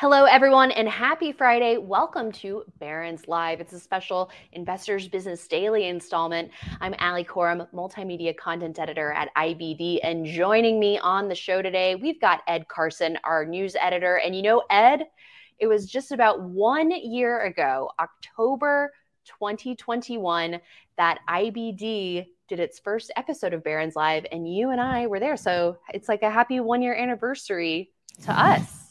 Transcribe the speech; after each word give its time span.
Hello, 0.00 0.26
everyone, 0.26 0.70
and 0.70 0.88
happy 0.88 1.32
Friday. 1.32 1.76
Welcome 1.76 2.30
to 2.30 2.62
Barron's 2.78 3.26
Live. 3.26 3.60
It's 3.60 3.72
a 3.72 3.80
special 3.80 4.30
Investors 4.52 5.08
Business 5.08 5.48
Daily 5.48 5.88
installment. 5.88 6.52
I'm 6.80 6.94
Ali 7.00 7.24
Coram, 7.24 7.66
multimedia 7.74 8.36
content 8.36 8.78
editor 8.78 9.10
at 9.10 9.34
IBD, 9.34 9.98
and 10.04 10.24
joining 10.24 10.78
me 10.78 11.00
on 11.00 11.26
the 11.26 11.34
show 11.34 11.62
today, 11.62 11.96
we've 11.96 12.20
got 12.20 12.42
Ed 12.46 12.68
Carson, 12.68 13.18
our 13.24 13.44
news 13.44 13.74
editor. 13.74 14.20
And 14.24 14.36
you 14.36 14.42
know, 14.42 14.62
Ed, 14.70 15.02
it 15.58 15.66
was 15.66 15.90
just 15.90 16.12
about 16.12 16.42
one 16.42 16.92
year 16.92 17.40
ago, 17.46 17.90
October 17.98 18.92
2021, 19.24 20.60
that 20.96 21.18
IBD 21.28 22.24
did 22.46 22.60
its 22.60 22.78
first 22.78 23.10
episode 23.16 23.52
of 23.52 23.64
Barron's 23.64 23.96
Live, 23.96 24.26
and 24.30 24.48
you 24.48 24.70
and 24.70 24.80
I 24.80 25.08
were 25.08 25.18
there. 25.18 25.36
So 25.36 25.78
it's 25.92 26.08
like 26.08 26.22
a 26.22 26.30
happy 26.30 26.60
one 26.60 26.82
year 26.82 26.94
anniversary 26.94 27.90
to 28.22 28.40
us. 28.40 28.87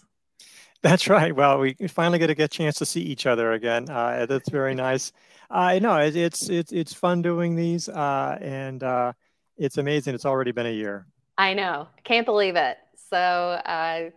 That's 0.84 1.08
right. 1.10 1.36
Well, 1.36 1.60
we 1.60 1.74
finally 1.88 2.20
get 2.20 2.30
a 2.30 2.36
get 2.36 2.52
chance 2.52 2.76
to 2.78 2.86
see 2.86 3.02
each 3.02 3.26
other 3.26 3.54
again. 3.54 3.90
Uh, 3.90 4.26
that's 4.28 4.50
very 4.50 4.76
nice. 4.76 5.12
I 5.50 5.78
uh, 5.78 5.80
know 5.80 5.98
it, 5.98 6.16
it's 6.16 6.50
it's 6.50 6.72
it's 6.72 6.94
fun 6.94 7.22
doing 7.22 7.56
these, 7.56 7.90
uh, 7.90 8.38
and 8.42 8.84
uh, 8.84 9.14
it's 9.58 9.78
amazing. 9.78 10.14
It's 10.14 10.26
already 10.26 10.52
been 10.52 10.66
a 10.66 10.74
year. 10.74 11.08
I 11.38 11.54
know. 11.54 11.88
Can't 12.04 12.26
believe 12.26 12.56
it. 12.56 12.78
So 13.10 13.18
uh, 13.18 14.10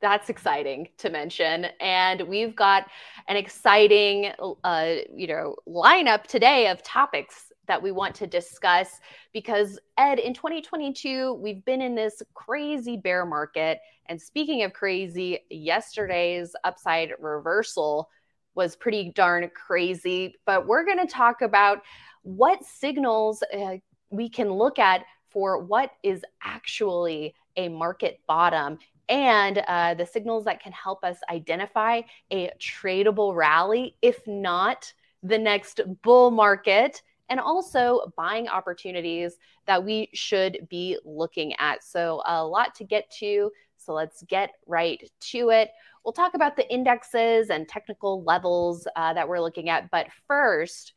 that's 0.00 0.28
exciting 0.28 0.88
to 0.98 1.08
mention. 1.08 1.66
And 1.80 2.22
we've 2.22 2.54
got 2.54 2.86
an 3.28 3.36
exciting, 3.36 4.32
uh, 4.64 4.94
you 5.14 5.28
know, 5.28 5.56
lineup 5.66 6.24
today 6.24 6.68
of 6.68 6.82
topics 6.82 7.51
that 7.68 7.82
we 7.82 7.92
want 7.92 8.14
to 8.16 8.26
discuss 8.26 9.00
because 9.32 9.78
Ed, 9.96 10.18
in 10.18 10.34
2022, 10.34 11.34
we've 11.34 11.64
been 11.64 11.80
in 11.82 11.94
this 11.94 12.22
crazy 12.34 12.96
bear 12.96 13.24
market. 13.24 13.78
And 14.06 14.20
speaking 14.20 14.62
of 14.62 14.72
crazy, 14.72 15.40
yesterday's 15.48 16.54
upside 16.64 17.12
reversal 17.20 18.10
was 18.54 18.76
pretty 18.76 19.12
darn 19.14 19.48
crazy. 19.54 20.36
But 20.44 20.66
we're 20.66 20.84
going 20.84 20.98
to 20.98 21.12
talk 21.12 21.42
about 21.42 21.82
what 22.22 22.64
signals 22.64 23.42
uh, 23.54 23.76
we 24.10 24.28
can 24.28 24.50
look 24.50 24.78
at 24.78 25.04
for 25.30 25.62
what 25.62 25.92
is 26.02 26.24
actually 26.42 27.34
a 27.56 27.68
market 27.68 28.20
bottom 28.26 28.78
and 29.08 29.58
uh, 29.66 29.94
the 29.94 30.06
signals 30.06 30.44
that 30.44 30.62
can 30.62 30.72
help 30.72 31.04
us 31.04 31.18
identify 31.30 32.02
a 32.30 32.50
tradable 32.58 33.34
rally, 33.34 33.96
if 34.00 34.26
not 34.26 34.92
the 35.22 35.38
next 35.38 35.80
bull 36.02 36.30
market 36.30 37.02
and 37.32 37.40
also 37.40 38.12
buying 38.14 38.46
opportunities 38.46 39.38
that 39.66 39.82
we 39.82 40.10
should 40.12 40.66
be 40.68 40.98
looking 41.02 41.54
at. 41.58 41.82
So, 41.82 42.22
a 42.26 42.46
lot 42.46 42.74
to 42.74 42.84
get 42.84 43.10
to. 43.20 43.50
So, 43.78 43.94
let's 43.94 44.22
get 44.24 44.50
right 44.66 45.02
to 45.30 45.48
it. 45.48 45.70
We'll 46.04 46.12
talk 46.12 46.34
about 46.34 46.56
the 46.56 46.70
indexes 46.70 47.48
and 47.48 47.66
technical 47.66 48.22
levels 48.24 48.86
uh, 48.96 49.14
that 49.14 49.26
we're 49.26 49.40
looking 49.40 49.70
at. 49.70 49.90
But 49.90 50.08
first, 50.28 50.92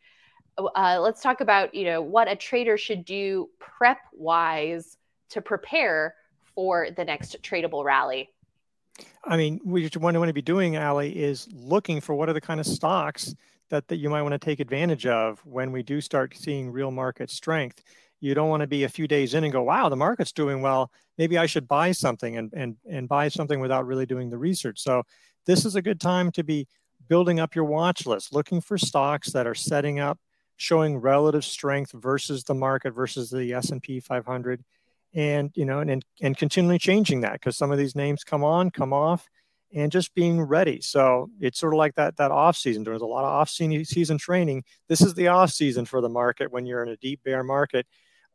uh, 0.57 0.99
let's 0.99 1.21
talk 1.21 1.39
about 1.39 1.73
you 1.73 1.85
know 1.85 2.01
what 2.01 2.29
a 2.29 2.35
trader 2.35 2.77
should 2.77 3.05
do 3.05 3.49
prep 3.57 3.99
wise 4.11 4.97
to 5.29 5.41
prepare 5.41 6.15
for 6.53 6.89
the 6.97 7.05
next 7.05 7.41
tradable 7.43 7.85
rally. 7.85 8.29
I 9.23 9.37
mean, 9.37 9.61
what 9.63 9.81
you 9.81 10.01
want 10.01 10.15
to 10.15 10.33
be 10.33 10.41
doing, 10.41 10.75
Ali, 10.75 11.11
is 11.11 11.47
looking 11.53 12.01
for 12.01 12.13
what 12.13 12.27
are 12.27 12.33
the 12.33 12.41
kind 12.41 12.59
of 12.59 12.65
stocks 12.65 13.35
that, 13.69 13.87
that 13.87 13.97
you 13.97 14.09
might 14.09 14.21
want 14.21 14.33
to 14.33 14.39
take 14.39 14.59
advantage 14.59 15.05
of 15.05 15.39
when 15.45 15.71
we 15.71 15.83
do 15.83 16.01
start 16.01 16.35
seeing 16.35 16.71
real 16.71 16.91
market 16.91 17.29
strength. 17.29 17.83
You 18.19 18.33
don't 18.33 18.49
want 18.49 18.61
to 18.61 18.67
be 18.67 18.83
a 18.83 18.89
few 18.89 19.07
days 19.07 19.33
in 19.33 19.43
and 19.43 19.53
go, 19.53 19.63
wow, 19.63 19.89
the 19.89 19.95
market's 19.95 20.31
doing 20.31 20.61
well. 20.61 20.91
Maybe 21.17 21.37
I 21.37 21.45
should 21.45 21.67
buy 21.67 21.91
something 21.91 22.37
and, 22.37 22.51
and, 22.53 22.77
and 22.89 23.07
buy 23.07 23.29
something 23.29 23.59
without 23.59 23.85
really 23.85 24.05
doing 24.05 24.29
the 24.29 24.37
research. 24.37 24.79
So 24.79 25.03
this 25.45 25.65
is 25.65 25.75
a 25.75 25.81
good 25.81 25.99
time 25.99 26.31
to 26.31 26.43
be 26.43 26.67
building 27.07 27.39
up 27.39 27.55
your 27.55 27.65
watch 27.65 28.05
list, 28.05 28.33
looking 28.33 28.61
for 28.61 28.77
stocks 28.77 29.31
that 29.31 29.45
are 29.45 29.55
setting 29.55 29.99
up, 29.99 30.19
showing 30.57 30.97
relative 30.97 31.43
strength 31.43 31.91
versus 31.91 32.43
the 32.43 32.55
market 32.55 32.91
versus 32.91 33.29
the 33.29 33.53
S&P 33.53 33.99
500 33.99 34.63
and 35.13 35.51
you 35.55 35.65
know 35.65 35.79
and 35.79 36.03
and 36.21 36.37
continually 36.37 36.77
changing 36.77 37.21
that 37.21 37.33
because 37.33 37.57
some 37.57 37.71
of 37.71 37.77
these 37.77 37.95
names 37.95 38.23
come 38.23 38.43
on 38.43 38.69
come 38.69 38.93
off 38.93 39.29
and 39.73 39.91
just 39.91 40.13
being 40.13 40.41
ready. 40.41 40.81
So 40.81 41.29
it's 41.39 41.59
sort 41.59 41.73
of 41.73 41.77
like 41.77 41.95
that 41.95 42.17
that 42.17 42.31
off 42.31 42.57
season. 42.57 42.83
There's 42.83 43.01
a 43.01 43.05
lot 43.05 43.25
of 43.25 43.31
off 43.31 43.49
season 43.49 44.17
training. 44.17 44.63
This 44.87 45.01
is 45.01 45.13
the 45.13 45.27
off 45.27 45.51
season 45.51 45.85
for 45.85 46.01
the 46.01 46.09
market 46.09 46.51
when 46.51 46.65
you're 46.65 46.83
in 46.83 46.89
a 46.89 46.97
deep 46.97 47.21
bear 47.23 47.43
market, 47.43 47.85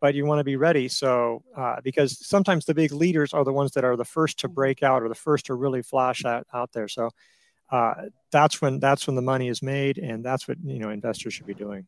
but 0.01 0.15
you 0.15 0.27
want 0.27 0.41
to 0.41 0.45
be 0.45 0.57
ready. 0.57 0.89
So 0.89 1.43
uh, 1.57 1.77
because 1.83 2.27
sometimes 2.27 2.65
the 2.65 2.75
big 2.75 2.93
leaders 2.93 3.33
are 3.33 3.45
the 3.45 3.53
ones 3.53 3.73
that 3.73 3.85
are 3.85 3.97
the 3.97 4.05
first 4.05 4.39
to 4.41 4.49
break 4.49 4.83
out 4.83 5.03
or 5.03 5.09
the 5.09 5.15
first 5.15 5.47
to 5.47 5.55
really 5.55 5.83
flash 5.83 6.25
out 6.25 6.47
out 6.53 6.73
there. 6.73 6.89
So 6.89 7.11
uh, 7.71 7.95
that's 8.33 8.61
when 8.61 8.81
that's 8.81 9.07
when 9.07 9.17
the 9.17 9.23
money 9.23 9.49
is 9.49 9.63
made, 9.63 9.99
and 9.99 10.25
that's 10.25 10.49
what 10.49 10.59
you 10.65 10.79
know 10.79 10.91
investors 10.91 11.35
should 11.35 11.47
be 11.47 11.55
doing. 11.55 11.87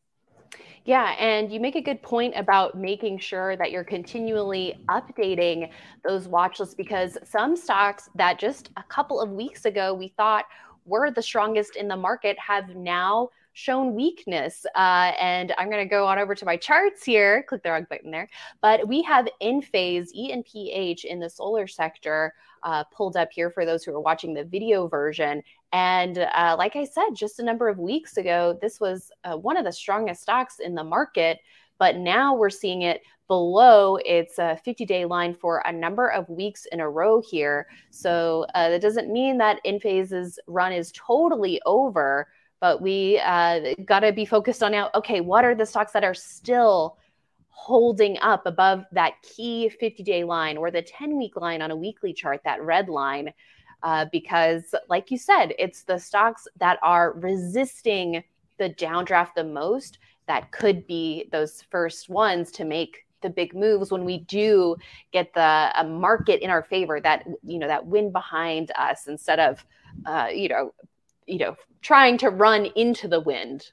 Yeah, 0.84 1.14
and 1.18 1.52
you 1.52 1.60
make 1.60 1.76
a 1.76 1.80
good 1.80 2.02
point 2.02 2.34
about 2.36 2.76
making 2.76 3.18
sure 3.18 3.56
that 3.56 3.70
you're 3.70 3.84
continually 3.84 4.74
updating 4.88 5.70
those 6.04 6.26
watch 6.26 6.58
lists 6.58 6.74
because 6.74 7.16
some 7.24 7.56
stocks 7.56 8.10
that 8.16 8.40
just 8.40 8.70
a 8.76 8.82
couple 8.84 9.20
of 9.20 9.30
weeks 9.30 9.64
ago 9.64 9.94
we 9.94 10.08
thought 10.08 10.44
were 10.84 11.12
the 11.12 11.22
strongest 11.22 11.76
in 11.76 11.86
the 11.86 11.96
market 11.96 12.36
have 12.38 12.74
now 12.74 13.28
shown 13.52 13.94
weakness. 13.94 14.66
Uh, 14.74 15.12
and 15.20 15.52
I'm 15.58 15.70
going 15.70 15.84
to 15.84 15.90
go 15.90 16.06
on 16.06 16.18
over 16.18 16.34
to 16.34 16.44
my 16.44 16.56
charts 16.56 17.04
here, 17.04 17.44
click 17.44 17.62
the 17.62 17.70
wrong 17.70 17.86
button 17.88 18.10
there. 18.10 18.28
But 18.60 18.88
we 18.88 19.02
have 19.02 19.28
Enphase, 19.42 20.08
ENPH 20.16 21.04
in 21.04 21.20
the 21.20 21.28
solar 21.28 21.66
sector 21.66 22.34
uh, 22.62 22.84
pulled 22.84 23.16
up 23.16 23.30
here 23.32 23.50
for 23.50 23.64
those 23.64 23.84
who 23.84 23.92
are 23.92 24.00
watching 24.00 24.34
the 24.34 24.44
video 24.44 24.88
version. 24.88 25.42
And 25.72 26.18
uh, 26.18 26.56
like 26.58 26.76
I 26.76 26.84
said, 26.84 27.14
just 27.14 27.38
a 27.38 27.44
number 27.44 27.68
of 27.68 27.78
weeks 27.78 28.16
ago, 28.16 28.58
this 28.60 28.78
was 28.78 29.10
uh, 29.24 29.36
one 29.36 29.56
of 29.56 29.64
the 29.64 29.72
strongest 29.72 30.22
stocks 30.22 30.58
in 30.58 30.74
the 30.74 30.84
market. 30.84 31.38
But 31.78 31.96
now 31.96 32.34
we're 32.34 32.50
seeing 32.50 32.82
it 32.82 33.00
below 33.26 33.96
its 34.04 34.36
50 34.36 34.84
day 34.84 35.06
line 35.06 35.34
for 35.34 35.62
a 35.64 35.72
number 35.72 36.08
of 36.08 36.28
weeks 36.28 36.66
in 36.70 36.80
a 36.80 36.88
row 36.88 37.22
here. 37.22 37.66
So 37.90 38.44
uh, 38.54 38.68
that 38.68 38.82
doesn't 38.82 39.10
mean 39.10 39.38
that 39.38 39.60
Enphase's 39.64 40.38
run 40.46 40.72
is 40.72 40.92
totally 40.94 41.60
over, 41.64 42.28
but 42.60 42.82
we 42.82 43.18
uh, 43.24 43.74
got 43.86 44.00
to 44.00 44.12
be 44.12 44.26
focused 44.26 44.62
on 44.62 44.72
now 44.72 44.90
okay, 44.94 45.20
what 45.22 45.44
are 45.44 45.54
the 45.54 45.64
stocks 45.64 45.92
that 45.92 46.04
are 46.04 46.14
still 46.14 46.98
holding 47.48 48.18
up 48.18 48.44
above 48.46 48.84
that 48.92 49.14
key 49.22 49.68
50 49.68 50.02
day 50.02 50.24
line 50.24 50.56
or 50.56 50.70
the 50.70 50.82
10 50.82 51.16
week 51.16 51.36
line 51.36 51.62
on 51.62 51.70
a 51.70 51.76
weekly 51.76 52.12
chart, 52.12 52.40
that 52.44 52.60
red 52.62 52.88
line. 52.88 53.32
Uh, 53.82 54.06
because, 54.12 54.75
like 54.88 55.10
you 55.10 55.19
said, 55.19 55.54
it's 55.59 55.82
the 55.82 55.98
stocks 55.98 56.47
that 56.59 56.78
are 56.82 57.15
resisting 57.15 58.22
the 58.59 58.70
downdraft 58.70 59.34
the 59.34 59.44
most 59.44 59.98
that 60.26 60.53
could 60.53 60.87
be 60.87 61.28
those 61.32 61.62
first 61.70 62.09
ones 62.09 62.53
to 62.53 62.65
make 62.65 63.04
the 63.22 63.31
big 63.31 63.54
moves 63.54 63.91
when 63.91 64.04
we 64.04 64.19
do 64.19 64.76
get 65.12 65.32
the 65.34 65.70
market 65.87 66.43
in 66.43 66.50
our 66.50 66.62
favor 66.62 67.00
that 67.00 67.25
you 67.44 67.59
know 67.59 67.69
that 67.69 67.87
wind 67.87 68.12
behind 68.12 68.70
us 68.76 69.06
instead 69.06 69.38
of 69.38 69.64
uh, 70.06 70.28
you 70.32 70.49
know 70.49 70.75
you 71.26 71.38
know 71.38 71.56
trying 71.81 72.19
to 72.19 72.31
run 72.31 72.67
into 72.76 73.08
the 73.08 73.20
wind. 73.20 73.73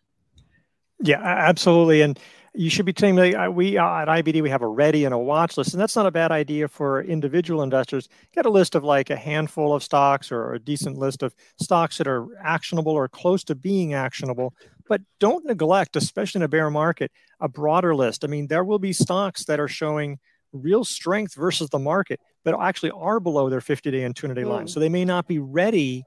Yeah 1.01 1.21
absolutely. 1.21 2.01
And 2.01 2.19
you 2.53 2.69
should 2.69 2.85
be 2.85 2.93
telling 2.93 3.15
me 3.15 3.35
we 3.49 3.77
uh, 3.77 4.01
at 4.01 4.07
IBD 4.07 4.41
we 4.41 4.49
have 4.49 4.61
a 4.61 4.67
ready 4.67 5.05
and 5.05 5.13
a 5.13 5.17
watch 5.17 5.57
list, 5.57 5.73
and 5.73 5.81
that's 5.81 5.95
not 5.95 6.05
a 6.05 6.11
bad 6.11 6.31
idea 6.31 6.67
for 6.67 7.01
individual 7.03 7.61
investors. 7.61 8.09
Get 8.33 8.45
a 8.45 8.49
list 8.49 8.75
of 8.75 8.83
like 8.83 9.09
a 9.09 9.15
handful 9.15 9.73
of 9.73 9.83
stocks 9.83 10.31
or 10.31 10.53
a 10.53 10.59
decent 10.59 10.97
list 10.97 11.23
of 11.23 11.33
stocks 11.61 11.97
that 11.97 12.07
are 12.07 12.27
actionable 12.43 12.93
or 12.93 13.07
close 13.07 13.43
to 13.45 13.55
being 13.55 13.93
actionable, 13.93 14.53
but 14.87 15.01
don't 15.19 15.45
neglect, 15.45 15.95
especially 15.95 16.39
in 16.39 16.43
a 16.43 16.49
bear 16.49 16.69
market, 16.69 17.11
a 17.39 17.47
broader 17.47 17.95
list. 17.95 18.23
I 18.23 18.27
mean, 18.27 18.47
there 18.47 18.63
will 18.63 18.79
be 18.79 18.93
stocks 18.93 19.45
that 19.45 19.59
are 19.59 19.67
showing 19.67 20.19
real 20.51 20.83
strength 20.83 21.35
versus 21.35 21.69
the 21.69 21.79
market, 21.79 22.19
but 22.43 22.59
actually 22.59 22.91
are 22.91 23.19
below 23.19 23.49
their 23.49 23.59
50-day 23.59 24.03
and 24.03 24.15
200-day 24.15 24.41
mm. 24.41 24.49
line, 24.49 24.67
so 24.67 24.79
they 24.79 24.89
may 24.89 25.05
not 25.05 25.27
be 25.27 25.39
ready 25.39 26.03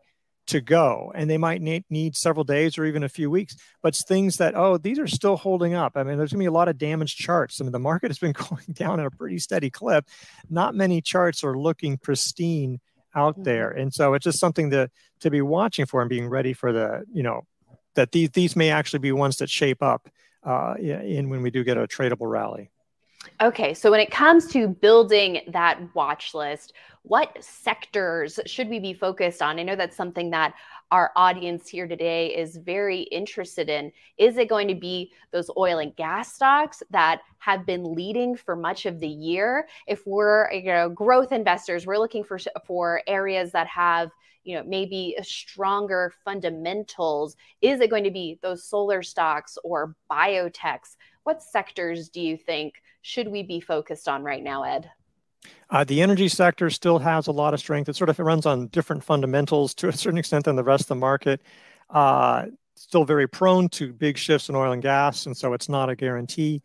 to 0.46 0.60
go 0.60 1.12
and 1.14 1.30
they 1.30 1.38
might 1.38 1.62
need, 1.62 1.84
need 1.88 2.16
several 2.16 2.44
days 2.44 2.76
or 2.76 2.84
even 2.84 3.02
a 3.04 3.08
few 3.08 3.30
weeks 3.30 3.56
but 3.82 3.94
things 3.94 4.38
that 4.38 4.54
oh 4.56 4.76
these 4.76 4.98
are 4.98 5.06
still 5.06 5.36
holding 5.36 5.72
up 5.72 5.92
i 5.96 6.02
mean 6.02 6.18
there's 6.18 6.32
going 6.32 6.40
to 6.40 6.44
be 6.44 6.46
a 6.46 6.52
lot 6.52 6.68
of 6.68 6.76
damaged 6.76 7.16
charts 7.16 7.60
i 7.60 7.64
mean 7.64 7.72
the 7.72 7.78
market 7.78 8.10
has 8.10 8.18
been 8.18 8.32
going 8.50 8.64
down 8.72 8.98
at 8.98 9.06
a 9.06 9.10
pretty 9.10 9.38
steady 9.38 9.70
clip 9.70 10.04
not 10.50 10.74
many 10.74 11.00
charts 11.00 11.44
are 11.44 11.56
looking 11.56 11.96
pristine 11.96 12.80
out 13.14 13.34
mm-hmm. 13.34 13.42
there. 13.44 13.70
And 13.70 13.92
so 13.92 14.14
it's 14.14 14.24
just 14.24 14.38
something 14.38 14.70
to 14.70 14.90
to 15.20 15.30
be 15.30 15.42
watching 15.42 15.86
for 15.86 16.00
and 16.00 16.10
being 16.10 16.28
ready 16.28 16.52
for 16.52 16.72
the, 16.72 17.04
you 17.12 17.22
know, 17.22 17.42
that 17.94 18.12
these 18.12 18.30
these 18.30 18.56
may 18.56 18.70
actually 18.70 19.00
be 19.00 19.12
ones 19.12 19.36
that 19.36 19.50
shape 19.50 19.82
up 19.82 20.08
uh, 20.44 20.74
in 20.78 21.28
when 21.28 21.42
we 21.42 21.50
do 21.50 21.64
get 21.64 21.76
a 21.76 21.86
tradable 21.86 22.30
rally. 22.30 22.70
Okay, 23.40 23.74
so 23.74 23.90
when 23.90 24.00
it 24.00 24.10
comes 24.10 24.46
to 24.48 24.68
building 24.68 25.40
that 25.48 25.80
watch 25.94 26.34
list, 26.34 26.72
what 27.02 27.36
sectors 27.42 28.38
should 28.46 28.68
we 28.68 28.78
be 28.78 28.92
focused 28.92 29.42
on? 29.42 29.58
I 29.58 29.62
know 29.64 29.76
that's 29.76 29.96
something 29.96 30.30
that 30.30 30.54
our 30.92 31.10
audience 31.16 31.68
here 31.68 31.88
today 31.88 32.28
is 32.36 32.56
very 32.56 33.00
interested 33.02 33.68
in. 33.68 33.90
Is 34.18 34.36
it 34.36 34.48
going 34.48 34.68
to 34.68 34.74
be 34.74 35.12
those 35.32 35.50
oil 35.56 35.78
and 35.78 35.96
gas 35.96 36.34
stocks 36.34 36.82
that 36.90 37.22
have 37.38 37.66
been 37.66 37.94
leading 37.94 38.36
for 38.36 38.54
much 38.54 38.86
of 38.86 39.00
the 39.00 39.08
year? 39.08 39.66
If 39.86 40.06
we're 40.06 40.52
you 40.52 40.66
know 40.66 40.90
growth 40.90 41.32
investors, 41.32 41.86
we're 41.86 41.98
looking 41.98 42.24
for 42.24 42.38
for 42.66 43.02
areas 43.06 43.52
that 43.52 43.66
have 43.68 44.10
you 44.44 44.56
know 44.56 44.64
maybe 44.64 45.16
stronger 45.22 46.12
fundamentals. 46.24 47.36
Is 47.62 47.80
it 47.80 47.90
going 47.90 48.04
to 48.04 48.10
be 48.10 48.38
those 48.42 48.64
solar 48.64 49.02
stocks 49.02 49.56
or 49.64 49.96
biotechs? 50.10 50.96
What 51.24 51.42
sectors 51.42 52.08
do 52.08 52.20
you 52.20 52.36
think 52.36 52.74
should 53.02 53.28
we 53.28 53.42
be 53.42 53.60
focused 53.60 54.08
on 54.08 54.22
right 54.22 54.42
now, 54.42 54.64
Ed? 54.64 54.90
Uh, 55.70 55.84
the 55.84 56.02
energy 56.02 56.28
sector 56.28 56.70
still 56.70 56.98
has 56.98 57.26
a 57.26 57.32
lot 57.32 57.54
of 57.54 57.60
strength. 57.60 57.88
It 57.88 57.96
sort 57.96 58.10
of 58.10 58.18
runs 58.18 58.46
on 58.46 58.68
different 58.68 59.02
fundamentals 59.02 59.74
to 59.74 59.88
a 59.88 59.92
certain 59.92 60.18
extent 60.18 60.44
than 60.44 60.56
the 60.56 60.64
rest 60.64 60.82
of 60.82 60.88
the 60.88 60.94
market. 60.96 61.40
Uh, 61.90 62.46
still 62.76 63.04
very 63.04 63.26
prone 63.26 63.68
to 63.70 63.92
big 63.92 64.16
shifts 64.16 64.48
in 64.48 64.54
oil 64.54 64.72
and 64.72 64.82
gas, 64.82 65.26
and 65.26 65.36
so 65.36 65.52
it's 65.52 65.68
not 65.68 65.90
a 65.90 65.96
guarantee. 65.96 66.62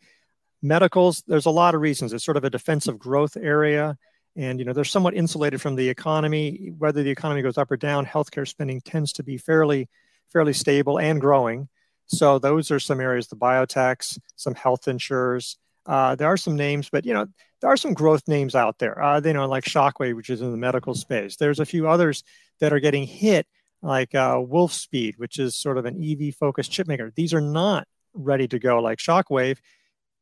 Medicals, 0.62 1.22
there's 1.26 1.46
a 1.46 1.50
lot 1.50 1.74
of 1.74 1.80
reasons. 1.80 2.12
It's 2.12 2.24
sort 2.24 2.36
of 2.36 2.44
a 2.44 2.50
defensive 2.50 2.98
growth 2.98 3.36
area, 3.36 3.96
and 4.36 4.58
you 4.58 4.64
know 4.64 4.72
they're 4.72 4.84
somewhat 4.84 5.14
insulated 5.14 5.60
from 5.60 5.76
the 5.76 5.88
economy. 5.88 6.72
Whether 6.78 7.02
the 7.02 7.10
economy 7.10 7.42
goes 7.42 7.58
up 7.58 7.70
or 7.70 7.76
down, 7.76 8.06
healthcare 8.06 8.46
spending 8.46 8.80
tends 8.80 9.12
to 9.14 9.22
be 9.22 9.38
fairly 9.38 9.88
fairly 10.32 10.52
stable 10.52 10.98
and 10.98 11.20
growing. 11.20 11.68
So 12.08 12.38
those 12.38 12.70
are 12.70 12.80
some 12.80 13.00
areas. 13.00 13.28
The 13.28 13.36
biotechs, 13.36 14.18
some 14.36 14.54
health 14.54 14.88
insurers. 14.88 15.58
Uh, 15.86 16.14
there 16.14 16.28
are 16.28 16.36
some 16.36 16.56
names, 16.56 16.88
but 16.90 17.06
you 17.06 17.14
know 17.14 17.26
there 17.60 17.70
are 17.70 17.76
some 17.76 17.94
growth 17.94 18.26
names 18.28 18.54
out 18.54 18.78
there. 18.78 19.00
Uh, 19.02 19.20
you 19.24 19.32
know, 19.32 19.46
like 19.46 19.64
Shockwave, 19.64 20.14
which 20.14 20.30
is 20.30 20.40
in 20.40 20.50
the 20.50 20.56
medical 20.56 20.94
space. 20.94 21.36
There's 21.36 21.60
a 21.60 21.66
few 21.66 21.88
others 21.88 22.22
that 22.60 22.72
are 22.72 22.80
getting 22.80 23.06
hit, 23.06 23.46
like 23.82 24.14
uh, 24.14 24.36
Wolfspeed, 24.36 25.14
which 25.16 25.38
is 25.38 25.56
sort 25.56 25.78
of 25.78 25.86
an 25.86 26.02
EV 26.02 26.34
focused 26.34 26.70
chip 26.70 26.86
maker. 26.86 27.12
These 27.14 27.34
are 27.34 27.40
not 27.40 27.86
ready 28.14 28.48
to 28.48 28.58
go 28.58 28.80
like 28.80 28.98
Shockwave. 28.98 29.58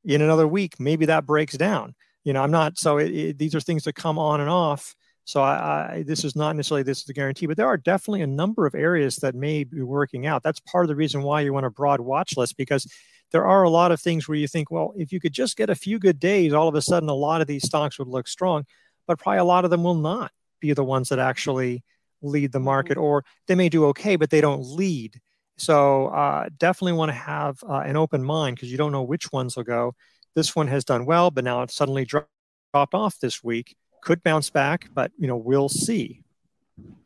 In 0.05 0.23
another 0.23 0.47
week, 0.47 0.79
maybe 0.79 1.06
that 1.06 1.27
breaks 1.27 1.56
down. 1.56 1.94
You 2.25 2.33
know, 2.33 2.43
I'm 2.43 2.50
not. 2.50 2.79
So 2.79 2.99
it, 2.99 3.11
it, 3.11 3.38
these 3.38 3.55
are 3.55 3.61
things 3.61 3.85
that 3.85 3.94
come 3.94 4.19
on 4.19 4.41
and 4.41 4.50
off. 4.50 4.94
So 5.26 5.43
I, 5.43 5.94
I, 5.94 6.05
this 6.06 6.25
is 6.25 6.37
not 6.37 6.55
necessarily 6.55 6.84
this 6.84 7.02
is 7.02 7.08
a 7.08 7.12
guarantee, 7.12 7.46
but 7.46 7.56
there 7.56 7.67
are 7.67 7.76
definitely 7.76 8.23
a 8.23 8.28
number 8.28 8.64
of 8.64 8.76
areas 8.76 9.17
that 9.17 9.34
may 9.34 9.64
be 9.64 9.82
working 9.82 10.25
out. 10.25 10.44
That's 10.44 10.61
part 10.61 10.84
of 10.84 10.88
the 10.88 10.94
reason 10.94 11.23
why 11.23 11.40
you 11.40 11.52
want 11.52 11.67
a 11.67 11.70
broad 11.70 12.00
watch 12.00 12.37
list 12.37 12.56
because 12.56 12.87
there 13.32 13.44
are 13.44 13.64
a 13.64 13.69
lot 13.69 13.90
of 13.90 14.00
things 14.00 14.28
where 14.28 14.38
you 14.38 14.46
think, 14.46 14.70
well, 14.70 14.94
if 14.96 15.11
you 15.11 15.19
could 15.19 15.32
just 15.32 15.56
get 15.56 15.69
a 15.69 15.75
few 15.75 15.99
good 15.99 16.20
days, 16.20 16.52
all 16.52 16.69
of 16.69 16.76
a 16.76 16.81
sudden 16.81 17.08
a 17.08 17.14
lot 17.14 17.40
of 17.40 17.49
these 17.49 17.67
stocks 17.67 17.99
would 17.99 18.06
look 18.06 18.28
strong, 18.28 18.67
but 19.08 19.19
probably 19.19 19.38
a 19.38 19.44
lot 19.44 19.64
of 19.64 19.70
them 19.73 19.82
will 19.82 19.96
not 19.96 20.31
be 20.61 20.73
the 20.73 20.84
ones 20.84 21.08
that 21.08 21.19
actually 21.19 21.82
lead 22.23 22.52
the 22.52 22.61
market, 22.61 22.93
mm-hmm. 22.93 23.05
or 23.05 23.25
they 23.49 23.56
may 23.56 23.69
do 23.69 23.87
okay, 23.87 24.14
but 24.14 24.31
they 24.31 24.40
don't 24.40 24.62
lead. 24.62 25.20
So 25.58 26.06
uh, 26.06 26.50
definitely 26.56 26.93
want 26.93 27.08
to 27.08 27.14
have 27.14 27.58
uh, 27.69 27.78
an 27.78 27.96
open 27.96 28.23
mind 28.23 28.56
because 28.56 28.70
you 28.70 28.78
don't 28.78 28.93
know 28.93 29.02
which 29.02 29.32
ones 29.32 29.56
will 29.56 29.64
go. 29.64 29.94
This 30.37 30.55
one 30.55 30.69
has 30.69 30.84
done 30.84 31.05
well, 31.05 31.32
but 31.32 31.43
now 31.43 31.62
it's 31.62 31.75
suddenly 31.75 32.05
dropped 32.05 32.28
off 32.75 33.19
this 33.19 33.43
week. 33.43 33.75
Could 34.03 34.23
bounce 34.23 34.51
back, 34.51 34.89
but 34.95 35.13
you 35.19 35.27
know 35.27 35.37
we'll 35.37 35.69
see. 35.69 36.23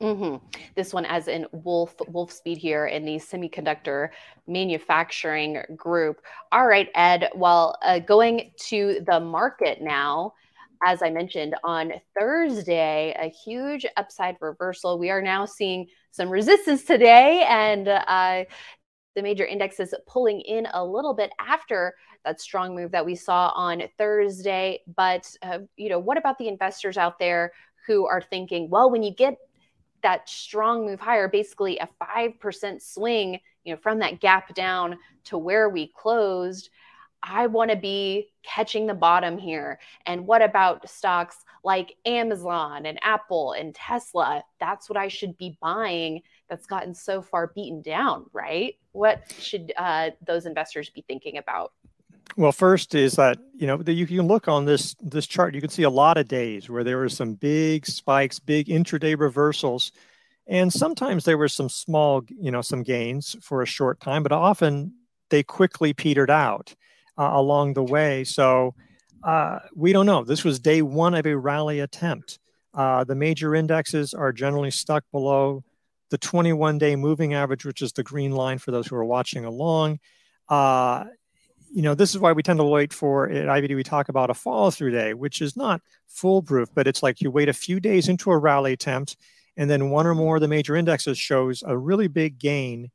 Mm-hmm. 0.01 0.45
This 0.75 0.93
one, 0.93 1.05
as 1.05 1.29
in 1.29 1.47
Wolf 1.53 1.97
Wolfspeed 1.99 2.57
here 2.57 2.87
in 2.87 3.05
the 3.05 3.17
semiconductor 3.17 4.09
manufacturing 4.47 5.63
group. 5.77 6.23
All 6.53 6.67
right, 6.67 6.89
Ed. 6.95 7.31
Well, 7.35 7.77
uh, 7.85 7.99
going 8.01 8.53
to 8.69 9.01
the 9.07 9.21
market 9.21 9.81
now. 9.81 10.35
As 10.83 11.03
I 11.03 11.11
mentioned 11.11 11.55
on 11.63 11.93
Thursday, 12.19 13.15
a 13.21 13.29
huge 13.29 13.85
upside 13.99 14.37
reversal. 14.41 14.99
We 14.99 15.11
are 15.11 15.21
now 15.21 15.45
seeing 15.45 15.89
some 16.11 16.31
resistance 16.31 16.85
today, 16.85 17.45
and 17.47 17.87
uh, 17.87 18.45
the 19.21 19.29
major 19.29 19.45
indexes 19.45 19.95
pulling 20.07 20.41
in 20.41 20.67
a 20.73 20.83
little 20.83 21.13
bit 21.13 21.31
after 21.39 21.95
that 22.25 22.41
strong 22.41 22.75
move 22.75 22.91
that 22.91 23.05
we 23.05 23.15
saw 23.15 23.53
on 23.55 23.83
Thursday. 23.99 24.81
But 24.97 25.31
uh, 25.43 25.59
you 25.77 25.91
know, 25.91 25.99
what 25.99 26.17
about 26.17 26.39
the 26.39 26.49
investors 26.49 26.97
out 26.97 27.19
there 27.19 27.53
who 27.87 28.07
are 28.07 28.23
thinking, 28.23 28.71
well, 28.71 28.91
when 28.91 29.03
you 29.03 29.15
get 29.15 29.37
that 30.03 30.27
strong 30.27 30.87
move 30.87 31.01
higher, 31.01 31.29
basically 31.29 31.79
a 31.79 31.89
5% 32.03 32.81
swing, 32.81 33.39
you 33.65 33.75
know, 33.75 33.81
from 33.83 33.99
that 33.99 34.21
gap 34.21 34.55
down 34.55 34.97
to 35.25 35.37
where 35.37 35.69
we 35.69 35.93
closed, 35.95 36.71
I 37.23 37.47
want 37.47 37.71
to 37.71 37.77
be 37.77 38.31
catching 38.43 38.87
the 38.87 38.95
bottom 38.95 39.37
here. 39.37 39.79
And 40.07 40.27
what 40.27 40.41
about 40.41 40.89
stocks 40.89 41.37
like 41.63 41.95
Amazon 42.07 42.87
and 42.87 42.99
Apple 43.03 43.53
and 43.53 43.75
Tesla? 43.75 44.43
That's 44.59 44.89
what 44.89 44.97
I 44.97 45.09
should 45.09 45.37
be 45.37 45.59
buying 45.61 46.23
that's 46.51 46.67
gotten 46.67 46.95
so 46.95 47.23
far 47.23 47.53
beaten 47.55 47.81
down, 47.81 48.27
right? 48.33 48.75
What 48.93 49.23
should 49.39 49.73
uh, 49.77 50.11
those 50.27 50.45
investors 50.45 50.91
be 50.91 51.03
thinking 51.07 51.39
about? 51.39 51.73
Well, 52.37 52.53
first 52.53 52.95
is 52.95 53.15
that 53.15 53.39
you 53.57 53.67
know 53.67 53.81
you 53.87 54.07
can 54.07 54.27
look 54.27 54.49
on 54.49 54.65
this 54.65 54.95
this 55.01 55.27
chart. 55.27 55.55
You 55.55 55.61
can 55.61 55.71
see 55.71 55.85
a 55.85 55.91
lot 55.91 56.19
of 56.19 56.29
days 56.29 56.69
where 56.69 56.85
there 56.85 56.99
were 56.99 57.09
some 57.09 57.35
big 57.35 57.87
spikes, 57.87 58.39
big 58.39 58.67
intraday 58.67 59.19
reversals, 59.19 59.93
and 60.47 60.73
sometimes 60.73 61.25
there 61.25 61.39
were 61.39 61.49
some 61.49 61.69
small, 61.69 62.23
you 62.29 62.51
know, 62.51 62.61
some 62.61 62.83
gains 62.83 63.37
for 63.41 63.63
a 63.63 63.67
short 63.67 64.01
time, 64.01 64.23
but 64.23 64.33
often 64.33 64.93
they 65.31 65.43
quickly 65.43 65.93
petered 65.93 66.31
out 66.31 66.75
uh, 67.19 67.31
along 67.33 67.75
the 67.75 67.85
way. 67.85 68.25
So 68.25 68.75
uh, 69.23 69.61
we 69.75 69.93
don't 69.93 70.07
know. 70.07 70.25
This 70.25 70.45
was 70.45 70.59
day 70.59 70.83
one 70.83 71.15
of 71.15 71.27
a 71.27 71.37
rally 71.37 71.81
attempt. 71.81 72.39
Uh, 72.75 73.05
the 73.05 73.15
major 73.15 73.55
indexes 73.55 74.15
are 74.15 74.33
generally 74.33 74.71
stuck 74.71 75.05
below 75.11 75.65
the 76.11 76.19
21 76.19 76.79
day 76.79 76.97
moving 76.97 77.35
average, 77.35 77.65
which 77.65 77.83
is 77.83 77.93
the 77.93 78.03
green 78.03 78.33
line 78.33 78.59
for 78.59 78.71
those 78.71 78.87
who 78.87 78.97
are 78.97 79.05
watching 79.05 79.45
along. 79.45 79.99
Uh, 80.49 81.05
you 81.73 81.83
know, 81.83 81.95
this 81.95 82.11
is 82.11 82.19
why 82.19 82.33
we 82.33 82.43
tend 82.43 82.59
to 82.59 82.65
wait 82.65 82.93
for 82.93 83.31
at 83.31 83.47
IBD, 83.47 83.77
we 83.77 83.85
talk 83.85 84.09
about 84.09 84.31
a 84.31 84.35
follow 84.35 84.71
through 84.71 84.91
day, 84.91 85.15
which 85.15 85.41
is 85.41 85.57
not 85.57 85.81
foolproof, 86.09 86.69
but 86.75 86.89
it's 86.89 87.03
like 87.03 87.21
you 87.21 87.31
wait 87.31 87.49
a 87.49 87.53
few 87.53 87.79
days 87.79 88.09
into 88.09 88.33
a 88.33 88.39
rally 88.39 88.73
attempt, 88.73 89.17
and 89.57 89.71
then 89.71 89.91
one 89.91 90.07
or 90.07 90.15
more 90.15 90.37
of 90.37 90.43
the 90.43 90.49
major 90.49 90.75
indexes 90.75 91.17
shows 91.17 91.63
a 91.65 91.79
really 91.79 92.09
big 92.09 92.39
gain 92.39 92.91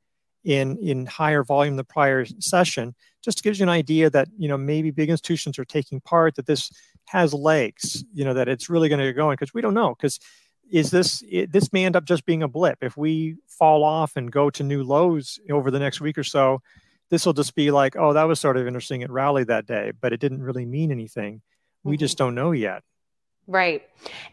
in 0.46 0.78
in 0.78 1.08
higher 1.08 1.44
volume 1.44 1.76
the 1.76 1.84
prior 1.84 2.24
session 2.40 2.94
just 3.24 3.44
gives 3.44 3.60
you 3.60 3.64
an 3.64 3.70
idea 3.70 4.12
that 4.12 4.28
you 4.38 4.48
know 4.48 4.58
maybe 4.58 4.92
big 4.92 5.10
institutions 5.10 5.58
are 5.58 5.66
taking 5.66 6.00
part 6.00 6.36
that 6.36 6.46
this 6.46 6.72
has 7.06 7.34
legs 7.34 8.06
you 8.14 8.24
know 8.24 8.34
that 8.36 8.48
it's 8.48 8.70
really 8.70 8.88
going 8.88 9.02
to 9.02 9.12
go 9.12 9.24
going 9.24 9.34
because 9.34 9.56
we 9.56 9.62
don't 9.62 9.74
know 9.74 9.96
because 9.96 10.20
is 10.72 10.92
this 10.92 11.24
it, 11.30 11.52
this 11.52 11.72
may 11.72 11.86
end 11.86 11.96
up 11.96 12.06
just 12.06 12.26
being 12.26 12.44
a 12.44 12.48
blip 12.48 12.80
if 12.82 12.98
we 12.98 13.36
fall 13.48 13.84
off 13.84 14.16
and 14.16 14.32
go 14.32 14.50
to 14.50 14.64
new 14.64 14.84
lows 14.84 15.40
over 15.52 15.72
the 15.72 15.80
next 15.80 16.02
week 16.02 16.18
or 16.18 16.24
so 16.24 16.62
this 17.10 17.26
will 17.26 17.34
just 17.34 17.56
be 17.56 17.72
like, 17.72 17.96
oh, 17.96 18.14
that 18.14 18.24
was 18.24 18.40
sort 18.40 18.58
of 18.58 18.68
interesting. 18.68 19.02
It 19.02 19.12
rallied 19.12 19.48
that 19.48 19.66
day, 19.66 19.92
but 20.00 20.14
it 20.14 20.20
didn't 20.20 20.42
really 20.42 20.66
mean 20.66 20.92
anything. 20.92 21.42
We 21.84 21.94
mm-hmm. 21.94 22.00
just 22.00 22.18
don't 22.18 22.36
know 22.36 22.52
yet. 22.52 22.84
Right. 23.48 23.84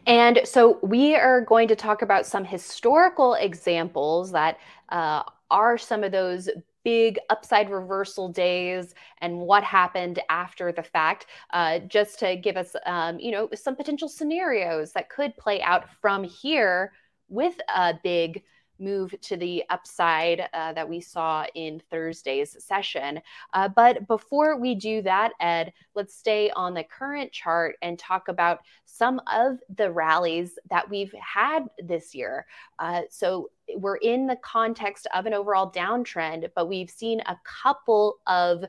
And 0.07 0.41
so 0.43 0.79
we 0.81 1.15
are 1.15 1.41
going 1.41 1.67
to 1.67 1.75
talk 1.75 2.01
about 2.01 2.25
some 2.25 2.43
historical 2.43 3.35
examples 3.35 4.31
that 4.31 4.57
uh, 4.89 5.21
are 5.51 5.77
some 5.77 6.03
of 6.03 6.11
those 6.11 6.49
big 6.83 7.17
upside 7.29 7.69
reversal 7.69 8.29
days 8.29 8.93
and 9.21 9.39
what 9.39 9.63
happened 9.63 10.19
after 10.29 10.71
the 10.71 10.83
fact, 10.83 11.27
uh, 11.51 11.79
just 11.79 12.19
to 12.19 12.35
give 12.35 12.57
us, 12.57 12.75
um, 12.85 13.19
you 13.19 13.31
know, 13.31 13.49
some 13.53 13.75
potential 13.75 14.09
scenarios 14.09 14.91
that 14.93 15.09
could 15.09 15.35
play 15.37 15.61
out 15.61 15.89
from 16.01 16.23
here 16.23 16.91
with 17.29 17.55
a 17.75 17.93
big 18.03 18.43
move 18.79 19.15
to 19.21 19.37
the 19.37 19.63
upside 19.69 20.47
uh, 20.53 20.73
that 20.73 20.87
we 20.87 20.99
saw 20.99 21.45
in 21.55 21.81
Thursday's 21.89 22.55
session. 22.63 23.21
Uh, 23.53 23.69
but 23.69 24.07
before 24.07 24.59
we 24.59 24.75
do 24.75 25.01
that, 25.01 25.31
Ed, 25.39 25.73
let's 25.95 26.15
stay 26.15 26.49
on 26.51 26.73
the 26.73 26.83
current 26.83 27.31
chart 27.31 27.75
and 27.81 27.97
talk 27.97 28.27
about 28.27 28.59
some 28.85 29.21
of 29.31 29.57
the 29.75 29.91
rallies 29.91 30.57
that 30.69 30.89
we've 30.89 31.13
had 31.13 31.65
this 31.79 32.13
year. 32.13 32.45
Uh, 32.79 33.01
so 33.09 33.49
we're 33.75 33.97
in 33.97 34.27
the 34.27 34.37
context 34.37 35.07
of 35.13 35.25
an 35.25 35.33
overall 35.33 35.71
downtrend, 35.71 36.49
but 36.55 36.67
we've 36.67 36.89
seen 36.89 37.21
a 37.21 37.37
couple 37.43 38.19
of 38.27 38.63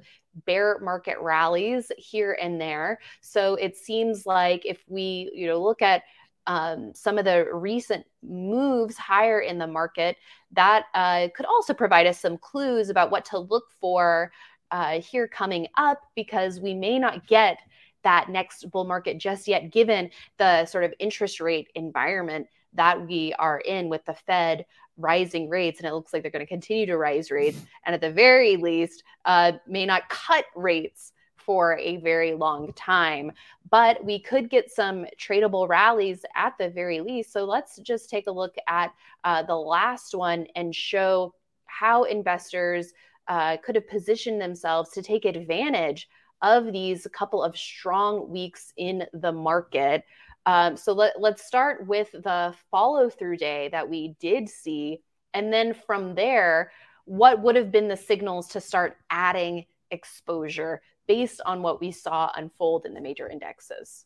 bear 0.46 0.78
market 0.80 1.16
rallies 1.20 1.90
here 1.98 2.36
and 2.40 2.60
there. 2.60 2.98
So 3.20 3.54
it 3.54 3.76
seems 3.76 4.26
like 4.26 4.64
if 4.64 4.82
we, 4.88 5.30
you 5.34 5.46
know, 5.46 5.62
look 5.62 5.82
at 5.82 6.02
um, 6.46 6.92
some 6.94 7.18
of 7.18 7.24
the 7.24 7.46
recent 7.52 8.04
moves 8.22 8.96
higher 8.96 9.40
in 9.40 9.58
the 9.58 9.66
market, 9.66 10.16
that 10.52 10.84
uh, 10.94 11.28
could 11.34 11.46
also 11.46 11.74
provide 11.74 12.06
us 12.06 12.20
some 12.20 12.38
clues 12.38 12.90
about 12.90 13.10
what 13.10 13.24
to 13.26 13.38
look 13.38 13.64
for 13.80 14.32
uh, 14.70 15.00
here 15.00 15.28
coming 15.28 15.66
up 15.76 16.00
because 16.14 16.60
we 16.60 16.74
may 16.74 16.98
not 16.98 17.26
get 17.26 17.58
that 18.02 18.28
next 18.28 18.70
bull 18.70 18.84
market 18.84 19.18
just 19.18 19.48
yet, 19.48 19.72
given 19.72 20.10
the 20.38 20.66
sort 20.66 20.84
of 20.84 20.92
interest 20.98 21.40
rate 21.40 21.68
environment 21.74 22.46
that 22.74 23.06
we 23.06 23.32
are 23.38 23.60
in 23.60 23.88
with 23.88 24.04
the 24.04 24.14
Fed 24.14 24.66
rising 24.96 25.48
rates, 25.48 25.80
and 25.80 25.88
it 25.88 25.94
looks 25.94 26.12
like 26.12 26.22
they're 26.22 26.30
going 26.30 26.44
to 26.44 26.46
continue 26.46 26.86
to 26.86 26.96
rise 26.96 27.30
rates, 27.30 27.58
and 27.84 27.94
at 27.94 28.00
the 28.00 28.10
very 28.10 28.56
least, 28.56 29.02
uh, 29.24 29.52
may 29.66 29.86
not 29.86 30.08
cut 30.08 30.44
rates 30.54 31.12
for 31.44 31.78
a 31.78 31.96
very 31.98 32.34
long 32.34 32.72
time. 32.72 33.32
But 33.70 34.04
we 34.04 34.18
could 34.18 34.50
get 34.50 34.70
some 34.70 35.06
tradable 35.18 35.68
rallies 35.68 36.24
at 36.34 36.54
the 36.58 36.70
very 36.70 37.00
least. 37.00 37.32
So 37.32 37.44
let's 37.44 37.78
just 37.78 38.10
take 38.10 38.26
a 38.26 38.32
look 38.32 38.54
at 38.68 38.92
uh, 39.24 39.42
the 39.42 39.56
last 39.56 40.14
one 40.14 40.46
and 40.56 40.74
show 40.74 41.34
how 41.66 42.04
investors 42.04 42.92
uh, 43.28 43.56
could 43.64 43.74
have 43.74 43.88
positioned 43.88 44.40
themselves 44.40 44.90
to 44.90 45.02
take 45.02 45.24
advantage 45.24 46.08
of 46.42 46.72
these 46.72 47.06
couple 47.12 47.42
of 47.42 47.56
strong 47.56 48.28
weeks 48.28 48.72
in 48.76 49.04
the 49.12 49.32
market. 49.32 50.04
Um, 50.46 50.76
so 50.76 50.92
let, 50.92 51.18
let's 51.18 51.46
start 51.46 51.86
with 51.86 52.12
the 52.12 52.54
follow 52.70 53.08
through 53.08 53.38
day 53.38 53.68
that 53.72 53.88
we 53.88 54.14
did 54.20 54.48
see. 54.48 55.00
And 55.32 55.52
then 55.52 55.74
from 55.74 56.14
there, 56.14 56.70
what 57.06 57.40
would 57.42 57.56
have 57.56 57.72
been 57.72 57.88
the 57.88 57.96
signals 57.96 58.48
to 58.48 58.60
start 58.60 58.96
adding 59.10 59.64
exposure 59.90 60.82
based 61.06 61.40
on 61.44 61.62
what 61.62 61.80
we 61.80 61.90
saw 61.90 62.30
unfold 62.36 62.86
in 62.86 62.94
the 62.94 63.00
major 63.00 63.28
indexes? 63.28 64.04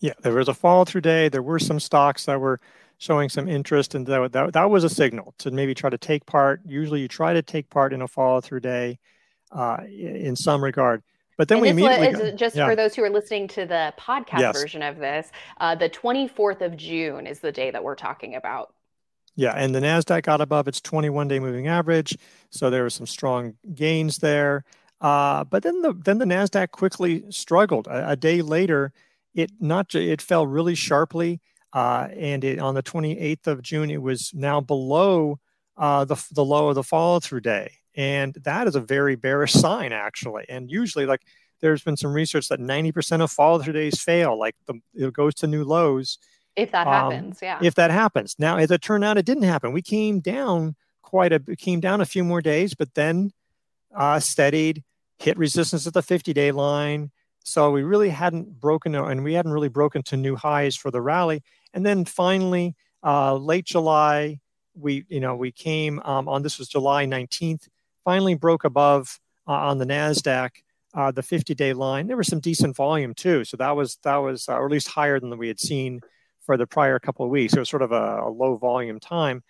Yeah, 0.00 0.12
there 0.22 0.34
was 0.34 0.48
a 0.48 0.54
follow 0.54 0.84
through 0.84 1.02
day. 1.02 1.28
There 1.28 1.42
were 1.42 1.58
some 1.58 1.80
stocks 1.80 2.26
that 2.26 2.40
were 2.40 2.60
showing 2.98 3.28
some 3.28 3.48
interest, 3.48 3.94
and 3.94 4.06
that, 4.06 4.32
that, 4.32 4.52
that 4.52 4.70
was 4.70 4.84
a 4.84 4.90
signal 4.90 5.34
to 5.38 5.50
maybe 5.50 5.74
try 5.74 5.90
to 5.90 5.98
take 5.98 6.26
part. 6.26 6.60
Usually, 6.66 7.00
you 7.00 7.08
try 7.08 7.32
to 7.32 7.42
take 7.42 7.70
part 7.70 7.92
in 7.92 8.02
a 8.02 8.08
follow 8.08 8.40
through 8.40 8.60
day 8.60 8.98
uh, 9.52 9.78
in 9.86 10.36
some 10.36 10.62
regard. 10.62 11.02
But 11.36 11.48
then 11.48 11.56
and 11.56 11.62
we 11.62 11.68
immediately 11.70 12.08
is, 12.08 12.38
just 12.38 12.54
yeah. 12.54 12.66
for 12.66 12.76
those 12.76 12.94
who 12.94 13.02
are 13.02 13.10
listening 13.10 13.48
to 13.48 13.66
the 13.66 13.92
podcast 13.98 14.40
yes. 14.40 14.60
version 14.60 14.82
of 14.82 14.98
this, 14.98 15.32
uh, 15.58 15.74
the 15.74 15.90
24th 15.90 16.60
of 16.60 16.76
June 16.76 17.26
is 17.26 17.40
the 17.40 17.50
day 17.50 17.70
that 17.70 17.82
we're 17.82 17.96
talking 17.96 18.36
about. 18.36 18.72
Yeah, 19.36 19.52
and 19.56 19.74
the 19.74 19.80
Nasdaq 19.80 20.22
got 20.22 20.40
above 20.40 20.68
its 20.68 20.80
21-day 20.80 21.40
moving 21.40 21.66
average, 21.66 22.16
so 22.50 22.70
there 22.70 22.84
were 22.84 22.90
some 22.90 23.06
strong 23.06 23.54
gains 23.74 24.18
there. 24.18 24.64
Uh, 25.04 25.44
but 25.44 25.62
then 25.62 25.82
the 25.82 25.92
then 25.92 26.16
the 26.16 26.24
Nasdaq 26.24 26.70
quickly 26.70 27.24
struggled. 27.28 27.86
A, 27.88 28.12
a 28.12 28.16
day 28.16 28.40
later, 28.40 28.90
it 29.34 29.50
not 29.60 29.94
it 29.94 30.22
fell 30.22 30.46
really 30.46 30.74
sharply, 30.74 31.42
uh, 31.74 32.08
and 32.16 32.42
it, 32.42 32.58
on 32.58 32.74
the 32.74 32.82
28th 32.82 33.46
of 33.46 33.60
June, 33.60 33.90
it 33.90 34.00
was 34.00 34.32
now 34.32 34.62
below 34.62 35.38
uh, 35.76 36.06
the 36.06 36.16
the 36.32 36.42
low 36.42 36.70
of 36.70 36.74
the 36.74 36.82
follow 36.82 37.20
through 37.20 37.42
day. 37.42 37.72
And 37.94 38.32
that 38.44 38.66
is 38.66 38.76
a 38.76 38.80
very 38.80 39.14
bearish 39.14 39.52
sign, 39.64 39.92
actually. 39.92 40.46
And 40.48 40.70
usually, 40.70 41.04
like 41.04 41.20
there's 41.60 41.82
been 41.82 41.98
some 41.98 42.14
research 42.14 42.48
that 42.48 42.58
90% 42.58 43.20
of 43.20 43.30
follow 43.30 43.58
through 43.58 43.74
days 43.74 44.00
fail, 44.00 44.38
like 44.38 44.56
the, 44.66 44.80
it 44.94 45.12
goes 45.12 45.34
to 45.34 45.46
new 45.46 45.64
lows. 45.64 46.16
If 46.56 46.72
that 46.72 46.86
um, 46.86 47.12
happens, 47.12 47.40
yeah. 47.42 47.58
If 47.60 47.74
that 47.74 47.90
happens. 47.90 48.36
Now, 48.38 48.56
as 48.56 48.70
it 48.70 48.80
turned 48.80 49.04
out, 49.04 49.18
it 49.18 49.26
didn't 49.26 49.42
happen. 49.42 49.72
We 49.72 49.82
came 49.82 50.20
down 50.20 50.76
quite 51.02 51.34
a 51.34 51.40
came 51.58 51.80
down 51.80 52.00
a 52.00 52.06
few 52.06 52.24
more 52.24 52.40
days, 52.40 52.72
but 52.72 52.94
then 52.94 53.32
uh, 53.94 54.18
steadied, 54.18 54.82
hit 55.18 55.36
resistance 55.38 55.86
at 55.86 55.94
the 55.94 56.02
50 56.02 56.32
day 56.32 56.52
line. 56.52 57.10
So 57.44 57.70
we 57.70 57.82
really 57.82 58.08
hadn't 58.08 58.58
broken, 58.58 58.94
and 58.94 59.22
we 59.22 59.34
hadn't 59.34 59.52
really 59.52 59.68
broken 59.68 60.02
to 60.04 60.16
new 60.16 60.34
highs 60.34 60.76
for 60.76 60.90
the 60.90 61.02
rally. 61.02 61.42
And 61.74 61.84
then 61.84 62.06
finally, 62.06 62.74
uh, 63.02 63.36
late 63.36 63.66
July, 63.66 64.40
we 64.74 65.04
you 65.08 65.20
know 65.20 65.36
we 65.36 65.52
came 65.52 66.00
um, 66.04 66.28
on 66.28 66.42
this 66.42 66.58
was 66.58 66.68
July 66.68 67.06
19th 67.06 67.68
finally 68.04 68.34
broke 68.34 68.64
above 68.64 69.18
uh, 69.48 69.52
on 69.52 69.78
the 69.78 69.86
Nasdaq 69.86 70.50
uh, 70.94 71.10
the 71.10 71.22
50-day 71.22 71.72
line. 71.72 72.06
There 72.06 72.16
was 72.16 72.28
some 72.28 72.40
decent 72.40 72.76
volume 72.76 73.14
too, 73.14 73.44
so 73.44 73.56
that 73.56 73.74
was 73.74 73.98
that 74.04 74.16
was 74.16 74.48
uh, 74.48 74.54
or 74.54 74.66
at 74.66 74.72
least 74.72 74.88
higher 74.88 75.18
than 75.18 75.36
we 75.36 75.48
had 75.48 75.58
seen 75.58 76.00
for 76.42 76.56
the 76.56 76.66
prior 76.66 76.98
couple 76.98 77.24
of 77.24 77.30
weeks. 77.30 77.54
It 77.54 77.58
was 77.58 77.70
sort 77.70 77.82
of 77.82 77.90
a, 77.90 78.20
a 78.22 78.28
low 78.28 78.56
volume 78.56 79.00
time. 79.00 79.42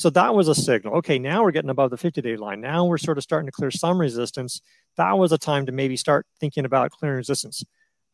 So 0.00 0.08
that 0.08 0.34
was 0.34 0.48
a 0.48 0.54
signal. 0.54 0.94
Okay, 0.94 1.18
now 1.18 1.42
we're 1.42 1.50
getting 1.50 1.68
above 1.68 1.90
the 1.90 1.98
50-day 1.98 2.38
line. 2.38 2.62
Now 2.62 2.86
we're 2.86 2.96
sort 2.96 3.18
of 3.18 3.22
starting 3.22 3.46
to 3.48 3.52
clear 3.52 3.70
some 3.70 4.00
resistance. 4.00 4.62
That 4.96 5.18
was 5.18 5.30
a 5.30 5.36
time 5.36 5.66
to 5.66 5.72
maybe 5.72 5.94
start 5.94 6.26
thinking 6.40 6.64
about 6.64 6.90
clearing 6.90 7.18
resistance. 7.18 7.62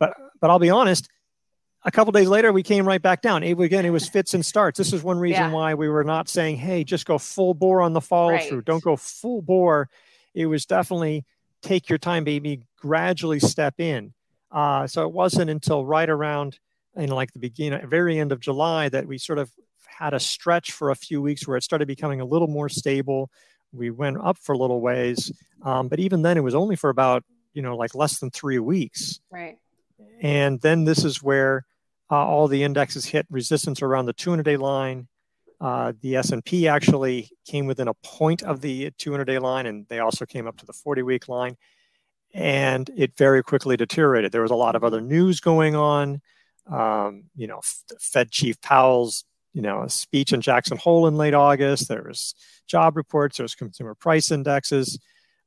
But 0.01 0.15
but 0.41 0.51
I'll 0.51 0.59
be 0.59 0.69
honest, 0.69 1.09
a 1.85 1.93
couple 1.93 2.11
days 2.11 2.29
later 2.29 2.53
we 2.53 2.65
came 2.65 2.89
right 2.89 3.01
back 3.01 3.23
down 3.23 3.45
it, 3.45 3.57
again 3.61 3.87
it 3.87 3.91
was 3.91 4.09
fits 4.09 4.35
and 4.35 4.45
starts 4.45 4.77
this 4.77 4.93
is 4.93 5.03
one 5.05 5.19
reason 5.19 5.45
yeah. 5.45 5.53
why 5.53 5.75
we 5.75 5.89
were 5.89 6.05
not 6.05 6.29
saying 6.29 6.57
hey 6.57 6.83
just 6.83 7.07
go 7.07 7.17
full 7.17 7.55
bore 7.55 7.81
on 7.81 7.93
the 7.93 8.01
follow 8.01 8.33
right. 8.33 8.49
through 8.49 8.63
don't 8.63 8.83
go 8.83 8.97
full 8.97 9.41
bore 9.41 9.89
it 10.35 10.47
was 10.47 10.67
definitely 10.67 11.25
take 11.63 11.89
your 11.89 11.99
time 11.99 12.25
baby 12.25 12.61
gradually 12.77 13.39
step 13.39 13.79
in 13.79 14.13
uh, 14.51 14.87
so 14.87 15.03
it 15.03 15.13
wasn't 15.13 15.49
until 15.49 15.87
right 15.87 16.11
around 16.11 16.59
in 16.97 17.09
like 17.11 17.33
the 17.33 17.39
beginning 17.39 17.87
very 17.87 18.19
end 18.19 18.33
of 18.33 18.41
july 18.41 18.89
that 18.89 19.07
we 19.07 19.17
sort 19.17 19.39
of 19.39 19.51
had 19.87 20.15
a 20.15 20.21
stretch 20.21 20.73
for 20.73 20.91
a 20.91 20.95
few 20.95 21.23
weeks 21.23 21.47
where 21.47 21.57
it 21.57 21.63
started 21.63 21.89
becoming 21.89 22.21
a 22.21 22.25
little 22.25 22.49
more 22.49 22.69
stable 22.69 23.31
we 23.73 23.91
went 23.91 24.17
up 24.23 24.39
for 24.39 24.53
a 24.53 24.59
little 24.59 24.81
ways 24.81 25.33
um, 25.63 25.89
but 25.89 25.99
even 25.99 26.23
then 26.23 26.37
it 26.37 26.43
was 26.43 26.55
only 26.55 26.77
for 26.77 26.91
about 26.91 27.25
you 27.55 27.63
know 27.63 27.77
like 27.77 27.95
less 27.95 28.21
than 28.21 28.31
three 28.31 28.59
weeks 28.59 29.21
right 29.31 29.59
and 30.21 30.61
then 30.61 30.85
this 30.85 31.05
is 31.05 31.23
where 31.23 31.65
uh, 32.11 32.25
all 32.25 32.49
the 32.49 32.63
indexes 32.63 33.07
hit 33.07 33.27
resistance 33.31 33.83
around 33.83 34.07
the 34.07 34.15
200-day 34.15 34.57
line. 34.57 35.09
Uh, 35.61 35.93
the 36.01 36.17
S&P 36.17 36.69
actually 36.69 37.31
came 37.47 37.67
within 37.67 37.89
a 37.89 37.95
point 37.95 38.43
of 38.43 38.61
the 38.61 38.91
200-day 38.93 39.39
line, 39.39 39.67
and 39.67 39.87
they 39.89 39.99
also 39.99 40.27
came 40.27 40.47
up 40.47 40.57
to 40.59 40.67
the 40.67 40.73
40-week 40.73 41.29
line. 41.29 41.57
And 42.35 42.91
it 42.97 43.17
very 43.17 43.43
quickly 43.43 43.77
deteriorated. 43.77 44.31
There 44.31 44.43
was 44.43 44.51
a 44.51 44.57
lot 44.57 44.77
of 44.77 44.85
other 44.85 45.01
news 45.01 45.41
going 45.41 45.75
on. 45.75 46.21
Um, 46.71 47.25
you 47.35 47.47
know, 47.47 47.61
Fed 47.99 48.31
Chief 48.31 48.61
Powell's 48.61 49.25
you 49.57 49.63
know 49.63 49.83
a 49.83 49.89
speech 49.89 50.35
in 50.35 50.43
Jackson 50.43 50.77
Hole 50.77 51.07
in 51.07 51.17
late 51.17 51.33
August. 51.33 51.89
There 51.89 52.05
was 52.07 52.35
job 52.69 52.95
reports. 52.95 53.39
There 53.39 53.45
was 53.45 53.55
consumer 53.55 53.95
price 53.95 54.31
indexes, 54.31 54.99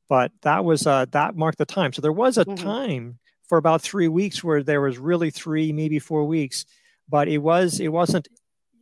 but 0.10 0.32
that 0.42 0.66
was 0.66 0.88
uh, 0.88 1.06
that 1.12 1.36
marked 1.36 1.60
the 1.60 1.66
time. 1.66 1.94
So 1.94 2.02
there 2.02 2.12
was 2.12 2.40
a 2.40 2.44
mm-hmm. 2.44 2.56
time 2.56 3.20
for 3.48 3.60
about 3.60 3.84
three 3.84 4.08
weeks 4.08 4.44
where 4.44 4.64
there 4.64 4.82
was 4.82 4.98
really 4.98 5.30
three, 5.30 5.72
maybe 5.72 6.00
four 6.00 6.26
weeks, 6.26 6.66
but 7.08 7.28
it 7.28 7.38
was 7.38 7.80
it 7.80 7.90
wasn't 7.90 8.28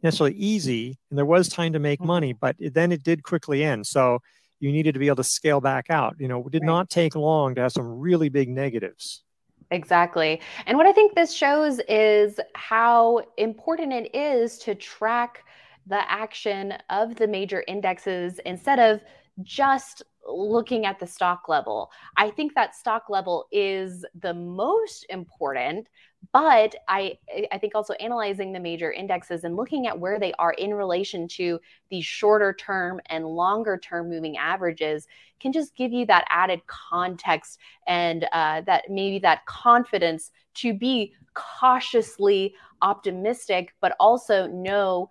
necessarily 0.02 0.38
easy, 0.38 0.98
and 1.10 1.18
there 1.18 1.26
was 1.26 1.50
time 1.50 1.74
to 1.74 1.80
make 1.80 2.00
mm-hmm. 2.00 2.08
money, 2.08 2.34
but 2.34 2.56
it, 2.58 2.74
then 2.74 2.94
it 2.94 3.04
did 3.04 3.22
quickly 3.22 3.66
end. 3.66 3.86
So 3.86 4.20
you 4.62 4.72
needed 4.72 4.94
to 4.94 5.00
be 5.00 5.08
able 5.08 5.18
to 5.18 5.26
scale 5.26 5.60
back 5.60 5.88
out. 5.90 6.16
You 6.20 6.30
know, 6.30 6.40
it 6.40 6.52
did 6.54 6.62
right. 6.62 6.68
not 6.68 6.90
take 6.90 7.16
long 7.18 7.56
to 7.56 7.62
have 7.64 7.74
some 7.74 8.00
really 8.00 8.30
big 8.30 8.48
negatives. 8.48 9.24
Exactly. 9.72 10.40
And 10.66 10.78
what 10.78 10.88
I 10.88 10.94
think 10.94 11.14
this 11.14 11.34
shows 11.34 11.80
is 11.90 12.40
how 12.56 13.22
important 13.38 13.92
it 13.92 14.16
is 14.16 14.58
to 14.60 14.76
track 14.76 15.44
the 15.88 16.10
action 16.10 16.74
of 16.90 17.16
the 17.16 17.28
major 17.28 17.64
indexes 17.68 18.40
instead 18.46 18.80
of 18.80 19.02
just 19.44 20.04
looking 20.28 20.86
at 20.86 21.00
the 21.00 21.08
stock 21.08 21.48
level. 21.48 21.92
I 22.18 22.30
think 22.30 22.54
that 22.56 22.76
stock 22.76 23.10
level 23.10 23.48
is 23.52 24.06
the 24.20 24.34
most 24.34 25.06
important, 25.10 25.88
but 26.32 26.76
I 26.88 27.18
I 27.52 27.58
think 27.58 27.76
also 27.76 27.94
analyzing 27.96 28.52
the 28.52 28.60
major 28.60 28.92
indexes 28.92 29.44
and 29.44 29.56
looking 29.56 29.88
at 29.88 30.00
where 30.00 30.20
they 30.20 30.34
are 30.34 30.54
in 30.54 30.74
relation 30.74 31.28
to 31.30 31.60
these 31.90 32.06
shorter 32.06 32.54
term 32.54 33.00
and 33.08 33.26
longer 33.26 33.78
term 33.78 34.10
moving 34.10 34.38
averages 34.38 35.08
can 35.40 35.52
just 35.52 35.76
give 35.76 35.92
you 35.92 36.06
that 36.08 36.26
added 36.30 36.62
context 36.68 37.60
and 37.88 38.26
uh, 38.32 38.62
that 38.62 38.86
maybe 38.90 39.20
that 39.20 39.46
confidence 39.46 40.32
to 40.56 40.74
be 40.74 41.14
cautiously 41.34 42.56
optimistic, 42.82 43.74
but 43.80 43.96
also 44.00 44.48
know 44.48 45.10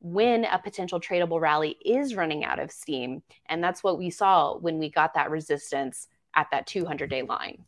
when 0.00 0.46
a 0.46 0.58
potential 0.58 0.98
tradable 0.98 1.40
rally 1.40 1.76
is 1.84 2.14
running 2.14 2.44
out 2.44 2.58
of 2.58 2.70
steam. 2.70 3.22
And 3.46 3.62
that's 3.62 3.84
what 3.84 3.98
we 3.98 4.08
saw 4.08 4.56
when 4.56 4.78
we 4.78 4.90
got 4.90 5.12
that 5.14 5.30
resistance 5.30 6.08
at 6.34 6.48
that 6.50 6.66
200 6.66 7.10
day 7.10 7.22
line. 7.22 7.64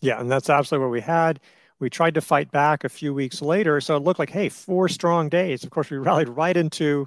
Yeah, 0.00 0.20
and 0.20 0.30
that's 0.30 0.50
absolutely 0.50 0.86
what 0.86 0.92
we 0.92 1.00
had. 1.02 1.40
We 1.80 1.90
tried 1.90 2.14
to 2.14 2.20
fight 2.20 2.50
back 2.50 2.84
a 2.84 2.88
few 2.88 3.12
weeks 3.12 3.42
later. 3.42 3.80
So 3.80 3.96
it 3.96 4.02
looked 4.02 4.18
like, 4.18 4.30
hey, 4.30 4.48
four 4.48 4.88
strong 4.88 5.28
days. 5.28 5.64
Of 5.64 5.70
course, 5.70 5.90
we 5.90 5.98
rallied 5.98 6.28
right 6.28 6.56
into 6.56 7.06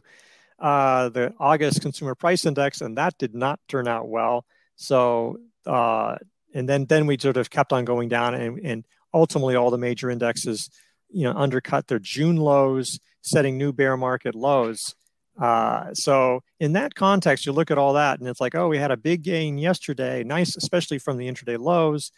uh, 0.59 1.09
the 1.09 1.33
August 1.39 1.81
consumer 1.81 2.15
price 2.15 2.45
index, 2.45 2.81
and 2.81 2.97
that 2.97 3.17
did 3.17 3.33
not 3.33 3.59
turn 3.67 3.87
out 3.87 4.09
well. 4.09 4.45
So, 4.75 5.37
uh, 5.65 6.17
and 6.53 6.67
then 6.67 6.85
then 6.85 7.07
we 7.07 7.17
sort 7.17 7.37
of 7.37 7.49
kept 7.49 7.71
on 7.71 7.85
going 7.85 8.09
down, 8.09 8.33
and, 8.33 8.59
and 8.63 8.85
ultimately 9.13 9.55
all 9.55 9.71
the 9.71 9.77
major 9.77 10.09
indexes, 10.09 10.69
you 11.09 11.23
know, 11.23 11.33
undercut 11.33 11.87
their 11.87 11.99
June 11.99 12.37
lows 12.37 12.99
setting 13.21 13.57
new 13.57 13.71
bear 13.71 13.95
market 13.97 14.35
lows. 14.35 14.95
Uh, 15.39 15.93
so 15.93 16.41
in 16.59 16.73
that 16.73 16.93
context, 16.93 17.45
you 17.45 17.51
look 17.51 17.71
at 17.71 17.77
all 17.77 17.93
that 17.93 18.19
and 18.19 18.27
it's 18.27 18.41
like, 18.41 18.53
oh, 18.53 18.67
we 18.67 18.77
had 18.77 18.91
a 18.91 18.97
big 18.97 19.23
gain 19.23 19.57
yesterday, 19.57 20.23
nice, 20.23 20.55
especially 20.55 20.99
from 20.99 21.17
the 21.17 21.27
intraday 21.27 21.57
lows, 21.57 22.11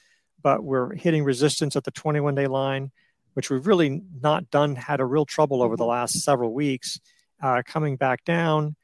but 0.46 0.64
we're 0.64 0.94
hitting 0.94 1.24
resistance 1.24 1.76
at 1.76 1.84
the 1.86 1.90
21 1.90 2.36
day 2.36 2.46
line, 2.46 2.92
which 3.34 3.50
we've 3.50 3.66
really 3.66 4.04
not 4.22 4.52
done, 4.52 4.76
had 4.76 5.00
a 5.00 5.06
real 5.06 5.26
trouble 5.26 5.64
over 5.64 5.76
the 5.76 5.82
mm-hmm. 5.82 5.90
last 5.90 6.22
several 6.22 6.54
weeks. 6.54 7.00
Uh, 7.42 7.64
coming 7.66 7.96
back 7.96 8.24
down, 8.26 8.76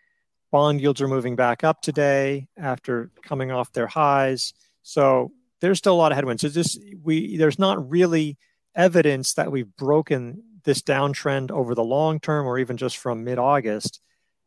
bond 0.51 0.81
yields 0.81 1.01
are 1.01 1.07
moving 1.07 1.35
back 1.35 1.63
up 1.63 1.79
today 1.83 2.47
after 2.57 3.11
coming 3.21 3.51
off 3.51 3.71
their 3.73 3.85
highs. 3.85 4.53
So 4.81 5.33
there's 5.59 5.77
still 5.77 5.93
a 5.93 6.01
lot 6.01 6.11
of 6.11 6.15
headwinds. 6.15 6.41
So 6.41 6.49
this 6.49 6.79
we 7.03 7.37
there's 7.37 7.59
not 7.59 7.91
really 7.91 8.39
evidence 8.73 9.35
that 9.35 9.51
we've 9.51 9.71
broken 9.77 10.41
this 10.63 10.81
downtrend 10.81 11.51
over 11.51 11.75
the 11.75 11.83
long 11.83 12.19
term 12.19 12.47
or 12.47 12.57
even 12.57 12.75
just 12.75 12.97
from 12.97 13.23
mid-August 13.23 14.01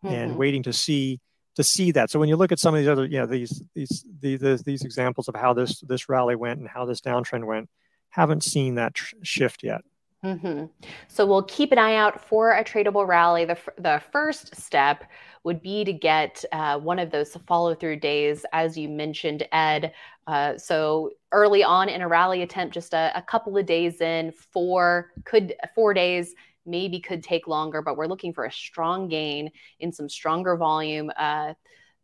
mm-hmm. 0.04 0.12
and 0.12 0.36
waiting 0.36 0.64
to 0.64 0.72
see 0.72 1.20
to 1.54 1.62
see 1.62 1.92
that. 1.92 2.10
So 2.10 2.18
when 2.18 2.28
you 2.28 2.36
look 2.36 2.52
at 2.52 2.58
some 2.58 2.74
of 2.74 2.80
these 2.80 2.88
other, 2.88 3.06
you 3.06 3.18
know, 3.18 3.26
these 3.26 3.62
these 3.74 4.04
these 4.20 4.62
these 4.62 4.82
examples 4.82 5.28
of 5.28 5.34
how 5.34 5.52
this 5.52 5.80
this 5.80 6.08
rally 6.08 6.36
went 6.36 6.60
and 6.60 6.68
how 6.68 6.84
this 6.84 7.00
downtrend 7.00 7.44
went, 7.44 7.68
haven't 8.10 8.44
seen 8.44 8.74
that 8.76 8.94
tr- 8.94 9.16
shift 9.22 9.62
yet. 9.62 9.82
Mm-hmm. 10.24 10.66
So 11.08 11.26
we'll 11.26 11.42
keep 11.42 11.70
an 11.70 11.78
eye 11.78 11.96
out 11.96 12.26
for 12.26 12.52
a 12.52 12.64
tradable 12.64 13.06
rally. 13.06 13.44
The, 13.44 13.58
the 13.76 14.02
first 14.10 14.56
step 14.56 15.04
would 15.42 15.60
be 15.60 15.84
to 15.84 15.92
get 15.92 16.42
uh, 16.50 16.78
one 16.78 16.98
of 16.98 17.10
those 17.10 17.36
follow 17.46 17.74
through 17.74 18.00
days, 18.00 18.46
as 18.54 18.78
you 18.78 18.88
mentioned, 18.88 19.46
Ed. 19.52 19.92
Uh, 20.26 20.56
so 20.56 21.10
early 21.32 21.62
on 21.62 21.90
in 21.90 22.00
a 22.00 22.08
rally 22.08 22.40
attempt, 22.40 22.72
just 22.72 22.94
a, 22.94 23.12
a 23.14 23.20
couple 23.20 23.58
of 23.58 23.66
days 23.66 24.00
in, 24.00 24.32
four 24.32 25.12
could 25.24 25.54
four 25.74 25.92
days 25.92 26.34
maybe 26.66 27.00
could 27.00 27.22
take 27.22 27.46
longer, 27.46 27.82
but 27.82 27.96
we're 27.96 28.06
looking 28.06 28.32
for 28.32 28.44
a 28.44 28.52
strong 28.52 29.08
gain 29.08 29.50
in 29.80 29.92
some 29.92 30.08
stronger 30.08 30.56
volume. 30.56 31.10
Uh, 31.16 31.54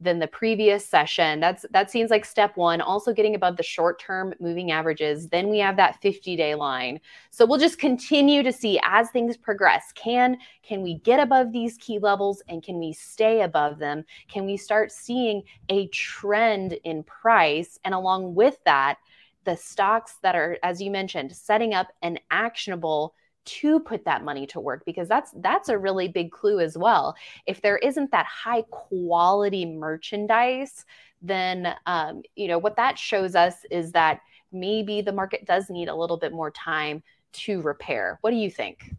than 0.00 0.18
the 0.18 0.26
previous 0.26 0.86
session. 0.86 1.40
That's 1.40 1.66
that 1.70 1.90
seems 1.90 2.10
like 2.10 2.24
step 2.24 2.56
1, 2.56 2.80
also 2.80 3.12
getting 3.12 3.34
above 3.34 3.56
the 3.56 3.62
short-term 3.62 4.34
moving 4.40 4.70
averages. 4.70 5.28
Then 5.28 5.48
we 5.48 5.58
have 5.58 5.76
that 5.76 6.00
50-day 6.02 6.54
line. 6.54 7.00
So 7.30 7.44
we'll 7.44 7.58
just 7.58 7.78
continue 7.78 8.42
to 8.42 8.52
see 8.52 8.80
as 8.82 9.10
things 9.10 9.36
progress. 9.36 9.92
Can 9.94 10.38
can 10.62 10.82
we 10.82 10.94
get 10.94 11.20
above 11.20 11.52
these 11.52 11.76
key 11.76 11.98
levels 11.98 12.42
and 12.48 12.62
can 12.62 12.78
we 12.78 12.92
stay 12.92 13.42
above 13.42 13.78
them? 13.78 14.04
Can 14.28 14.46
we 14.46 14.56
start 14.56 14.90
seeing 14.90 15.42
a 15.68 15.86
trend 15.88 16.72
in 16.84 17.02
price 17.02 17.78
and 17.84 17.94
along 17.94 18.34
with 18.34 18.58
that 18.64 18.96
the 19.44 19.56
stocks 19.56 20.16
that 20.22 20.34
are 20.34 20.58
as 20.62 20.82
you 20.82 20.90
mentioned 20.90 21.34
setting 21.34 21.72
up 21.72 21.88
an 22.02 22.18
actionable 22.30 23.14
to 23.44 23.80
put 23.80 24.04
that 24.04 24.24
money 24.24 24.46
to 24.46 24.60
work 24.60 24.82
because 24.84 25.08
that's 25.08 25.32
that's 25.36 25.68
a 25.68 25.78
really 25.78 26.08
big 26.08 26.30
clue 26.30 26.60
as 26.60 26.76
well. 26.76 27.14
If 27.46 27.62
there 27.62 27.78
isn't 27.78 28.10
that 28.10 28.26
high 28.26 28.62
quality 28.70 29.66
merchandise 29.66 30.84
then 31.22 31.74
um, 31.86 32.22
you 32.36 32.48
know 32.48 32.58
what 32.58 32.76
that 32.76 32.98
shows 32.98 33.34
us 33.34 33.54
is 33.70 33.92
that 33.92 34.20
maybe 34.52 35.00
the 35.00 35.12
market 35.12 35.44
does 35.44 35.70
need 35.70 35.88
a 35.88 35.94
little 35.94 36.16
bit 36.16 36.32
more 36.32 36.50
time 36.50 37.02
to 37.32 37.60
repair. 37.60 38.18
What 38.22 38.30
do 38.30 38.36
you 38.36 38.50
think? 38.50 38.94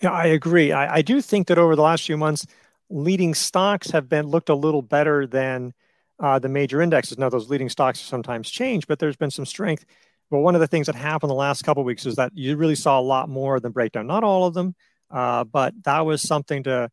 Yeah 0.00 0.12
i 0.12 0.26
agree. 0.26 0.72
I, 0.72 0.96
I 0.96 1.02
do 1.02 1.20
think 1.20 1.46
that 1.48 1.58
over 1.58 1.76
the 1.76 1.82
last 1.82 2.04
few 2.04 2.16
months 2.16 2.46
leading 2.90 3.34
stocks 3.34 3.90
have 3.90 4.08
been 4.08 4.26
looked 4.26 4.48
a 4.48 4.54
little 4.54 4.82
better 4.82 5.26
than 5.26 5.72
uh, 6.20 6.38
the 6.38 6.48
major 6.48 6.80
indexes. 6.80 7.18
Now 7.18 7.28
those 7.28 7.48
leading 7.48 7.68
stocks 7.68 8.00
sometimes 8.00 8.50
change 8.50 8.86
but 8.86 8.98
there's 8.98 9.16
been 9.16 9.30
some 9.30 9.46
strength 9.46 9.84
but 10.30 10.38
one 10.38 10.54
of 10.54 10.60
the 10.60 10.66
things 10.66 10.86
that 10.86 10.94
happened 10.94 11.30
the 11.30 11.34
last 11.34 11.62
couple 11.62 11.84
weeks 11.84 12.06
is 12.06 12.16
that 12.16 12.32
you 12.34 12.56
really 12.56 12.74
saw 12.74 12.98
a 12.98 13.02
lot 13.02 13.28
more 13.28 13.60
than 13.60 13.72
breakdown. 13.72 14.06
Not 14.06 14.24
all 14.24 14.46
of 14.46 14.54
them, 14.54 14.74
uh, 15.10 15.44
but 15.44 15.74
that 15.84 16.00
was 16.00 16.22
something 16.22 16.62
to 16.64 16.90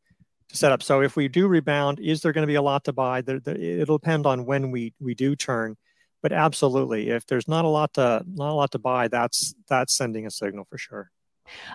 to 0.49 0.57
set 0.57 0.71
up. 0.71 0.83
So 0.83 1.01
if 1.01 1.15
we 1.15 1.27
do 1.27 1.47
rebound, 1.47 1.99
is 1.99 2.21
there 2.21 2.33
going 2.33 2.43
to 2.43 2.47
be 2.47 2.55
a 2.55 2.61
lot 2.61 2.83
to 2.85 2.93
buy? 2.93 3.21
There, 3.21 3.39
there, 3.39 3.55
it'll 3.55 3.97
depend 3.97 4.25
on 4.25 4.45
when 4.45 4.71
we 4.71 4.93
we 4.99 5.15
do 5.15 5.35
turn. 5.35 5.77
But 6.21 6.33
absolutely, 6.33 7.09
if 7.09 7.25
there's 7.25 7.47
not 7.47 7.65
a 7.65 7.69
lot 7.69 7.93
to 7.95 8.23
not 8.27 8.51
a 8.51 8.53
lot 8.53 8.71
to 8.71 8.79
buy, 8.79 9.07
that's 9.07 9.55
that's 9.67 9.95
sending 9.95 10.27
a 10.27 10.31
signal 10.31 10.65
for 10.69 10.77
sure. 10.77 11.11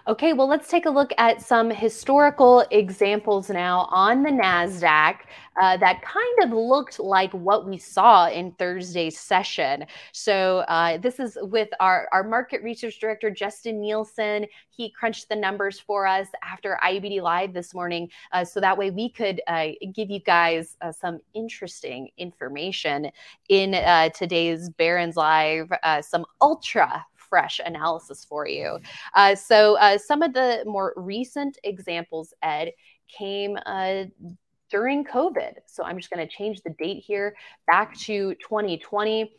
Okay, 0.09 0.33
well, 0.33 0.49
let's 0.49 0.69
take 0.69 0.87
a 0.87 0.91
look 0.91 1.13
at 1.19 1.43
some 1.43 1.71
historical 1.71 2.65
examples 2.71 3.51
now 3.51 3.89
on 3.91 4.23
the 4.23 4.31
NASDAQ 4.31 5.17
uh, 5.61 5.77
that 5.79 6.03
kind 6.03 6.39
of 6.43 6.51
looked 6.51 7.01
like 7.01 7.33
what 7.33 7.67
we 7.67 7.79
saw 7.79 8.29
in 8.29 8.53
Thursday's 8.53 9.19
session. 9.19 9.87
So, 10.13 10.59
uh, 10.69 10.99
this 10.99 11.19
is 11.19 11.39
with 11.43 11.69
our, 11.81 12.09
our 12.13 12.23
market 12.23 12.63
research 12.63 13.01
director, 13.01 13.31
Justin 13.31 13.81
Nielsen. 13.81 14.47
He 14.69 14.91
crunched 14.91 15.29
the 15.29 15.37
numbers 15.37 15.81
for 15.81 16.07
us 16.07 16.29
after 16.43 16.79
IBD 16.85 17.23
Live 17.23 17.53
this 17.55 17.75
morning. 17.75 18.09
Uh, 18.33 18.45
so 18.45 18.61
that 18.61 18.77
way 18.77 18.91
we 18.91 19.09
could 19.09 19.41
uh, 19.47 19.69
give 19.95 20.11
you 20.11 20.21
guys 20.21 20.77
uh, 20.83 20.93
some 20.93 21.21
interesting 21.35 22.11
information 22.19 23.11
in 23.49 23.75
uh, 23.75 24.11
today's 24.11 24.69
Barron's 24.71 25.17
Live, 25.17 25.73
some 26.03 26.27
ultra 26.41 27.05
fresh 27.29 27.61
analysis 27.65 28.25
for 28.25 28.47
you. 28.47 28.79
Uh, 29.15 29.35
so 29.35 29.77
uh, 29.77 29.99
some 29.99 30.23
of 30.23 30.33
the 30.33 30.63
more 30.67 30.93
recent 30.97 31.59
examples, 31.65 32.33
Ed, 32.43 32.73
came 33.09 33.57
uh, 33.67 34.05
during 34.71 35.05
COVID. 35.05 35.55
So 35.67 35.85
I'm 35.85 35.97
just 35.99 36.11
going 36.11 36.27
to 36.27 36.33
change 36.33 36.63
the 36.63 36.71
date 36.71 37.03
here 37.07 37.37
back 37.67 37.97
to 38.01 38.35
2020. 38.35 39.33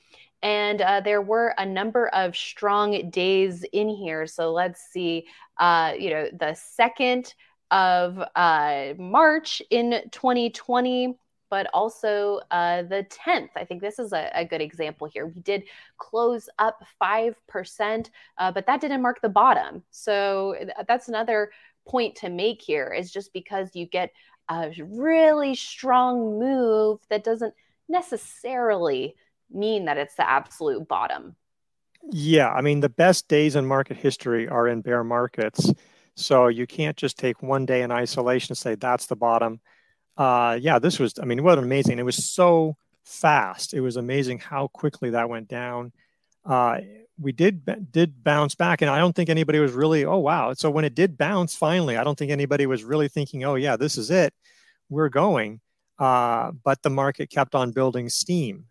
And 0.44 0.82
uh, 0.82 1.02
there 1.02 1.22
were 1.22 1.54
a 1.58 1.66
number 1.66 2.10
of 2.10 2.36
strong 2.36 3.10
days 3.10 3.66
in 3.74 3.90
here. 3.90 4.28
So 4.28 4.52
let's 4.52 4.82
see, 4.92 5.26
uh, 5.58 5.94
you 5.98 6.12
know, 6.12 6.30
the 6.40 6.54
second 6.54 7.34
of 7.72 8.22
uh, 8.36 8.94
March 8.98 9.62
in 9.72 10.02
2020 10.12 11.18
but 11.50 11.68
also 11.74 12.40
uh, 12.52 12.84
the 12.84 13.06
10th. 13.10 13.50
I 13.56 13.66
think 13.66 13.82
this 13.82 14.00
is 14.00 14.14
a, 14.14 14.30
a, 14.34 14.46
good 14.46 14.62
example 14.62 15.08
here. 15.12 15.28
We 15.28 15.42
did 15.42 15.64
close 15.98 16.50
up 16.60 16.84
5%, 17.02 18.10
uh, 18.38 18.52
but 18.52 18.66
that 18.66 18.82
didn't 18.82 19.02
mark 19.02 19.22
the 19.22 19.30
bottom. 19.30 19.84
So 19.92 20.56
that's 20.88 21.08
another 21.08 21.52
point 21.88 22.16
to 22.18 22.30
make 22.30 22.62
here 22.62 22.88
is 22.88 23.12
just 23.12 23.34
because 23.34 23.76
you 23.76 23.86
get 23.86 24.12
a 24.50 24.72
really 24.80 25.56
strong 25.56 26.40
move 26.40 27.00
that 27.10 27.24
doesn't 27.24 27.54
necessarily 27.90 29.16
mean 29.50 29.86
that 29.86 29.98
it's 29.98 30.16
the 30.16 30.30
absolute 30.30 30.88
bottom. 30.88 31.36
Yeah, 32.12 32.50
I 32.50 32.62
mean, 32.62 32.80
the 32.80 32.90
best 32.90 33.28
days 33.28 33.56
in 33.56 33.66
market 33.66 33.98
history 33.98 34.48
are 34.48 34.68
in 34.68 34.82
bear 34.82 35.04
markets. 35.04 35.72
So 36.16 36.48
you 36.48 36.66
can't 36.66 36.98
just 36.98 37.18
take 37.18 37.44
one 37.44 37.66
day 37.66 37.84
in 37.84 37.92
isolation 37.92 38.54
and 38.54 38.58
say 38.58 38.76
that's 38.76 39.06
the 39.06 39.16
bottom 39.16 39.60
uh, 40.18 40.58
yeah, 40.60 40.80
this 40.80 41.00
was, 41.00 41.14
I 41.22 41.26
mean, 41.26 41.44
what 41.44 41.58
amazing. 41.58 42.00
It 42.00 42.06
was 42.06 42.32
so 42.32 42.76
fast. 43.06 43.74
It 43.74 43.82
was 43.82 43.98
amazing 43.98 44.40
how 44.40 44.68
quickly 44.68 45.12
that 45.12 45.30
went 45.30 45.48
down. 45.48 45.92
Uh, 46.46 46.80
we 47.20 47.32
did 47.32 47.92
did 47.92 48.24
bounce 48.24 48.56
back, 48.56 48.82
and 48.82 48.92
I 48.92 49.00
don't 49.00 49.16
think 49.16 49.30
anybody 49.30 49.60
was 49.60 49.74
really, 49.74 50.06
oh 50.06 50.20
wow. 50.20 50.54
So 50.54 50.70
when 50.70 50.86
it 50.86 50.96
did 50.96 51.18
bounce 51.18 51.56
finally, 51.56 51.98
I 51.98 52.04
don't 52.04 52.18
think 52.18 52.32
anybody 52.32 52.66
was 52.68 52.84
really 52.84 53.08
thinking, 53.08 53.44
oh 53.44 53.56
yeah, 53.56 53.76
this 53.76 53.98
is 53.98 54.12
it, 54.12 54.34
we're 54.90 55.10
going. 55.10 55.60
Uh, 55.98 56.52
but 56.64 56.82
the 56.84 56.90
market 56.90 57.30
kept 57.30 57.56
on 57.56 57.72
building 57.72 58.08
steam. 58.08 58.66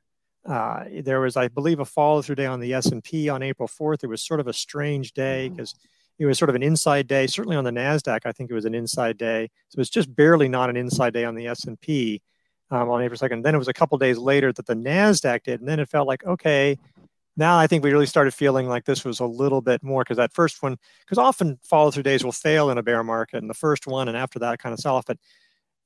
Uh, 0.49 0.85
there 1.03 1.21
was, 1.21 1.37
I 1.37 1.49
believe, 1.49 1.81
a 1.81 1.85
follow 1.85 2.23
through 2.23 2.37
day 2.37 2.47
on 2.47 2.61
the 2.61 2.73
S 2.73 2.87
and 2.87 3.03
P 3.03 3.29
on 3.29 3.43
April 3.43 3.67
fourth. 3.67 4.05
It 4.05 4.07
was 4.07 4.23
sort 4.23 4.41
of 4.41 4.49
a 4.49 4.53
strange 4.53 5.13
day 5.13 5.49
because. 5.49 5.73
Mm-hmm 5.73 5.93
it 6.19 6.27
was 6.27 6.39
sort 6.39 6.49
of 6.49 6.55
an 6.55 6.63
inside 6.63 7.07
day. 7.07 7.27
Certainly 7.27 7.57
on 7.57 7.65
the 7.65 7.71
Nasdaq, 7.71 8.21
I 8.25 8.33
think 8.33 8.51
it 8.51 8.55
was 8.55 8.65
an 8.65 8.75
inside 8.75 9.19
day. 9.19 9.51
So 9.69 9.81
it's 9.81 9.91
just 9.91 10.15
barely 10.15 10.49
not 10.49 10.71
an 10.71 10.77
inside 10.77 11.13
day 11.13 11.25
on 11.25 11.35
the 11.35 11.47
S 11.47 11.65
and 11.65 11.81
P 11.81 12.23
um, 12.71 12.89
on 12.89 13.03
April 13.03 13.19
second. 13.19 13.43
Then 13.43 13.55
it 13.55 13.59
was 13.59 13.69
a 13.69 13.73
couple 13.73 13.99
days 13.99 14.19
later 14.19 14.53
that 14.53 14.67
the 14.67 14.75
Nasdaq 14.75 15.43
did, 15.45 15.61
and 15.61 15.69
then 15.69 15.81
it 15.81 15.89
felt 15.89 16.07
like 16.09 16.25
okay. 16.25 16.79
Now 17.39 17.59
I 17.59 17.67
think 17.67 17.85
we 17.85 17.93
really 17.93 18.07
started 18.07 18.33
feeling 18.33 18.67
like 18.67 18.87
this 18.87 19.05
was 19.05 19.21
a 19.21 19.27
little 19.27 19.61
bit 19.61 19.83
more 19.83 20.03
because 20.03 20.17
that 20.17 20.33
first 20.33 20.63
one, 20.63 20.79
because 21.01 21.19
often 21.19 21.59
follow 21.63 21.91
through 21.91 22.05
days 22.05 22.25
will 22.25 22.33
fail 22.33 22.71
in 22.71 22.79
a 22.79 22.83
bear 22.83 23.05
market, 23.05 23.39
and 23.39 23.51
the 23.51 23.55
first 23.55 23.87
one 23.87 24.09
and 24.09 24.17
after 24.17 24.39
that 24.39 24.59
kind 24.59 24.73
of 24.73 24.79
sell 24.81 24.97
off. 24.97 25.05
But 25.05 25.19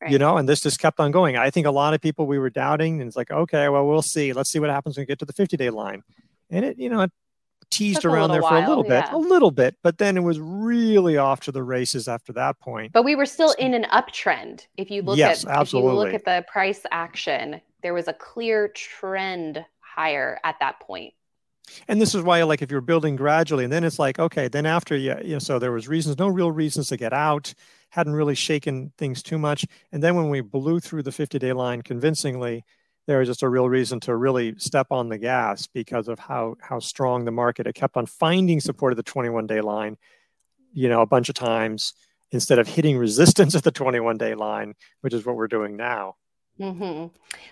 Right. 0.03 0.13
you 0.13 0.19
know 0.19 0.39
and 0.39 0.49
this 0.49 0.63
just 0.63 0.81
kept 0.81 0.99
on 0.99 1.11
going 1.11 1.37
i 1.37 1.51
think 1.51 1.67
a 1.67 1.71
lot 1.71 1.93
of 1.93 2.01
people 2.01 2.27
we 2.27 2.39
were 2.39 2.49
doubting 2.49 3.03
and 3.03 3.09
it's 3.09 3.19
like 3.19 3.31
okay 3.31 3.69
well 3.69 3.87
we'll 3.87 4.01
see 4.01 4.33
let's 4.33 4.49
see 4.49 4.59
what 4.59 4.71
happens 4.71 4.97
when 4.97 5.03
we 5.03 5.07
get 5.07 5.19
to 5.19 5.27
the 5.27 5.33
50 5.35 5.59
day 5.59 5.69
line 5.69 6.03
and 6.49 6.65
it 6.65 6.79
you 6.79 6.89
know 6.89 7.03
it 7.03 7.13
teased 7.71 8.05
around 8.05 8.31
there 8.31 8.43
for 8.43 8.51
while, 8.51 8.67
a 8.67 8.69
little 8.69 8.85
bit, 8.85 9.05
yeah. 9.07 9.15
a 9.15 9.19
little 9.19 9.51
bit, 9.51 9.77
but 9.83 9.99
then 9.99 10.17
it 10.17 10.23
was 10.23 10.39
really 10.41 11.17
off 11.17 11.41
to 11.41 11.53
the 11.53 11.63
races 11.63 12.09
after 12.09 12.33
that 12.33 12.59
point. 12.61 12.93
But 12.93 13.05
we 13.05 13.15
were 13.15 13.27
still 13.27 13.53
in 13.53 13.75
an 13.75 13.87
uptrend. 13.93 14.67
If 14.77 14.91
you 14.91 15.03
look 15.03 15.19
yes, 15.19 15.45
at 15.45 15.51
absolutely. 15.51 15.91
if 15.91 15.93
you 15.93 15.99
look 15.99 16.15
at 16.15 16.25
the 16.25 16.45
price 16.51 16.83
action, 16.91 17.61
there 17.83 17.95
was 17.95 18.09
a 18.09 18.13
clear 18.13 18.69
trend 18.69 19.65
higher 19.81 20.39
at 20.45 20.57
that 20.61 20.81
point. 20.81 21.15
And 21.87 22.01
this 22.01 22.15
is 22.15 22.23
why, 22.23 22.43
like, 22.43 22.63
if 22.63 22.71
you're 22.71 22.81
building 22.81 23.15
gradually, 23.15 23.65
and 23.65 23.73
then 23.73 23.85
it's 23.85 23.99
like, 23.99 24.19
okay, 24.19 24.49
then 24.49 24.67
after, 24.67 24.97
yeah, 24.97 25.21
you 25.21 25.35
know, 25.35 25.39
so 25.39 25.59
there 25.59 25.73
was 25.73 25.87
reasons, 25.87 26.19
no 26.19 26.27
real 26.27 26.51
reasons 26.51 26.89
to 26.89 26.97
get 26.97 27.13
out, 27.13 27.55
hadn't 27.91 28.15
really 28.15 28.35
shaken 28.35 28.93
things 28.99 29.23
too 29.23 29.39
much, 29.39 29.65
and 29.93 30.03
then 30.03 30.17
when 30.17 30.31
we 30.31 30.41
blew 30.41 30.81
through 30.81 31.05
the 31.05 31.11
50-day 31.11 31.53
line 31.53 31.83
convincingly, 31.83 32.65
there 33.11 33.19
was 33.19 33.29
just 33.29 33.43
a 33.43 33.49
real 33.49 33.69
reason 33.69 33.99
to 33.99 34.15
really 34.15 34.55
step 34.57 34.87
on 34.93 35.09
the 35.09 35.19
gas 35.19 35.67
because 35.67 36.07
of 36.07 36.21
how 36.21 36.55
how 36.61 36.79
strong 36.79 37.25
the 37.25 37.33
market 37.33 37.67
it 37.67 37.75
kept 37.75 37.97
on 37.97 38.07
finding 38.07 38.61
support 38.61 38.93
of 38.93 38.97
the 38.97 39.03
21 39.03 39.49
day 39.49 39.61
line 39.61 39.97
you 40.73 40.89
know 40.89 41.01
a 41.01 41.07
bunch 41.07 41.29
of 41.29 41.35
times 41.35 41.95
instead 42.31 42.61
of 42.61 42.69
hitting 42.69 42.97
resistance 42.97 43.57
at 43.57 43.65
the 43.65 43.73
21 43.73 44.17
day 44.17 44.37
line 44.37 44.75
which 45.01 45.13
is 45.13 45.27
what 45.27 45.35
we're 45.35 45.49
doing 45.49 45.77
now. 45.77 46.15
Mm-hmm. 46.61 47.07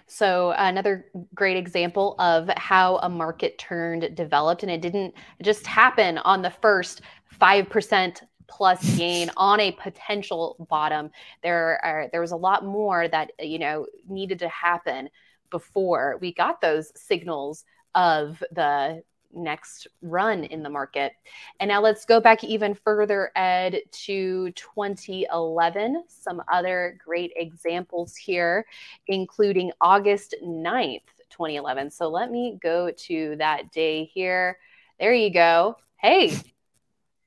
so 0.06 0.54
another 0.58 1.06
great 1.34 1.56
example 1.56 2.14
of 2.18 2.48
how 2.58 2.98
a 2.98 3.08
market 3.08 3.56
turned 3.58 4.14
developed 4.14 4.62
and 4.62 4.70
it 4.70 4.82
didn't 4.82 5.14
just 5.42 5.66
happen 5.66 6.18
on 6.18 6.42
the 6.42 6.50
first 6.50 7.00
5% 7.40 8.20
plus 8.48 8.96
gain 8.96 9.30
on 9.36 9.60
a 9.60 9.72
potential 9.72 10.66
bottom. 10.68 11.10
There 11.42 11.80
are 11.82 12.08
there 12.12 12.20
was 12.20 12.32
a 12.32 12.36
lot 12.36 12.64
more 12.64 13.08
that 13.08 13.30
you 13.40 13.58
know 13.58 13.86
needed 14.08 14.40
to 14.40 14.48
happen 14.48 15.08
before 15.50 16.18
we 16.20 16.32
got 16.32 16.60
those 16.60 16.92
signals 16.94 17.64
of 17.94 18.42
the 18.52 19.02
next 19.32 19.86
run 20.02 20.44
in 20.44 20.62
the 20.62 20.70
market. 20.70 21.12
And 21.60 21.68
now 21.68 21.80
let's 21.80 22.04
go 22.04 22.20
back 22.20 22.42
even 22.44 22.74
further, 22.74 23.30
Ed, 23.36 23.80
to 23.90 24.50
2011. 24.52 26.04
Some 26.08 26.42
other 26.50 26.98
great 27.04 27.32
examples 27.36 28.16
here, 28.16 28.64
including 29.06 29.72
August 29.80 30.34
9th, 30.42 31.02
2011. 31.30 31.90
So 31.90 32.08
let 32.08 32.30
me 32.30 32.58
go 32.62 32.90
to 32.90 33.36
that 33.36 33.70
day 33.72 34.04
here. 34.04 34.58
There 34.98 35.14
you 35.14 35.32
go. 35.32 35.76
Hey, 35.96 36.36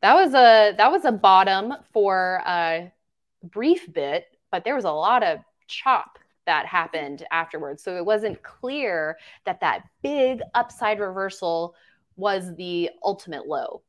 that 0.02 0.16
was 0.16 0.34
a 0.34 0.74
that 0.78 0.92
was 0.92 1.06
a 1.06 1.12
bottom 1.12 1.74
for 1.94 2.42
a 2.46 2.92
brief 3.44 3.92
bit, 3.92 4.26
but 4.52 4.64
there 4.64 4.76
was 4.76 4.86
a 4.86 4.92
lot 4.92 5.24
of 5.24 5.40
chop 5.68 6.18
that 6.46 6.66
happened 6.66 7.26
afterwards. 7.32 7.84
So 7.84 7.98
it 7.98 8.06
wasn't 8.06 8.42
clear 8.44 9.18
that 9.46 9.60
that 9.62 9.84
big 10.02 10.42
upside 10.54 11.00
reversal 11.00 11.76
was 12.16 12.56
the 12.56 12.90
ultimate 13.04 13.48
low. 13.48 13.84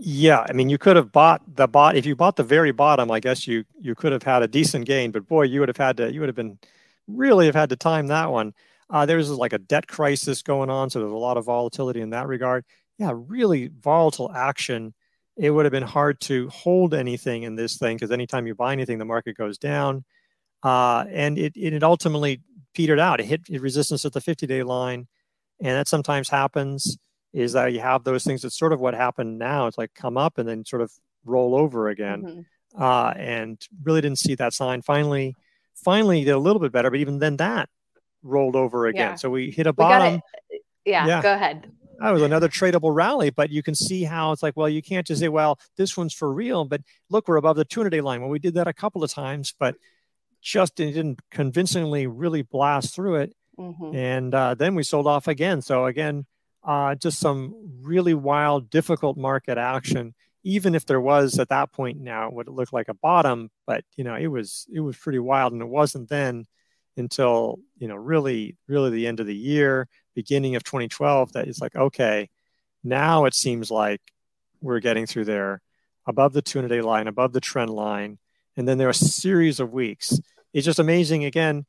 Yeah, 0.00 0.46
I 0.48 0.52
mean, 0.52 0.68
you 0.68 0.78
could 0.78 0.94
have 0.94 1.10
bought 1.10 1.42
the 1.56 1.66
bot 1.66 1.96
if 1.96 2.06
you 2.06 2.14
bought 2.14 2.36
the 2.36 2.44
very 2.44 2.70
bottom. 2.70 3.10
I 3.10 3.18
guess 3.18 3.48
you 3.48 3.64
you 3.80 3.94
could 3.96 4.12
have 4.12 4.22
had 4.22 4.42
a 4.42 4.48
decent 4.48 4.86
gain, 4.86 5.10
but 5.10 5.26
boy, 5.26 5.42
you 5.42 5.58
would 5.60 5.68
have 5.68 5.76
had 5.76 5.96
to 5.96 6.12
you 6.12 6.20
would 6.20 6.28
have 6.28 6.36
been 6.36 6.58
really 7.08 7.46
have 7.46 7.54
had 7.56 7.70
to 7.70 7.76
time 7.76 8.06
that 8.08 8.30
one. 8.30 8.54
Uh, 8.90 9.06
there's 9.06 9.30
like 9.30 9.52
a 9.52 9.58
debt 9.58 9.88
crisis 9.88 10.42
going 10.42 10.70
on, 10.70 10.88
so 10.88 11.00
there's 11.00 11.12
a 11.12 11.16
lot 11.16 11.36
of 11.36 11.46
volatility 11.46 12.00
in 12.00 12.10
that 12.10 12.28
regard. 12.28 12.64
Yeah, 12.98 13.12
really 13.14 13.68
volatile 13.80 14.30
action. 14.32 14.94
It 15.36 15.50
would 15.50 15.64
have 15.64 15.72
been 15.72 15.82
hard 15.82 16.20
to 16.22 16.48
hold 16.48 16.94
anything 16.94 17.42
in 17.42 17.54
this 17.56 17.76
thing 17.76 17.96
because 17.96 18.10
anytime 18.12 18.46
you 18.46 18.54
buy 18.54 18.72
anything, 18.72 18.98
the 18.98 19.04
market 19.04 19.36
goes 19.36 19.58
down, 19.58 20.04
uh, 20.62 21.04
and 21.10 21.38
it 21.38 21.52
it 21.56 21.82
ultimately 21.82 22.40
petered 22.74 22.98
out. 22.98 23.20
It 23.20 23.26
hit 23.26 23.48
resistance 23.48 24.04
at 24.04 24.12
the 24.12 24.20
50-day 24.20 24.62
line, 24.62 25.06
and 25.60 25.76
that 25.76 25.88
sometimes 25.88 26.28
happens. 26.28 26.98
Is 27.32 27.52
that 27.52 27.72
you 27.72 27.80
have 27.80 28.04
those 28.04 28.24
things? 28.24 28.44
It's 28.44 28.58
sort 28.58 28.72
of 28.72 28.80
what 28.80 28.94
happened 28.94 29.38
now. 29.38 29.66
It's 29.66 29.78
like 29.78 29.92
come 29.94 30.16
up 30.16 30.38
and 30.38 30.48
then 30.48 30.64
sort 30.64 30.82
of 30.82 30.90
roll 31.24 31.54
over 31.54 31.88
again, 31.88 32.22
mm-hmm. 32.22 32.82
uh, 32.82 33.10
and 33.10 33.60
really 33.82 34.00
didn't 34.00 34.18
see 34.18 34.34
that 34.36 34.54
sign. 34.54 34.82
Finally, 34.82 35.34
finally 35.74 36.24
did 36.24 36.30
a 36.32 36.38
little 36.38 36.60
bit 36.60 36.72
better, 36.72 36.90
but 36.90 37.00
even 37.00 37.18
then 37.18 37.36
that 37.36 37.68
rolled 38.22 38.56
over 38.56 38.86
again. 38.86 39.10
Yeah. 39.10 39.14
So 39.16 39.30
we 39.30 39.50
hit 39.50 39.66
a 39.66 39.72
bottom. 39.72 40.20
Yeah, 40.84 41.06
yeah, 41.06 41.22
go 41.22 41.32
ahead. 41.32 41.70
That 42.00 42.10
was 42.12 42.22
another 42.22 42.48
tradable 42.48 42.94
rally, 42.94 43.30
but 43.30 43.50
you 43.50 43.62
can 43.62 43.74
see 43.74 44.04
how 44.04 44.30
it's 44.30 44.42
like, 44.42 44.56
well, 44.56 44.68
you 44.68 44.82
can't 44.82 45.06
just 45.06 45.20
say, 45.20 45.28
well, 45.28 45.58
this 45.76 45.96
one's 45.96 46.14
for 46.14 46.32
real, 46.32 46.64
but 46.64 46.80
look, 47.10 47.26
we're 47.26 47.36
above 47.36 47.56
the 47.56 47.64
200 47.64 47.90
day 47.90 48.00
line. 48.00 48.20
Well, 48.20 48.30
we 48.30 48.38
did 48.38 48.54
that 48.54 48.68
a 48.68 48.72
couple 48.72 49.02
of 49.02 49.10
times, 49.10 49.52
but 49.58 49.74
just 50.40 50.74
didn't 50.74 51.20
convincingly 51.30 52.06
really 52.06 52.42
blast 52.42 52.94
through 52.94 53.16
it. 53.16 53.34
Mm-hmm. 53.58 53.96
And 53.96 54.34
uh, 54.34 54.54
then 54.54 54.74
we 54.74 54.82
sold 54.82 55.06
off 55.06 55.26
again. 55.28 55.62
So, 55.62 55.86
again, 55.86 56.26
uh, 56.64 56.94
just 56.94 57.18
some 57.18 57.54
really 57.82 58.14
wild, 58.14 58.70
difficult 58.70 59.16
market 59.16 59.58
action. 59.58 60.14
Even 60.44 60.74
if 60.74 60.86
there 60.86 61.00
was 61.00 61.38
at 61.38 61.48
that 61.48 61.72
point 61.72 62.00
now 62.00 62.30
what 62.30 62.46
it 62.46 62.52
looked 62.52 62.72
like 62.72 62.88
a 62.88 62.94
bottom, 62.94 63.50
but 63.66 63.84
you 63.96 64.04
know 64.04 64.14
it 64.14 64.28
was 64.28 64.66
it 64.72 64.80
was 64.80 64.96
pretty 64.96 65.18
wild, 65.18 65.52
and 65.52 65.60
it 65.60 65.68
wasn't 65.68 66.08
then 66.08 66.46
until 66.98 67.58
you 67.78 67.88
know 67.88 67.96
really 67.96 68.56
really 68.66 68.90
the 68.90 69.06
end 69.06 69.20
of 69.20 69.26
the 69.26 69.34
year 69.34 69.88
beginning 70.14 70.56
of 70.56 70.64
2012 70.64 71.32
that 71.32 71.46
it's 71.46 71.60
like 71.60 71.76
okay 71.76 72.28
now 72.82 73.24
it 73.24 73.34
seems 73.34 73.70
like 73.70 74.00
we're 74.60 74.80
getting 74.80 75.06
through 75.06 75.24
there 75.24 75.60
above 76.06 76.32
the 76.32 76.42
200 76.42 76.68
day 76.68 76.80
line 76.80 77.06
above 77.06 77.32
the 77.32 77.40
trend 77.40 77.70
line 77.70 78.18
and 78.58 78.68
then 78.68 78.78
there 78.78 78.88
are 78.88 78.90
a 78.90 78.94
series 78.94 79.60
of 79.60 79.72
weeks 79.72 80.18
it's 80.52 80.64
just 80.64 80.78
amazing 80.78 81.24
again 81.24 81.64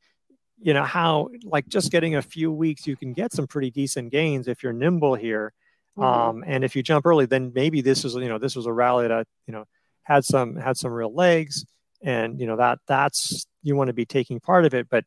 you 0.60 0.74
know 0.74 0.84
how 0.84 1.28
like 1.44 1.66
just 1.68 1.90
getting 1.90 2.16
a 2.16 2.22
few 2.22 2.52
weeks 2.52 2.86
you 2.86 2.96
can 2.96 3.12
get 3.12 3.32
some 3.32 3.46
pretty 3.46 3.70
decent 3.70 4.10
gains 4.10 4.48
if 4.48 4.62
you're 4.62 4.72
nimble 4.72 5.14
here 5.14 5.52
mm-hmm. 5.96 6.02
um, 6.02 6.44
and 6.46 6.64
if 6.64 6.76
you 6.76 6.82
jump 6.82 7.06
early 7.06 7.26
then 7.26 7.52
maybe 7.54 7.80
this 7.80 8.04
is 8.04 8.14
you 8.14 8.28
know 8.28 8.38
this 8.38 8.56
was 8.56 8.66
a 8.66 8.72
rally 8.72 9.08
that 9.08 9.26
you 9.46 9.52
know 9.52 9.64
had 10.02 10.24
some 10.24 10.56
had 10.56 10.76
some 10.76 10.92
real 10.92 11.14
legs 11.14 11.64
and 12.02 12.40
you 12.40 12.46
know 12.46 12.56
that 12.56 12.78
that's 12.86 13.46
you 13.62 13.76
want 13.76 13.88
to 13.88 13.94
be 13.94 14.04
taking 14.04 14.40
part 14.40 14.64
of 14.64 14.74
it 14.74 14.88
but 14.90 15.04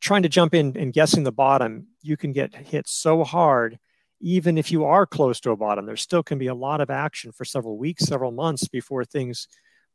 trying 0.00 0.22
to 0.22 0.28
jump 0.28 0.54
in 0.54 0.76
and 0.76 0.92
guessing 0.92 1.24
the 1.24 1.32
bottom, 1.32 1.88
you 2.02 2.16
can 2.16 2.32
get 2.32 2.54
hit 2.54 2.88
so 2.88 3.22
hard. 3.22 3.78
Even 4.20 4.58
if 4.58 4.70
you 4.70 4.84
are 4.84 5.06
close 5.06 5.40
to 5.40 5.50
a 5.50 5.56
bottom, 5.56 5.86
there 5.86 5.96
still 5.96 6.22
can 6.22 6.38
be 6.38 6.46
a 6.46 6.54
lot 6.54 6.80
of 6.80 6.90
action 6.90 7.32
for 7.32 7.44
several 7.44 7.78
weeks, 7.78 8.04
several 8.04 8.32
months 8.32 8.68
before 8.68 9.04
things 9.04 9.46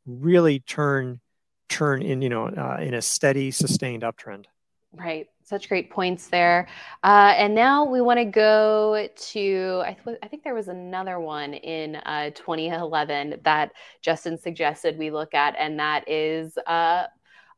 really 0.06 0.60
turn 0.60 1.20
turn 1.68 2.00
in, 2.02 2.22
you 2.22 2.28
know, 2.28 2.46
uh, 2.46 2.78
in 2.80 2.94
a 2.94 3.02
steady, 3.02 3.50
sustained 3.50 4.02
uptrend. 4.02 4.44
Right. 4.92 5.28
Such 5.42 5.68
great 5.68 5.90
points 5.90 6.28
there. 6.28 6.68
Uh, 7.02 7.34
and 7.36 7.54
now 7.54 7.84
we 7.84 8.00
want 8.00 8.18
to 8.18 8.24
go 8.24 9.08
to, 9.14 9.82
I, 9.84 9.96
th- 10.04 10.18
I, 10.22 10.28
think 10.28 10.42
there 10.42 10.54
was 10.54 10.68
another 10.68 11.20
one 11.20 11.54
in 11.54 11.96
uh, 11.96 12.30
2011 12.34 13.40
that 13.44 13.72
Justin 14.00 14.38
suggested 14.38 14.96
we 14.96 15.10
look 15.10 15.34
at, 15.34 15.54
and 15.58 15.78
that 15.78 16.08
is 16.08 16.56
uh, 16.66 17.04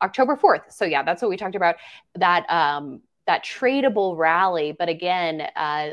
October 0.02 0.36
4th. 0.36 0.72
So 0.72 0.84
yeah, 0.84 1.02
that's 1.02 1.22
what 1.22 1.28
we 1.28 1.36
talked 1.36 1.54
about. 1.54 1.76
That 2.16 2.48
um, 2.50 3.02
that 3.26 3.44
tradable 3.44 4.16
rally. 4.16 4.74
But 4.76 4.88
again, 4.88 5.42
uh, 5.54 5.90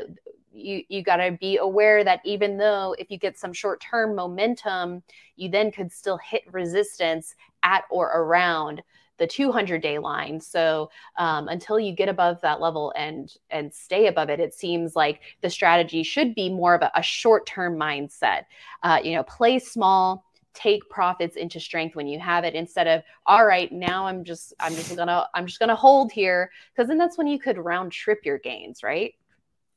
you 0.56 0.82
you 0.88 1.02
got 1.02 1.16
to 1.16 1.32
be 1.32 1.58
aware 1.58 2.02
that 2.04 2.20
even 2.24 2.56
though 2.56 2.94
if 2.98 3.10
you 3.10 3.18
get 3.18 3.38
some 3.38 3.52
short 3.52 3.80
term 3.80 4.14
momentum, 4.14 5.02
you 5.36 5.50
then 5.50 5.70
could 5.70 5.92
still 5.92 6.18
hit 6.18 6.42
resistance 6.50 7.34
at 7.62 7.84
or 7.90 8.06
around 8.06 8.82
the 9.18 9.26
200 9.26 9.80
day 9.80 9.98
line. 9.98 10.40
So 10.40 10.90
um, 11.18 11.48
until 11.48 11.80
you 11.80 11.92
get 11.92 12.08
above 12.08 12.40
that 12.42 12.60
level 12.60 12.92
and 12.96 13.32
and 13.50 13.72
stay 13.72 14.06
above 14.06 14.30
it, 14.30 14.40
it 14.40 14.54
seems 14.54 14.96
like 14.96 15.20
the 15.40 15.50
strategy 15.50 16.02
should 16.02 16.34
be 16.34 16.50
more 16.50 16.74
of 16.74 16.82
a, 16.82 16.90
a 16.94 17.02
short 17.02 17.46
term 17.46 17.76
mindset. 17.76 18.44
Uh, 18.82 18.98
you 19.02 19.14
know, 19.14 19.22
play 19.22 19.58
small 19.58 20.24
take 20.54 20.88
profits 20.88 21.36
into 21.36 21.60
strength 21.60 21.94
when 21.94 22.06
you 22.06 22.18
have 22.18 22.42
it 22.42 22.54
instead 22.54 22.86
of 22.86 23.02
all 23.26 23.44
right 23.44 23.72
now 23.72 24.06
i'm 24.06 24.24
just 24.24 24.54
i'm 24.58 24.74
just 24.74 24.96
gonna 24.96 25.26
i'm 25.34 25.46
just 25.46 25.58
gonna 25.58 25.76
hold 25.76 26.10
here 26.10 26.50
because 26.72 26.88
then 26.88 26.96
that's 26.96 27.18
when 27.18 27.26
you 27.26 27.38
could 27.38 27.58
round 27.58 27.92
trip 27.92 28.20
your 28.24 28.38
gains 28.38 28.82
right 28.82 29.12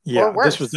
yeah 0.04 0.32
this 0.42 0.58
was 0.58 0.74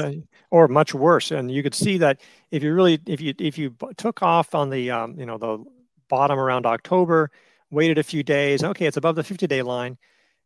or 0.51 0.67
much 0.67 0.93
worse 0.93 1.31
and 1.31 1.49
you 1.49 1.63
could 1.63 1.73
see 1.73 1.97
that 1.97 2.19
if 2.51 2.61
you 2.61 2.73
really 2.73 2.99
if 3.05 3.21
you 3.21 3.33
if 3.39 3.57
you 3.57 3.75
took 3.97 4.21
off 4.21 4.53
on 4.53 4.69
the 4.69 4.91
um, 4.91 5.17
you 5.17 5.25
know 5.25 5.37
the 5.37 5.63
bottom 6.09 6.37
around 6.37 6.65
october 6.65 7.31
waited 7.71 7.97
a 7.97 8.03
few 8.03 8.21
days 8.23 8.63
okay 8.63 8.85
it's 8.85 8.97
above 8.97 9.15
the 9.15 9.23
50 9.23 9.47
day 9.47 9.61
line 9.61 9.97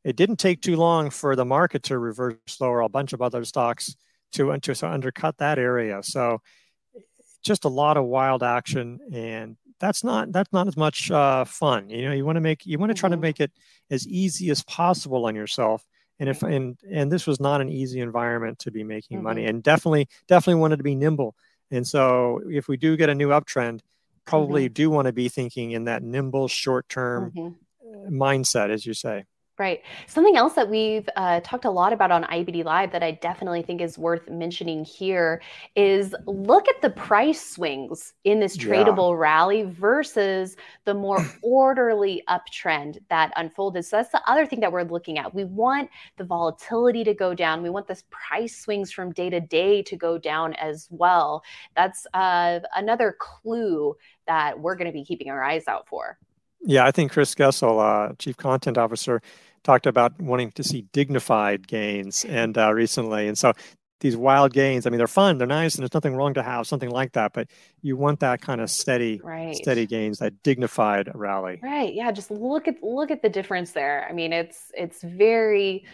it 0.04 0.16
didn't 0.16 0.38
take 0.38 0.62
too 0.62 0.78
long 0.78 1.10
for 1.10 1.36
the 1.36 1.44
market 1.44 1.84
to 1.84 1.98
reverse 1.98 2.38
lower 2.62 2.80
a 2.80 2.88
bunch 2.88 3.12
of 3.12 3.22
other 3.22 3.44
stocks 3.44 3.94
to, 4.32 4.58
to 4.58 4.88
undercut 4.88 5.38
that 5.40 5.60
area. 5.60 6.02
So 6.02 6.42
just 7.44 7.66
a 7.66 7.70
lot 7.70 7.98
of 7.98 8.06
wild 8.06 8.42
action 8.42 9.00
and 9.12 9.58
that's 9.80 10.04
not 10.04 10.32
that's 10.32 10.52
not 10.52 10.68
as 10.68 10.76
much 10.76 11.12
uh, 11.12 11.46
fun. 11.46 11.90
You 11.90 12.08
know 12.08 12.13
you 12.13 12.26
want 12.26 12.38
to 12.38 12.42
make 12.42 12.66
you 12.66 12.80
want 12.80 12.90
to 12.90 12.98
try 12.98 13.10
to 13.10 13.16
mm-hmm. 13.16 13.22
make 13.22 13.40
it 13.40 13.52
as 13.92 14.08
easy 14.08 14.50
as 14.50 14.63
possible 14.63 15.26
on 15.28 15.36
yourself 15.36 15.86
and 16.19 16.30
if 16.30 16.43
and 16.43 16.77
and 16.91 17.12
this 17.12 17.27
was 17.27 17.39
not 17.39 17.62
an 17.62 17.69
easy 17.69 17.99
environment 17.99 18.60
to 18.60 18.71
be 18.71 18.84
making 18.84 19.17
mm-hmm. 19.17 19.25
money 19.25 19.45
and 19.45 19.63
definitely 19.63 20.08
definitely 20.27 20.60
wanted 20.60 20.77
to 20.77 20.84
be 20.84 20.95
nimble 20.95 21.36
and 21.71 21.86
so 21.86 22.41
if 22.49 22.67
we 22.67 22.77
do 22.77 22.97
get 22.97 23.10
a 23.10 23.15
new 23.15 23.30
uptrend 23.30 23.82
probably 24.25 24.65
mm-hmm. 24.65 24.73
do 24.73 24.89
want 24.89 25.06
to 25.06 25.13
be 25.13 25.30
thinking 25.30 25.71
in 25.71 25.86
that 25.86 26.03
nimble 26.03 26.47
short 26.47 26.88
term 26.89 27.32
mm-hmm. 27.32 28.21
mindset 28.21 28.69
as 28.69 28.86
you 28.86 28.93
say 28.93 29.25
Right. 29.60 29.82
Something 30.06 30.38
else 30.38 30.54
that 30.54 30.70
we've 30.70 31.10
uh, 31.15 31.39
talked 31.39 31.65
a 31.65 31.72
lot 31.72 31.91
about 31.91 32.12
on 32.12 32.26
IBD 32.26 32.63
Live 32.63 32.91
that 32.91 33.02
I 33.02 33.10
definitely 33.10 33.63
think 33.63 33.82
is 33.82 33.98
worth 33.98 34.30
mentioning 34.30 34.86
here 34.86 35.41
is 35.76 36.13
look 36.28 36.70
at 36.70 36.80
the 36.84 36.91
price 36.91 37.43
swings 37.54 38.13
in 38.24 38.39
this 38.39 38.56
tradable 38.56 39.13
yeah. 39.13 39.20
rally 39.20 39.63
versus 39.63 40.58
the 40.86 40.93
more 40.93 41.26
orderly 41.41 42.22
uptrend 42.30 43.00
that 43.10 43.34
unfolded. 43.36 43.84
So 43.84 43.98
that's 43.98 44.12
the 44.12 44.22
other 44.30 44.46
thing 44.46 44.60
that 44.60 44.72
we're 44.72 44.84
looking 44.84 45.17
at. 45.17 45.34
We 45.34 45.46
want 45.46 45.89
the 46.17 46.24
volatility 46.24 47.04
to 47.06 47.15
go 47.15 47.34
down. 47.34 47.63
We 47.63 47.72
want 47.72 47.88
this 47.88 48.04
price 48.12 48.56
swings 48.60 48.91
from 48.91 49.12
day 49.12 49.32
to 49.32 49.39
day 49.39 49.82
to 49.82 49.96
go 49.96 50.20
down 50.20 50.54
as 50.54 50.88
well. 50.91 51.41
That's 51.76 52.06
uh, 52.13 52.60
another 52.76 53.15
clue 53.17 53.96
that 54.28 54.60
we're 54.60 54.76
going 54.76 54.86
to 54.86 54.93
be 54.93 55.04
keeping 55.04 55.32
our 55.32 55.43
eyes 55.43 55.67
out 55.67 55.88
for. 55.88 56.20
Yeah, 56.62 56.86
I 56.86 56.91
think 56.91 57.12
Chris 57.12 57.34
Gessel, 57.34 57.80
uh, 57.80 58.13
Chief 58.20 58.36
Content 58.36 58.78
Officer, 58.78 59.22
talked 59.63 59.86
about 59.86 60.20
wanting 60.20 60.52
to 60.52 60.63
see 60.63 60.84
dignified 60.93 61.67
gains 61.67 62.26
and 62.26 62.58
uh, 62.58 62.74
recently, 62.74 63.28
and 63.28 63.38
so 63.38 63.54
these 64.00 64.15
wild 64.15 64.54
gains. 64.54 64.86
I 64.86 64.89
mean, 64.89 64.98
they're 64.98 65.08
fun, 65.08 65.38
they're 65.38 65.48
nice, 65.48 65.76
and 65.76 65.82
there's 65.82 65.93
nothing 65.93 66.15
wrong 66.15 66.34
to 66.36 66.43
have 66.43 66.67
something 66.67 66.89
like 66.89 67.13
that. 67.13 67.34
But 67.34 67.48
you 67.82 67.98
want 67.98 68.20
that 68.20 68.41
kind 68.41 68.62
of 68.62 68.70
steady, 68.70 69.20
right. 69.24 69.56
steady 69.56 69.86
gains, 69.86 70.20
that 70.20 70.43
dignified 70.43 71.10
rally. 71.15 71.60
Right. 71.63 71.93
Yeah. 71.93 72.12
Just 72.12 72.30
look 72.30 72.67
at 72.67 72.76
look 72.84 73.12
at 73.12 73.22
the 73.22 73.30
difference 73.30 73.72
there. 73.72 74.08
I 74.10 74.13
mean, 74.13 74.34
it's 74.34 74.72
it's 74.76 75.02
very 75.04 75.86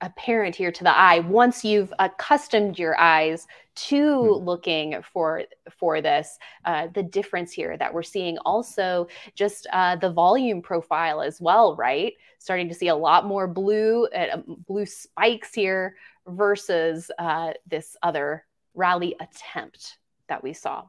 apparent 0.00 0.54
here 0.54 0.72
to 0.72 0.84
the 0.84 0.96
eye 0.96 1.20
once 1.20 1.64
you've 1.64 1.92
accustomed 1.98 2.78
your 2.78 2.98
eyes 3.00 3.46
to 3.74 4.34
hmm. 4.38 4.44
looking 4.44 5.02
for 5.12 5.42
for 5.70 6.00
this 6.00 6.38
uh, 6.64 6.88
the 6.94 7.02
difference 7.02 7.52
here 7.52 7.76
that 7.76 7.92
we're 7.92 8.02
seeing 8.02 8.38
also 8.38 9.06
just 9.34 9.66
uh, 9.72 9.96
the 9.96 10.10
volume 10.10 10.62
profile 10.62 11.20
as 11.20 11.40
well 11.40 11.76
right 11.76 12.14
starting 12.38 12.68
to 12.68 12.74
see 12.74 12.88
a 12.88 12.94
lot 12.94 13.26
more 13.26 13.46
blue 13.46 14.06
uh, 14.08 14.38
blue 14.66 14.86
spikes 14.86 15.52
here 15.54 15.96
versus 16.26 17.10
uh, 17.18 17.52
this 17.66 17.96
other 18.02 18.44
rally 18.74 19.16
attempt 19.20 19.98
that 20.28 20.42
we 20.42 20.52
saw. 20.52 20.84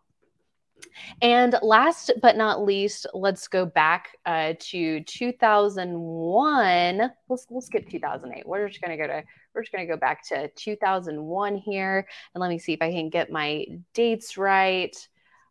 And 1.22 1.56
last 1.62 2.12
but 2.22 2.38
not 2.38 2.64
least, 2.64 3.08
let's 3.14 3.48
go 3.48 3.66
back 3.66 4.18
uh, 4.26 4.54
to 4.60 5.02
2001. 5.02 7.12
Let's, 7.30 7.48
we'll 7.50 7.62
skip 7.62 7.90
2008. 7.90 8.48
We're 8.48 8.68
just 8.68 8.82
going 8.82 8.98
to 8.98 8.98
go 8.98 9.08
to 9.08 9.24
we're 9.54 9.64
just 9.64 9.74
to 9.74 9.86
go 9.86 9.98
back 9.98 10.26
to 10.28 10.50
2001 10.50 11.56
here, 11.56 12.08
and 12.34 12.42
let 12.42 12.50
me 12.50 12.60
see 12.60 12.74
if 12.74 12.82
I 12.82 12.92
can 12.92 13.10
get 13.10 13.32
my 13.32 13.66
dates 13.96 14.38
right. 14.38 14.96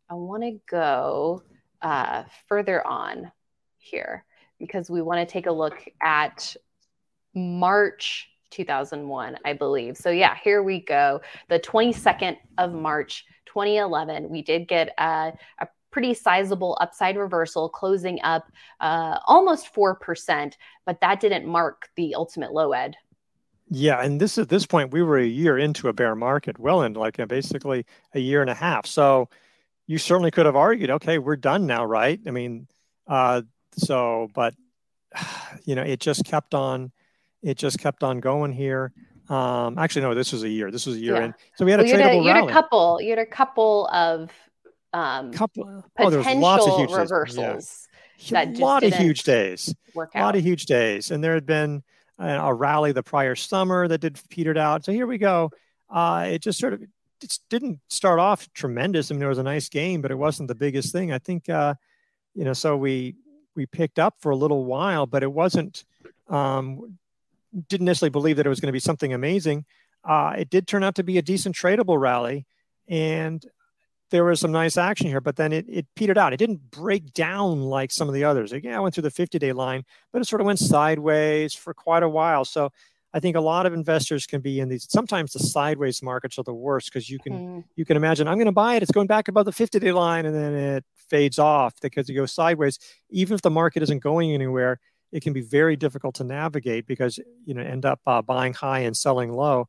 I 0.09 0.15
want 0.15 0.45
to 0.45 0.61
go 0.71 1.43
uh, 1.83 2.23
further 2.49 2.87
on 2.87 3.33
here 3.79 4.25
because 4.61 4.89
we 4.89 5.03
want 5.03 5.27
to 5.27 5.33
take 5.33 5.47
a 5.47 5.53
look 5.53 5.85
at 6.01 6.55
March 7.35 8.31
2001, 8.51 9.39
I 9.45 9.53
believe. 9.53 9.97
So, 9.97 10.11
yeah, 10.11 10.37
here 10.43 10.63
we 10.63 10.81
go. 10.81 11.21
The 11.49 11.61
22nd 11.61 12.37
of 12.59 12.73
March 12.73 13.25
2011, 13.47 14.29
we 14.29 14.43
did 14.43 14.69
get 14.69 14.95
a, 14.99 15.33
a 15.61 15.69
pretty 15.91 16.13
sizable 16.13 16.77
upside 16.81 17.17
reversal, 17.17 17.69
closing 17.71 18.21
up 18.23 18.53
uh, 18.81 19.19
almost 19.27 19.75
4%, 19.75 20.53
but 20.85 21.01
that 21.01 21.21
didn't 21.21 21.47
mark 21.47 21.89
the 21.97 22.15
ultimate 22.15 22.53
low 22.53 22.73
ed. 22.73 22.97
Yeah, 23.71 24.01
and 24.03 24.21
this 24.21 24.39
at 24.39 24.49
this 24.49 24.65
point 24.65 24.93
we 24.93 25.03
were 25.03 25.19
a 25.19 25.27
year 25.27 25.59
into 25.59 25.89
a 25.89 25.93
bear 25.93 26.15
market, 26.15 26.59
well 26.59 26.83
into 26.83 27.01
like 27.01 27.17
basically 27.29 27.85
a 28.15 28.21
year 28.21 28.41
and 28.41 28.51
a 28.51 28.55
half. 28.55 28.87
So 28.87 29.29
you 29.87 29.99
certainly 29.99 30.31
could 30.31 30.47
have 30.47 30.55
argued, 30.55 30.91
okay, 30.91 31.19
we're 31.19 31.37
done 31.37 31.67
now, 31.67 31.85
right? 31.85 32.21
I 32.27 32.31
mean, 32.31 32.69
uh, 33.09 33.43
so 33.73 34.29
but 34.35 34.55
you 35.65 35.75
know, 35.75 35.83
it 35.83 36.01
just 36.01 36.25
kept 36.25 36.55
on 36.55 36.93
it 37.47 37.57
just 37.57 37.79
kept 37.79 38.03
on 38.03 38.19
going 38.19 38.53
here. 38.53 38.93
Um, 39.29 39.79
actually, 39.79 40.03
no, 40.03 40.15
this 40.15 40.33
was 40.33 40.43
a 40.43 40.49
year. 40.49 40.71
This 40.73 40.85
was 40.85 40.97
a 40.97 40.99
year 40.99 41.15
yeah. 41.15 41.25
in. 41.27 41.35
So 41.55 41.65
we 41.65 41.71
had 41.71 41.81
well, 41.81 41.89
a 41.89 41.93
tradable 41.93 42.25
you 42.25 42.31
had 42.31 42.45
a 42.45 42.53
couple. 42.53 43.01
You 43.01 43.11
had 43.11 43.19
a 43.21 43.27
couple 43.27 43.89
of 43.93 44.31
um, 44.93 45.33
couple. 45.33 45.85
Oh, 45.99 46.11
there 46.11 46.19
was 46.19 46.37
lots 46.37 46.67
of 46.67 46.77
huge 46.77 46.93
reversals. 46.93 47.89
Yeah. 48.19 48.45
a 48.45 48.51
lot 48.59 48.83
of 48.83 48.95
huge 48.95 49.23
days. 49.23 49.73
Work 49.95 50.11
out. 50.15 50.23
A 50.23 50.25
lot 50.25 50.37
of 50.37 50.43
huge 50.43 50.67
days, 50.67 51.13
and 51.13 51.23
there 51.23 51.35
had 51.35 51.47
been 51.47 51.83
a 52.19 52.53
rally 52.53 52.93
the 52.93 53.03
prior 53.03 53.37
summer 53.37 53.87
that 53.87 53.99
did 53.99 54.19
petered 54.29 54.59
out. 54.59 54.85
So 54.85 54.91
here 54.91 55.07
we 55.07 55.19
go. 55.19 55.53
Uh, 55.89 56.27
it 56.31 56.43
just 56.43 56.59
sort 56.59 56.73
of 56.73 56.83
it 56.83 57.39
didn't 57.49 57.79
start 57.89 58.19
off 58.19 58.53
tremendous. 58.55 59.11
I 59.11 59.15
mean, 59.15 59.21
there 59.21 59.29
was 59.29 59.39
a 59.39 59.45
nice 59.45 59.69
game, 59.69 60.03
but 60.03 60.11
it 60.11 60.19
wasn't 60.19 60.49
the 60.49 60.55
biggest 60.55 60.93
thing. 60.93 61.13
I 61.13 61.19
think, 61.19 61.49
uh, 61.49 61.75
you 62.35 62.45
know, 62.45 62.55
so 62.55 62.77
we 62.77 63.15
we 63.55 63.67
picked 63.67 64.01
up 64.01 64.17
for 64.19 64.31
a 64.31 64.37
little 64.37 64.65
while, 64.65 65.07
but 65.07 65.23
it 65.23 65.33
wasn't 65.33 65.85
um, 66.29 66.99
didn't 67.69 67.87
necessarily 67.87 68.11
believe 68.11 68.37
that 68.37 68.47
it 68.47 68.51
was 68.51 68.61
going 68.61 68.69
to 68.69 68.73
be 68.73 68.81
something 68.81 69.13
amazing. 69.13 69.65
Uh, 70.05 70.35
it 70.39 70.51
did 70.51 70.67
turn 70.67 70.85
out 70.85 70.95
to 70.97 71.03
be 71.03 71.19
a 71.19 71.23
decent 71.23 71.57
tradable 71.57 72.01
rally, 72.01 72.47
and 72.89 73.45
there 74.11 74.25
was 74.25 74.41
some 74.41 74.53
nice 74.53 74.77
action 74.77 75.09
here, 75.09 75.21
but 75.21 75.37
then 75.37 75.53
it, 75.53 75.67
it 75.69 75.87
petered 75.97 76.19
out. 76.19 76.33
It 76.33 76.37
didn't 76.37 76.71
break 76.71 77.13
down 77.13 77.63
like 77.63 77.91
some 77.91 78.09
of 78.09 78.15
the 78.15 78.25
others. 78.25 78.53
Again, 78.53 78.75
I 78.75 78.81
went 78.81 78.95
through 78.95 79.03
the 79.03 79.11
50 79.11 79.39
day 79.39 79.53
line, 79.53 79.85
but 80.13 80.23
it 80.23 80.27
sort 80.27 80.41
of 80.41 80.47
went 80.47 80.61
sideways 80.61 81.55
for 81.55 81.75
quite 81.75 82.03
a 82.03 82.09
while. 82.09 82.45
So 82.45 82.71
I 83.13 83.21
think 83.21 83.35
a 83.35 83.41
lot 83.41 83.67
of 83.67 83.73
investors 83.73 84.27
can 84.27 84.41
be 84.41 84.61
in 84.61 84.69
these. 84.69 84.87
Sometimes 84.91 85.33
the 85.33 85.41
sideways 85.41 86.03
markets 86.03 86.39
are 86.39 86.45
the 86.45 86.55
worst 86.55 86.93
because 86.93 87.09
you 87.09 87.19
can 87.19 87.33
mm. 87.33 87.65
you 87.75 87.85
can 87.85 87.97
imagine 87.97 88.29
I'm 88.29 88.37
going 88.37 88.47
to 88.47 88.53
buy 88.53 88.75
it. 88.75 88.83
It's 88.83 88.93
going 88.93 89.07
back 89.07 89.29
above 89.29 89.47
the 89.47 89.53
50 89.53 89.79
day 89.79 89.93
line, 89.93 90.27
and 90.27 90.35
then 90.35 90.55
it 90.55 90.85
fades 91.09 91.39
off 91.39 91.75
because 91.81 92.09
it 92.09 92.15
goes 92.15 92.33
sideways. 92.33 92.79
Even 93.11 93.35
if 93.35 93.43
the 93.43 93.51
market 93.51 93.83
isn't 93.83 94.03
going 94.03 94.33
anywhere, 94.33 94.81
it 95.17 95.23
can 95.23 95.33
be 95.33 95.41
very 95.41 95.77
difficult 95.77 96.17
to 96.17 96.25
navigate 96.25 96.87
because 96.87 97.19
you 97.47 97.55
know 97.55 97.63
end 97.63 97.87
up 97.87 98.01
uh, 98.07 98.21
buying 98.21 98.53
high 98.53 98.81
and 98.81 98.95
selling 98.95 99.33
low. 99.33 99.67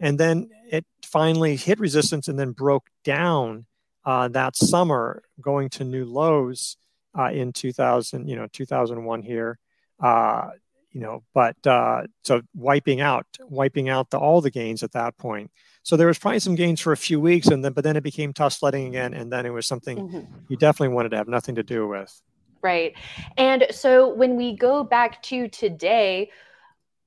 And 0.00 0.18
then 0.18 0.50
it 0.68 0.84
finally 1.04 1.54
hit 1.54 1.78
resistance 1.78 2.26
and 2.26 2.36
then 2.36 2.50
broke 2.50 2.88
down 3.04 3.66
uh, 4.04 4.26
that 4.28 4.56
summer 4.56 5.22
going 5.40 5.68
to 5.70 5.84
new 5.84 6.04
lows 6.04 6.76
uh, 7.16 7.30
in 7.30 7.52
2000 7.52 8.28
you 8.28 8.34
know 8.34 8.48
2001 8.52 9.22
here 9.22 9.60
uh, 10.00 10.48
you 10.90 11.00
know 11.00 11.22
but 11.32 11.56
uh, 11.64 12.02
so 12.24 12.42
wiping 12.56 13.00
out 13.00 13.26
wiping 13.42 13.88
out 13.88 14.10
the, 14.10 14.18
all 14.18 14.40
the 14.40 14.50
gains 14.50 14.82
at 14.82 14.90
that 14.92 15.16
point. 15.16 15.52
So 15.84 15.96
there 15.96 16.08
was 16.08 16.18
probably 16.18 16.40
some 16.40 16.56
gains 16.56 16.80
for 16.80 16.90
a 16.90 16.96
few 16.96 17.20
weeks 17.20 17.46
and 17.46 17.64
then 17.64 17.74
but 17.74 17.84
then 17.84 17.96
it 17.96 18.02
became 18.02 18.32
tough 18.32 18.54
sledding 18.54 18.88
again 18.88 19.14
and 19.14 19.30
then 19.32 19.46
it 19.46 19.50
was 19.50 19.66
something 19.66 19.98
mm-hmm. 19.98 20.34
you 20.48 20.56
definitely 20.56 20.96
wanted 20.96 21.10
to 21.10 21.18
have 21.18 21.28
nothing 21.28 21.54
to 21.54 21.62
do 21.62 21.86
with 21.86 22.20
Right. 22.64 22.94
And 23.36 23.66
so 23.70 24.08
when 24.08 24.36
we 24.36 24.56
go 24.56 24.82
back 24.82 25.22
to 25.24 25.48
today, 25.48 26.30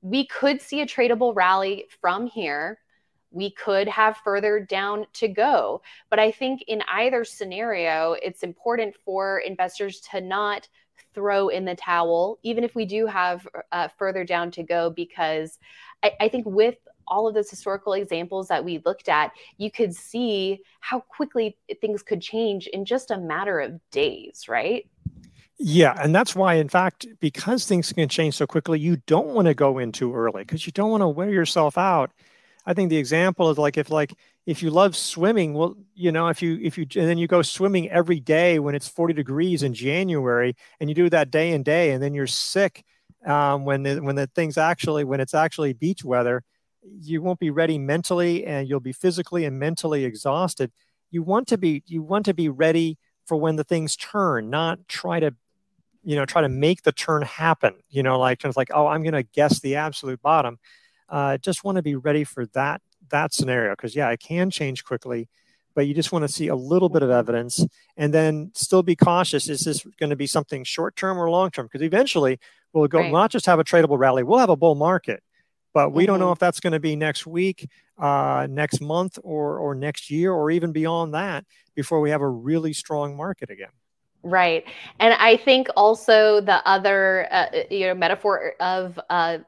we 0.02 0.26
could 0.28 0.62
see 0.62 0.80
a 0.80 0.86
tradable 0.86 1.34
rally 1.34 1.86
from 2.00 2.28
here. 2.28 2.78
We 3.32 3.50
could 3.50 3.88
have 3.88 4.18
further 4.18 4.60
down 4.60 5.06
to 5.14 5.26
go. 5.26 5.82
But 6.10 6.20
I 6.20 6.30
think 6.30 6.62
in 6.68 6.82
either 6.88 7.24
scenario, 7.24 8.14
it's 8.22 8.44
important 8.44 8.94
for 9.04 9.40
investors 9.40 10.00
to 10.12 10.20
not 10.20 10.68
throw 11.12 11.48
in 11.48 11.64
the 11.64 11.74
towel, 11.74 12.38
even 12.44 12.62
if 12.62 12.76
we 12.76 12.84
do 12.84 13.06
have 13.06 13.46
uh, 13.72 13.88
further 13.98 14.24
down 14.24 14.52
to 14.52 14.62
go, 14.62 14.90
because 14.90 15.58
I, 16.04 16.12
I 16.20 16.28
think 16.28 16.46
with 16.46 16.76
all 17.08 17.26
of 17.26 17.34
those 17.34 17.50
historical 17.50 17.94
examples 17.94 18.48
that 18.48 18.64
we 18.64 18.82
looked 18.84 19.08
at, 19.08 19.32
you 19.56 19.70
could 19.70 19.94
see 19.94 20.60
how 20.80 21.00
quickly 21.00 21.56
things 21.80 22.02
could 22.02 22.20
change 22.20 22.66
in 22.68 22.84
just 22.84 23.10
a 23.10 23.18
matter 23.18 23.58
of 23.58 23.80
days, 23.90 24.46
right? 24.48 24.88
Yeah, 25.60 25.96
and 26.00 26.14
that's 26.14 26.36
why, 26.36 26.54
in 26.54 26.68
fact, 26.68 27.06
because 27.20 27.66
things 27.66 27.92
can 27.92 28.08
change 28.08 28.34
so 28.36 28.46
quickly, 28.46 28.78
you 28.78 28.98
don't 29.06 29.28
want 29.28 29.46
to 29.48 29.54
go 29.54 29.78
in 29.78 29.90
too 29.90 30.14
early 30.14 30.42
because 30.44 30.66
you 30.66 30.72
don't 30.72 30.90
want 30.90 31.00
to 31.00 31.08
wear 31.08 31.30
yourself 31.30 31.76
out. 31.76 32.12
I 32.64 32.74
think 32.74 32.90
the 32.90 32.96
example 32.98 33.50
is 33.50 33.58
like 33.58 33.76
if 33.78 33.90
like 33.90 34.14
if 34.46 34.62
you 34.62 34.70
love 34.70 34.96
swimming, 34.96 35.54
well, 35.54 35.76
you 35.94 36.12
know, 36.12 36.28
if 36.28 36.42
you 36.42 36.58
if 36.62 36.78
you 36.78 36.86
and 36.96 37.08
then 37.08 37.18
you 37.18 37.26
go 37.26 37.42
swimming 37.42 37.90
every 37.90 38.20
day 38.20 38.58
when 38.60 38.74
it's 38.74 38.86
40 38.88 39.14
degrees 39.14 39.62
in 39.64 39.74
January, 39.74 40.54
and 40.80 40.88
you 40.88 40.94
do 40.94 41.10
that 41.10 41.30
day 41.30 41.52
and 41.52 41.64
day, 41.64 41.90
and 41.92 42.02
then 42.02 42.14
you're 42.14 42.26
sick 42.28 42.84
um, 43.26 43.64
when 43.64 43.82
the, 43.82 43.96
when 44.00 44.14
the 44.16 44.28
things 44.28 44.58
actually 44.58 45.04
when 45.04 45.20
it's 45.20 45.34
actually 45.34 45.72
beach 45.72 46.04
weather, 46.04 46.42
you 47.00 47.20
won't 47.22 47.40
be 47.40 47.50
ready 47.50 47.78
mentally, 47.78 48.44
and 48.46 48.68
you'll 48.68 48.80
be 48.80 48.92
physically 48.92 49.44
and 49.44 49.58
mentally 49.58 50.04
exhausted. 50.04 50.70
You 51.10 51.22
want 51.22 51.48
to 51.48 51.58
be 51.58 51.82
you 51.86 52.02
want 52.02 52.26
to 52.26 52.34
be 52.34 52.48
ready 52.48 52.98
for 53.26 53.36
when 53.36 53.56
the 53.56 53.64
things 53.64 53.96
turn, 53.96 54.50
not 54.50 54.86
try 54.88 55.20
to 55.20 55.34
you 56.02 56.16
know 56.16 56.24
try 56.24 56.42
to 56.42 56.48
make 56.48 56.82
the 56.82 56.92
turn 56.92 57.22
happen 57.22 57.74
you 57.90 58.02
know 58.02 58.18
like 58.18 58.40
kind 58.40 58.50
of 58.50 58.56
like 58.56 58.70
oh 58.72 58.86
i'm 58.86 59.02
going 59.02 59.14
to 59.14 59.22
guess 59.22 59.60
the 59.60 59.76
absolute 59.76 60.20
bottom 60.22 60.58
uh, 61.10 61.38
just 61.38 61.64
want 61.64 61.76
to 61.76 61.82
be 61.82 61.96
ready 61.96 62.22
for 62.22 62.44
that 62.46 62.82
that 63.10 63.32
scenario 63.32 63.72
because 63.72 63.96
yeah 63.96 64.10
it 64.10 64.20
can 64.20 64.50
change 64.50 64.84
quickly 64.84 65.28
but 65.74 65.86
you 65.86 65.94
just 65.94 66.10
want 66.10 66.22
to 66.24 66.28
see 66.28 66.48
a 66.48 66.56
little 66.56 66.88
bit 66.88 67.02
of 67.02 67.10
evidence 67.10 67.64
and 67.96 68.12
then 68.12 68.50
still 68.54 68.82
be 68.82 68.96
cautious 68.96 69.48
is 69.48 69.60
this 69.60 69.86
going 69.98 70.10
to 70.10 70.16
be 70.16 70.26
something 70.26 70.64
short 70.64 70.96
term 70.96 71.18
or 71.18 71.30
long 71.30 71.50
term 71.50 71.66
because 71.66 71.82
eventually 71.82 72.38
we'll 72.72 72.88
go 72.88 72.98
right. 72.98 73.12
not 73.12 73.30
just 73.30 73.46
have 73.46 73.58
a 73.58 73.64
tradable 73.64 73.98
rally 73.98 74.22
we'll 74.22 74.38
have 74.38 74.50
a 74.50 74.56
bull 74.56 74.74
market 74.74 75.22
but 75.72 75.92
we 75.92 76.02
mm-hmm. 76.02 76.12
don't 76.12 76.20
know 76.20 76.26
mm-hmm. 76.26 76.32
if 76.32 76.38
that's 76.38 76.60
going 76.60 76.72
to 76.72 76.80
be 76.80 76.96
next 76.96 77.26
week 77.26 77.68
uh, 77.98 78.46
next 78.50 78.80
month 78.80 79.18
or 79.22 79.58
or 79.58 79.74
next 79.74 80.10
year 80.10 80.32
or 80.32 80.50
even 80.50 80.72
beyond 80.72 81.14
that 81.14 81.44
before 81.74 82.00
we 82.00 82.10
have 82.10 82.20
a 82.20 82.28
really 82.28 82.72
strong 82.72 83.16
market 83.16 83.50
again 83.50 83.68
Right. 84.22 84.64
And 84.98 85.14
I 85.14 85.36
think 85.36 85.68
also 85.76 86.40
the 86.40 86.66
other, 86.68 87.28
uh, 87.30 87.46
you 87.70 87.86
know, 87.86 87.94
metaphor 87.94 88.54
of 88.60 88.98
uh, 89.08 89.38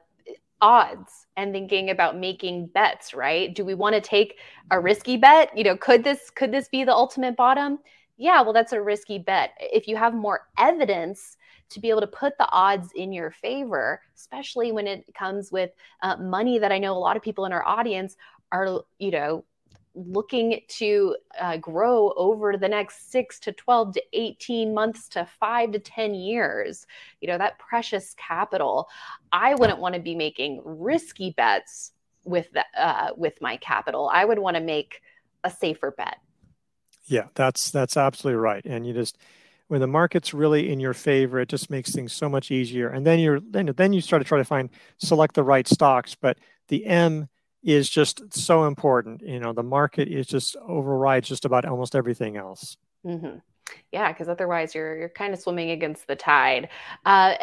odds 0.61 1.27
and 1.37 1.53
thinking 1.53 1.89
about 1.89 2.17
making 2.17 2.67
bets, 2.67 3.13
right? 3.13 3.53
Do 3.53 3.65
we 3.65 3.75
want 3.75 3.95
to 3.95 4.01
take 4.01 4.37
a 4.71 4.79
risky 4.79 5.17
bet? 5.17 5.55
You 5.57 5.65
know, 5.65 5.77
could 5.77 6.03
this 6.03 6.29
could 6.31 6.51
this 6.51 6.69
be 6.69 6.83
the 6.83 6.93
ultimate 6.93 7.35
bottom? 7.37 7.79
Yeah, 8.17 8.41
well, 8.41 8.53
that's 8.53 8.73
a 8.73 8.81
risky 8.81 9.19
bet. 9.19 9.51
If 9.59 9.87
you 9.87 9.97
have 9.97 10.13
more 10.13 10.47
evidence 10.57 11.37
to 11.71 11.79
be 11.79 11.89
able 11.89 12.01
to 12.01 12.07
put 12.07 12.37
the 12.37 12.49
odds 12.49 12.89
in 12.95 13.13
your 13.13 13.31
favor, 13.31 14.01
especially 14.15 14.71
when 14.71 14.87
it 14.87 15.05
comes 15.15 15.51
with 15.51 15.71
uh, 16.01 16.17
money 16.17 16.59
that 16.59 16.71
I 16.71 16.79
know 16.79 16.93
a 16.93 16.99
lot 16.99 17.17
of 17.17 17.23
people 17.23 17.45
in 17.45 17.53
our 17.53 17.65
audience 17.65 18.15
are, 18.51 18.83
you 18.99 19.11
know, 19.11 19.45
looking 19.93 20.61
to 20.67 21.15
uh, 21.39 21.57
grow 21.57 22.13
over 22.15 22.55
the 22.57 22.67
next 22.67 23.11
six 23.11 23.39
to 23.39 23.51
12 23.51 23.93
to 23.93 24.03
18 24.13 24.73
months 24.73 25.09
to 25.09 25.27
five 25.39 25.71
to 25.71 25.79
10 25.79 26.13
years, 26.13 26.85
you 27.19 27.27
know, 27.27 27.37
that 27.37 27.59
precious 27.59 28.15
capital, 28.17 28.87
I 29.31 29.55
wouldn't 29.55 29.79
want 29.79 29.95
to 29.95 30.01
be 30.01 30.15
making 30.15 30.61
risky 30.63 31.31
bets 31.31 31.91
with 32.23 32.51
the, 32.51 32.63
uh, 32.77 33.09
with 33.17 33.41
my 33.41 33.57
capital. 33.57 34.09
I 34.13 34.25
would 34.25 34.39
want 34.39 34.55
to 34.55 34.63
make 34.63 35.01
a 35.43 35.49
safer 35.49 35.91
bet. 35.91 36.17
Yeah, 37.05 37.27
that's 37.35 37.71
that's 37.71 37.97
absolutely 37.97 38.39
right. 38.39 38.63
And 38.63 38.85
you 38.85 38.93
just 38.93 39.17
when 39.67 39.81
the 39.81 39.87
market's 39.87 40.33
really 40.33 40.71
in 40.71 40.79
your 40.79 40.93
favor, 40.93 41.39
it 41.39 41.49
just 41.49 41.69
makes 41.69 41.91
things 41.91 42.13
so 42.13 42.29
much 42.29 42.51
easier. 42.51 42.89
And 42.89 43.05
then 43.05 43.19
you're 43.19 43.39
then 43.39 43.71
then 43.75 43.93
you 43.93 44.01
start 44.01 44.21
to 44.21 44.27
try 44.27 44.37
to 44.37 44.45
find 44.45 44.69
select 44.97 45.35
the 45.35 45.43
right 45.43 45.67
stocks. 45.67 46.15
But 46.15 46.37
the 46.67 46.85
M 46.85 47.27
is 47.63 47.89
just 47.89 48.33
so 48.33 48.65
important. 48.65 49.21
You 49.21 49.39
know, 49.39 49.53
the 49.53 49.63
market 49.63 50.07
is 50.07 50.27
just 50.27 50.55
overrides 50.57 51.27
just 51.27 51.45
about 51.45 51.65
almost 51.65 51.95
everything 51.95 52.37
else. 52.37 52.77
Mm-hmm. 53.05 53.37
Yeah, 53.91 54.11
because 54.11 54.27
otherwise 54.27 54.75
you're 54.75 54.97
you're 54.97 55.09
kind 55.09 55.33
of 55.33 55.39
swimming 55.39 55.71
against 55.71 56.07
the 56.07 56.15
tide. 56.15 56.69
Uh, 57.05 57.35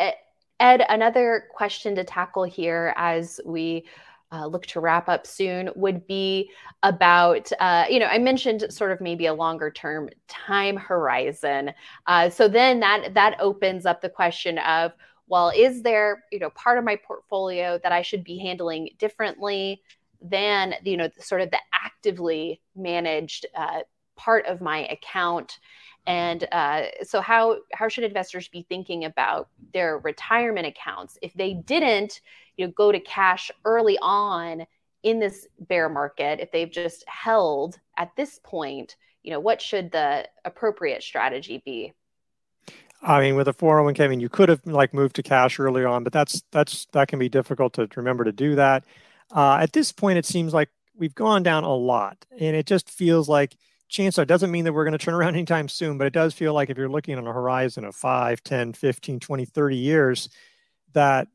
Ed, 0.60 0.84
another 0.88 1.44
question 1.54 1.94
to 1.94 2.04
tackle 2.04 2.42
here 2.44 2.92
as 2.96 3.40
we 3.46 3.84
uh, 4.30 4.46
look 4.46 4.66
to 4.66 4.80
wrap 4.80 5.08
up 5.08 5.26
soon 5.26 5.70
would 5.74 6.06
be 6.06 6.50
about 6.82 7.50
uh, 7.60 7.86
you 7.88 7.98
know 7.98 8.06
i 8.06 8.18
mentioned 8.18 8.64
sort 8.68 8.92
of 8.92 9.00
maybe 9.00 9.26
a 9.26 9.32
longer 9.32 9.70
term 9.70 10.08
time 10.26 10.76
horizon 10.76 11.72
uh, 12.06 12.28
so 12.28 12.46
then 12.46 12.80
that 12.80 13.14
that 13.14 13.36
opens 13.40 13.86
up 13.86 14.00
the 14.00 14.08
question 14.08 14.58
of 14.58 14.92
well 15.28 15.50
is 15.56 15.82
there 15.82 16.24
you 16.30 16.38
know 16.38 16.50
part 16.50 16.76
of 16.76 16.84
my 16.84 16.96
portfolio 16.96 17.78
that 17.82 17.92
i 17.92 18.02
should 18.02 18.22
be 18.22 18.38
handling 18.38 18.90
differently 18.98 19.80
than 20.20 20.74
you 20.84 20.96
know 20.96 21.08
sort 21.18 21.40
of 21.40 21.50
the 21.50 21.58
actively 21.72 22.60
managed 22.74 23.46
uh, 23.56 23.80
part 24.16 24.46
of 24.46 24.60
my 24.60 24.86
account. 24.86 25.58
And 26.06 26.46
uh, 26.52 26.84
so 27.02 27.20
how 27.20 27.58
how 27.72 27.88
should 27.88 28.04
investors 28.04 28.48
be 28.48 28.66
thinking 28.68 29.04
about 29.04 29.48
their 29.72 29.98
retirement 29.98 30.66
accounts? 30.66 31.18
If 31.22 31.34
they 31.34 31.54
didn't 31.54 32.20
you 32.56 32.66
know 32.66 32.72
go 32.72 32.92
to 32.92 33.00
cash 33.00 33.50
early 33.64 33.98
on 34.00 34.66
in 35.04 35.20
this 35.20 35.46
bear 35.60 35.88
market 35.88 36.40
if 36.40 36.50
they've 36.50 36.72
just 36.72 37.04
held 37.08 37.78
at 37.96 38.10
this 38.16 38.40
point 38.42 38.96
you 39.22 39.30
know 39.30 39.40
what 39.40 39.60
should 39.60 39.92
the 39.92 40.26
appropriate 40.44 41.02
strategy 41.02 41.62
be? 41.64 41.92
I 43.02 43.20
mean, 43.20 43.36
with 43.36 43.46
a 43.46 43.52
401k, 43.52 44.00
I 44.00 44.08
mean, 44.08 44.20
you 44.20 44.28
could 44.28 44.48
have 44.48 44.66
like 44.66 44.92
moved 44.92 45.16
to 45.16 45.22
cash 45.22 45.60
early 45.60 45.84
on, 45.84 46.02
but 46.02 46.12
that's 46.12 46.42
that's 46.50 46.86
that 46.92 47.08
can 47.08 47.18
be 47.18 47.28
difficult 47.28 47.74
to 47.74 47.88
remember 47.94 48.24
to 48.24 48.32
do 48.32 48.54
that. 48.56 48.84
Uh, 49.34 49.58
at 49.60 49.72
this 49.72 49.92
point, 49.92 50.18
it 50.18 50.26
seems 50.26 50.54
like 50.54 50.70
we've 50.96 51.14
gone 51.14 51.42
down 51.42 51.64
a 51.64 51.74
lot, 51.74 52.24
and 52.38 52.56
it 52.56 52.66
just 52.66 52.90
feels 52.90 53.28
like 53.28 53.56
chance 53.88 54.18
are 54.18 54.24
doesn't 54.24 54.50
mean 54.50 54.64
that 54.64 54.72
we're 54.72 54.84
going 54.84 54.96
to 54.96 55.04
turn 55.04 55.14
around 55.14 55.34
anytime 55.34 55.68
soon, 55.68 55.98
but 55.98 56.06
it 56.06 56.12
does 56.12 56.34
feel 56.34 56.52
like 56.54 56.70
if 56.70 56.78
you're 56.78 56.88
looking 56.88 57.16
on 57.18 57.26
a 57.26 57.32
horizon 57.32 57.84
of 57.84 57.94
5, 57.94 58.42
10, 58.42 58.72
15, 58.72 59.20
20, 59.20 59.44
30 59.44 59.76
years, 59.76 60.28
that 60.92 61.28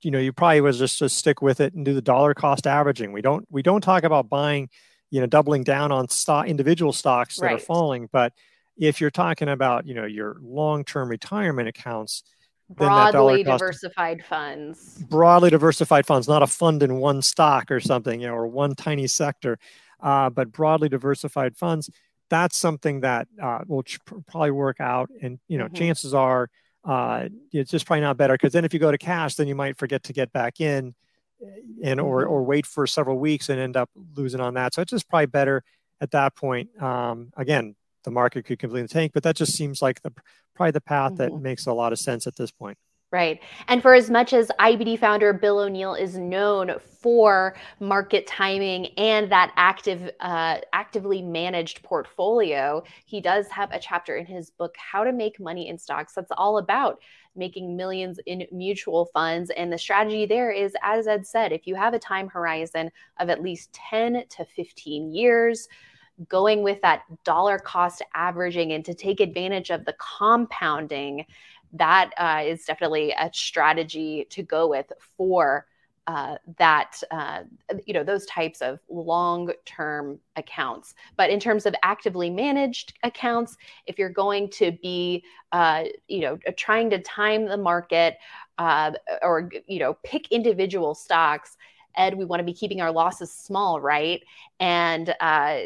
you 0.00 0.10
know, 0.10 0.18
you 0.18 0.32
probably 0.32 0.60
was 0.60 0.78
just 0.78 0.98
to 1.00 1.08
stick 1.08 1.42
with 1.42 1.60
it 1.60 1.74
and 1.74 1.84
do 1.84 1.92
the 1.92 2.02
dollar 2.02 2.34
cost 2.34 2.66
averaging. 2.66 3.12
We 3.12 3.22
don't 3.22 3.46
we 3.50 3.62
don't 3.62 3.80
talk 3.80 4.04
about 4.04 4.28
buying, 4.28 4.70
you 5.10 5.20
know, 5.20 5.26
doubling 5.26 5.64
down 5.64 5.90
on 5.92 6.08
stock 6.08 6.46
individual 6.46 6.92
stocks 6.92 7.36
that 7.36 7.46
right. 7.46 7.54
are 7.56 7.58
falling, 7.58 8.08
but 8.12 8.32
if 8.76 9.00
you're 9.00 9.10
talking 9.10 9.48
about, 9.48 9.86
you 9.86 9.94
know, 9.94 10.04
your 10.04 10.36
long-term 10.40 11.08
retirement 11.08 11.68
accounts, 11.68 12.22
broadly 12.70 13.42
diversified 13.42 14.24
funds. 14.24 15.02
Broadly 15.08 15.50
diversified 15.50 16.06
funds, 16.06 16.28
not 16.28 16.42
a 16.42 16.46
fund 16.46 16.82
in 16.82 16.96
one 16.96 17.22
stock 17.22 17.70
or 17.70 17.80
something, 17.80 18.20
you 18.20 18.26
know, 18.26 18.34
or 18.34 18.46
one 18.46 18.74
tiny 18.74 19.06
sector, 19.06 19.58
uh, 20.00 20.30
but 20.30 20.52
broadly 20.52 20.88
diversified 20.88 21.56
funds. 21.56 21.90
That's 22.30 22.58
something 22.58 23.00
that 23.00 23.26
uh, 23.42 23.60
will 23.66 23.82
ch- 23.82 24.00
probably 24.26 24.50
work 24.50 24.80
out, 24.80 25.10
and 25.22 25.38
you 25.48 25.56
know, 25.56 25.64
mm-hmm. 25.64 25.74
chances 25.74 26.12
are 26.12 26.50
uh, 26.84 27.28
it's 27.52 27.70
just 27.70 27.86
probably 27.86 28.02
not 28.02 28.16
better 28.16 28.34
because 28.34 28.52
then 28.52 28.64
if 28.64 28.74
you 28.74 28.80
go 28.80 28.90
to 28.90 28.98
cash, 28.98 29.34
then 29.36 29.48
you 29.48 29.54
might 29.54 29.78
forget 29.78 30.02
to 30.04 30.12
get 30.12 30.32
back 30.32 30.60
in, 30.60 30.94
and 31.82 32.00
or 32.00 32.22
mm-hmm. 32.22 32.30
or 32.30 32.42
wait 32.44 32.66
for 32.66 32.86
several 32.86 33.18
weeks 33.18 33.48
and 33.48 33.58
end 33.58 33.76
up 33.76 33.88
losing 34.14 34.40
on 34.40 34.54
that. 34.54 34.74
So 34.74 34.82
it's 34.82 34.90
just 34.90 35.08
probably 35.08 35.26
better 35.26 35.64
at 36.00 36.10
that 36.10 36.36
point. 36.36 36.70
Um, 36.82 37.32
again, 37.36 37.74
the 38.08 38.12
market 38.14 38.46
could 38.46 38.58
completely 38.58 38.88
tank, 38.88 39.12
but 39.12 39.22
that 39.22 39.36
just 39.36 39.52
seems 39.52 39.82
like 39.82 40.00
the 40.00 40.10
probably 40.54 40.70
the 40.70 40.80
path 40.80 41.12
mm-hmm. 41.12 41.34
that 41.34 41.42
makes 41.42 41.66
a 41.66 41.72
lot 41.74 41.92
of 41.92 41.98
sense 41.98 42.26
at 42.26 42.36
this 42.36 42.50
point. 42.50 42.78
Right. 43.10 43.40
And 43.68 43.80
for 43.80 43.94
as 43.94 44.10
much 44.10 44.32
as 44.34 44.50
IBD 44.60 44.98
founder 44.98 45.32
Bill 45.32 45.60
O'Neil 45.60 45.94
is 45.94 46.18
known 46.18 46.74
for 47.00 47.54
market 47.80 48.26
timing 48.26 48.86
and 48.98 49.30
that 49.32 49.52
active, 49.56 50.10
uh, 50.20 50.58
actively 50.74 51.22
managed 51.22 51.82
portfolio, 51.82 52.82
he 53.04 53.20
does 53.20 53.48
have 53.48 53.72
a 53.72 53.78
chapter 53.78 54.16
in 54.16 54.26
his 54.26 54.50
book, 54.50 54.74
How 54.76 55.04
to 55.04 55.12
Make 55.12 55.38
Money 55.40 55.68
in 55.68 55.78
Stocks, 55.78 56.14
that's 56.14 56.32
all 56.36 56.58
about 56.58 56.98
making 57.34 57.76
millions 57.76 58.18
in 58.26 58.46
mutual 58.52 59.06
funds. 59.14 59.50
And 59.50 59.72
the 59.72 59.78
strategy 59.78 60.26
there 60.26 60.50
is, 60.50 60.74
as 60.82 61.06
Ed 61.06 61.26
said, 61.26 61.52
if 61.52 61.66
you 61.66 61.74
have 61.76 61.94
a 61.94 61.98
time 61.98 62.28
horizon 62.28 62.90
of 63.20 63.30
at 63.30 63.42
least 63.42 63.72
10 63.72 64.24
to 64.28 64.44
15 64.44 65.14
years, 65.14 65.68
going 66.28 66.62
with 66.62 66.80
that 66.82 67.02
dollar 67.24 67.58
cost 67.58 68.02
averaging 68.14 68.72
and 68.72 68.84
to 68.84 68.94
take 68.94 69.20
advantage 69.20 69.70
of 69.70 69.84
the 69.84 69.94
compounding 70.18 71.24
that 71.72 72.10
uh, 72.16 72.42
is 72.44 72.64
definitely 72.64 73.12
a 73.12 73.30
strategy 73.32 74.26
to 74.30 74.42
go 74.42 74.68
with 74.68 74.90
for 75.16 75.66
uh, 76.06 76.36
that 76.56 77.02
uh, 77.10 77.42
you 77.84 77.92
know 77.92 78.02
those 78.02 78.24
types 78.24 78.62
of 78.62 78.80
long-term 78.88 80.18
accounts. 80.36 80.94
But 81.18 81.28
in 81.28 81.38
terms 81.38 81.66
of 81.66 81.74
actively 81.82 82.30
managed 82.30 82.94
accounts, 83.02 83.58
if 83.86 83.98
you're 83.98 84.08
going 84.08 84.48
to 84.52 84.72
be 84.72 85.22
uh, 85.52 85.84
you 86.08 86.20
know 86.20 86.38
trying 86.56 86.88
to 86.90 86.98
time 87.00 87.44
the 87.44 87.58
market 87.58 88.16
uh, 88.56 88.92
or 89.20 89.50
you 89.66 89.80
know 89.80 89.98
pick 90.02 90.32
individual 90.32 90.94
stocks, 90.94 91.58
Ed, 91.96 92.14
we 92.14 92.24
want 92.24 92.40
to 92.40 92.44
be 92.44 92.54
keeping 92.54 92.80
our 92.80 92.92
losses 92.92 93.32
small, 93.32 93.80
right? 93.80 94.22
And 94.60 95.14
uh, 95.20 95.58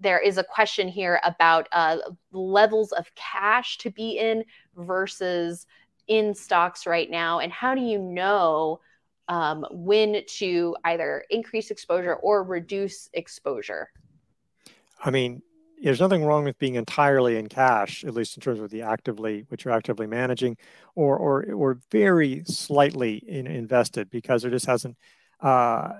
there 0.00 0.20
is 0.20 0.38
a 0.38 0.44
question 0.44 0.88
here 0.88 1.20
about 1.24 1.68
uh, 1.72 1.98
levels 2.32 2.92
of 2.92 3.12
cash 3.14 3.78
to 3.78 3.90
be 3.90 4.18
in 4.18 4.44
versus 4.76 5.66
in 6.08 6.34
stocks 6.34 6.86
right 6.86 7.10
now 7.10 7.38
and 7.38 7.52
how 7.52 7.74
do 7.74 7.80
you 7.80 7.98
know 7.98 8.80
um, 9.28 9.64
when 9.70 10.22
to 10.26 10.76
either 10.84 11.24
increase 11.30 11.70
exposure 11.70 12.14
or 12.16 12.42
reduce 12.42 13.08
exposure 13.12 13.88
i 15.04 15.10
mean 15.10 15.40
there's 15.80 16.00
nothing 16.00 16.24
wrong 16.24 16.44
with 16.44 16.58
being 16.58 16.74
entirely 16.74 17.36
in 17.36 17.48
cash 17.48 18.04
at 18.04 18.14
least 18.14 18.36
in 18.36 18.40
terms 18.40 18.60
of 18.60 18.70
the 18.70 18.82
actively 18.82 19.44
which 19.48 19.64
you're 19.64 19.74
actively 19.74 20.06
managing 20.06 20.56
or 20.96 21.16
or 21.16 21.44
or 21.52 21.78
very 21.90 22.42
slightly 22.44 23.16
in, 23.28 23.46
invested 23.46 24.10
because 24.10 24.42
there 24.42 24.50
just 24.50 24.66
hasn't 24.66 24.96
uh, 25.42 25.94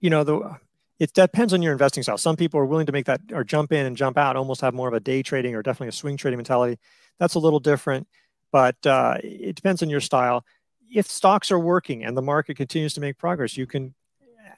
you 0.00 0.10
know 0.10 0.24
the 0.24 0.58
it 0.98 1.12
depends 1.12 1.54
on 1.54 1.62
your 1.62 1.72
investing 1.72 2.02
style. 2.02 2.18
Some 2.18 2.36
people 2.36 2.58
are 2.58 2.66
willing 2.66 2.86
to 2.86 2.92
make 2.92 3.06
that 3.06 3.20
or 3.32 3.44
jump 3.44 3.72
in 3.72 3.86
and 3.86 3.96
jump 3.96 4.18
out, 4.18 4.36
almost 4.36 4.60
have 4.62 4.74
more 4.74 4.88
of 4.88 4.94
a 4.94 5.00
day 5.00 5.22
trading 5.22 5.54
or 5.54 5.62
definitely 5.62 5.88
a 5.88 5.92
swing 5.92 6.16
trading 6.16 6.38
mentality. 6.38 6.78
That's 7.18 7.34
a 7.34 7.38
little 7.38 7.60
different, 7.60 8.08
but 8.50 8.76
uh, 8.84 9.18
it 9.22 9.54
depends 9.54 9.82
on 9.82 9.90
your 9.90 10.00
style. 10.00 10.44
If 10.92 11.06
stocks 11.06 11.52
are 11.52 11.58
working 11.58 12.04
and 12.04 12.16
the 12.16 12.22
market 12.22 12.56
continues 12.56 12.94
to 12.94 13.00
make 13.00 13.18
progress, 13.18 13.56
you 13.56 13.66
can, 13.66 13.94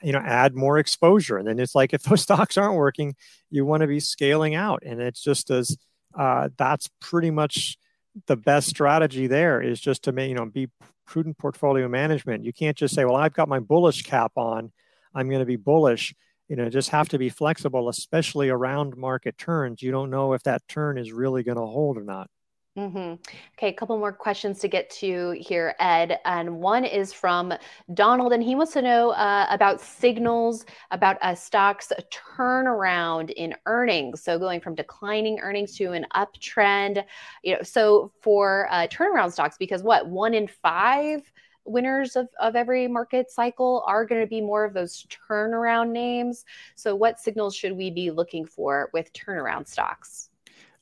you 0.01 0.13
know, 0.13 0.19
add 0.19 0.55
more 0.55 0.79
exposure. 0.79 1.37
And 1.37 1.47
then 1.47 1.59
it's 1.59 1.75
like 1.75 1.93
if 1.93 2.03
those 2.03 2.21
stocks 2.21 2.57
aren't 2.57 2.75
working, 2.75 3.15
you 3.51 3.65
want 3.65 3.81
to 3.81 3.87
be 3.87 3.99
scaling 3.99 4.55
out. 4.55 4.81
And 4.83 4.99
it's 4.99 5.21
just 5.21 5.51
as 5.51 5.77
uh, 6.17 6.49
that's 6.57 6.89
pretty 6.99 7.31
much 7.31 7.77
the 8.25 8.35
best 8.35 8.67
strategy. 8.67 9.27
There 9.27 9.61
is 9.61 9.79
just 9.79 10.03
to 10.03 10.11
make 10.11 10.29
you 10.29 10.35
know 10.35 10.45
be 10.45 10.69
prudent 11.11 11.37
portfolio 11.37 11.89
management. 11.89 12.45
You 12.45 12.53
can't 12.53 12.77
just 12.77 12.95
say, 12.95 13.03
well, 13.03 13.17
I've 13.17 13.33
got 13.33 13.49
my 13.49 13.59
bullish 13.59 14.03
cap 14.03 14.31
on. 14.37 14.71
I'm 15.13 15.27
going 15.27 15.41
to 15.41 15.45
be 15.45 15.57
bullish 15.57 16.15
you 16.47 16.57
know 16.57 16.69
just 16.69 16.89
have 16.89 17.07
to 17.07 17.17
be 17.17 17.29
flexible 17.29 17.87
especially 17.87 18.49
around 18.49 18.97
market 18.97 19.37
turns 19.37 19.81
you 19.81 19.89
don't 19.89 20.09
know 20.09 20.33
if 20.33 20.43
that 20.43 20.61
turn 20.67 20.97
is 20.97 21.13
really 21.13 21.43
going 21.43 21.57
to 21.57 21.65
hold 21.65 21.97
or 21.97 22.03
not 22.03 22.29
Mm-hmm. 22.77 23.15
Okay, 23.57 23.67
a 23.67 23.73
couple 23.73 23.97
more 23.97 24.13
questions 24.13 24.59
to 24.59 24.69
get 24.69 24.89
to 24.91 25.31
here, 25.31 25.75
Ed. 25.79 26.19
And 26.23 26.61
one 26.61 26.85
is 26.85 27.11
from 27.11 27.53
Donald, 27.93 28.31
and 28.31 28.41
he 28.41 28.55
wants 28.55 28.71
to 28.73 28.81
know 28.81 29.09
uh, 29.09 29.45
about 29.49 29.81
signals 29.81 30.65
about 30.91 31.17
a 31.21 31.35
stock's 31.35 31.91
turnaround 32.37 33.31
in 33.31 33.53
earnings. 33.65 34.23
So 34.23 34.39
going 34.39 34.61
from 34.61 34.75
declining 34.75 35.39
earnings 35.41 35.75
to 35.79 35.91
an 35.91 36.05
uptrend. 36.15 37.03
You 37.43 37.55
know, 37.55 37.61
so 37.61 38.13
for 38.21 38.69
uh, 38.71 38.87
turnaround 38.87 39.33
stocks, 39.33 39.57
because 39.57 39.83
what 39.83 40.07
one 40.07 40.33
in 40.33 40.47
five 40.47 41.29
winners 41.65 42.15
of, 42.15 42.29
of 42.39 42.55
every 42.55 42.87
market 42.87 43.29
cycle 43.29 43.83
are 43.85 44.05
going 44.05 44.21
to 44.21 44.27
be 44.27 44.39
more 44.39 44.63
of 44.63 44.73
those 44.73 45.05
turnaround 45.29 45.91
names. 45.91 46.45
So, 46.75 46.95
what 46.95 47.19
signals 47.19 47.53
should 47.53 47.73
we 47.73 47.91
be 47.91 48.11
looking 48.11 48.45
for 48.45 48.89
with 48.93 49.11
turnaround 49.11 49.67
stocks? 49.67 50.30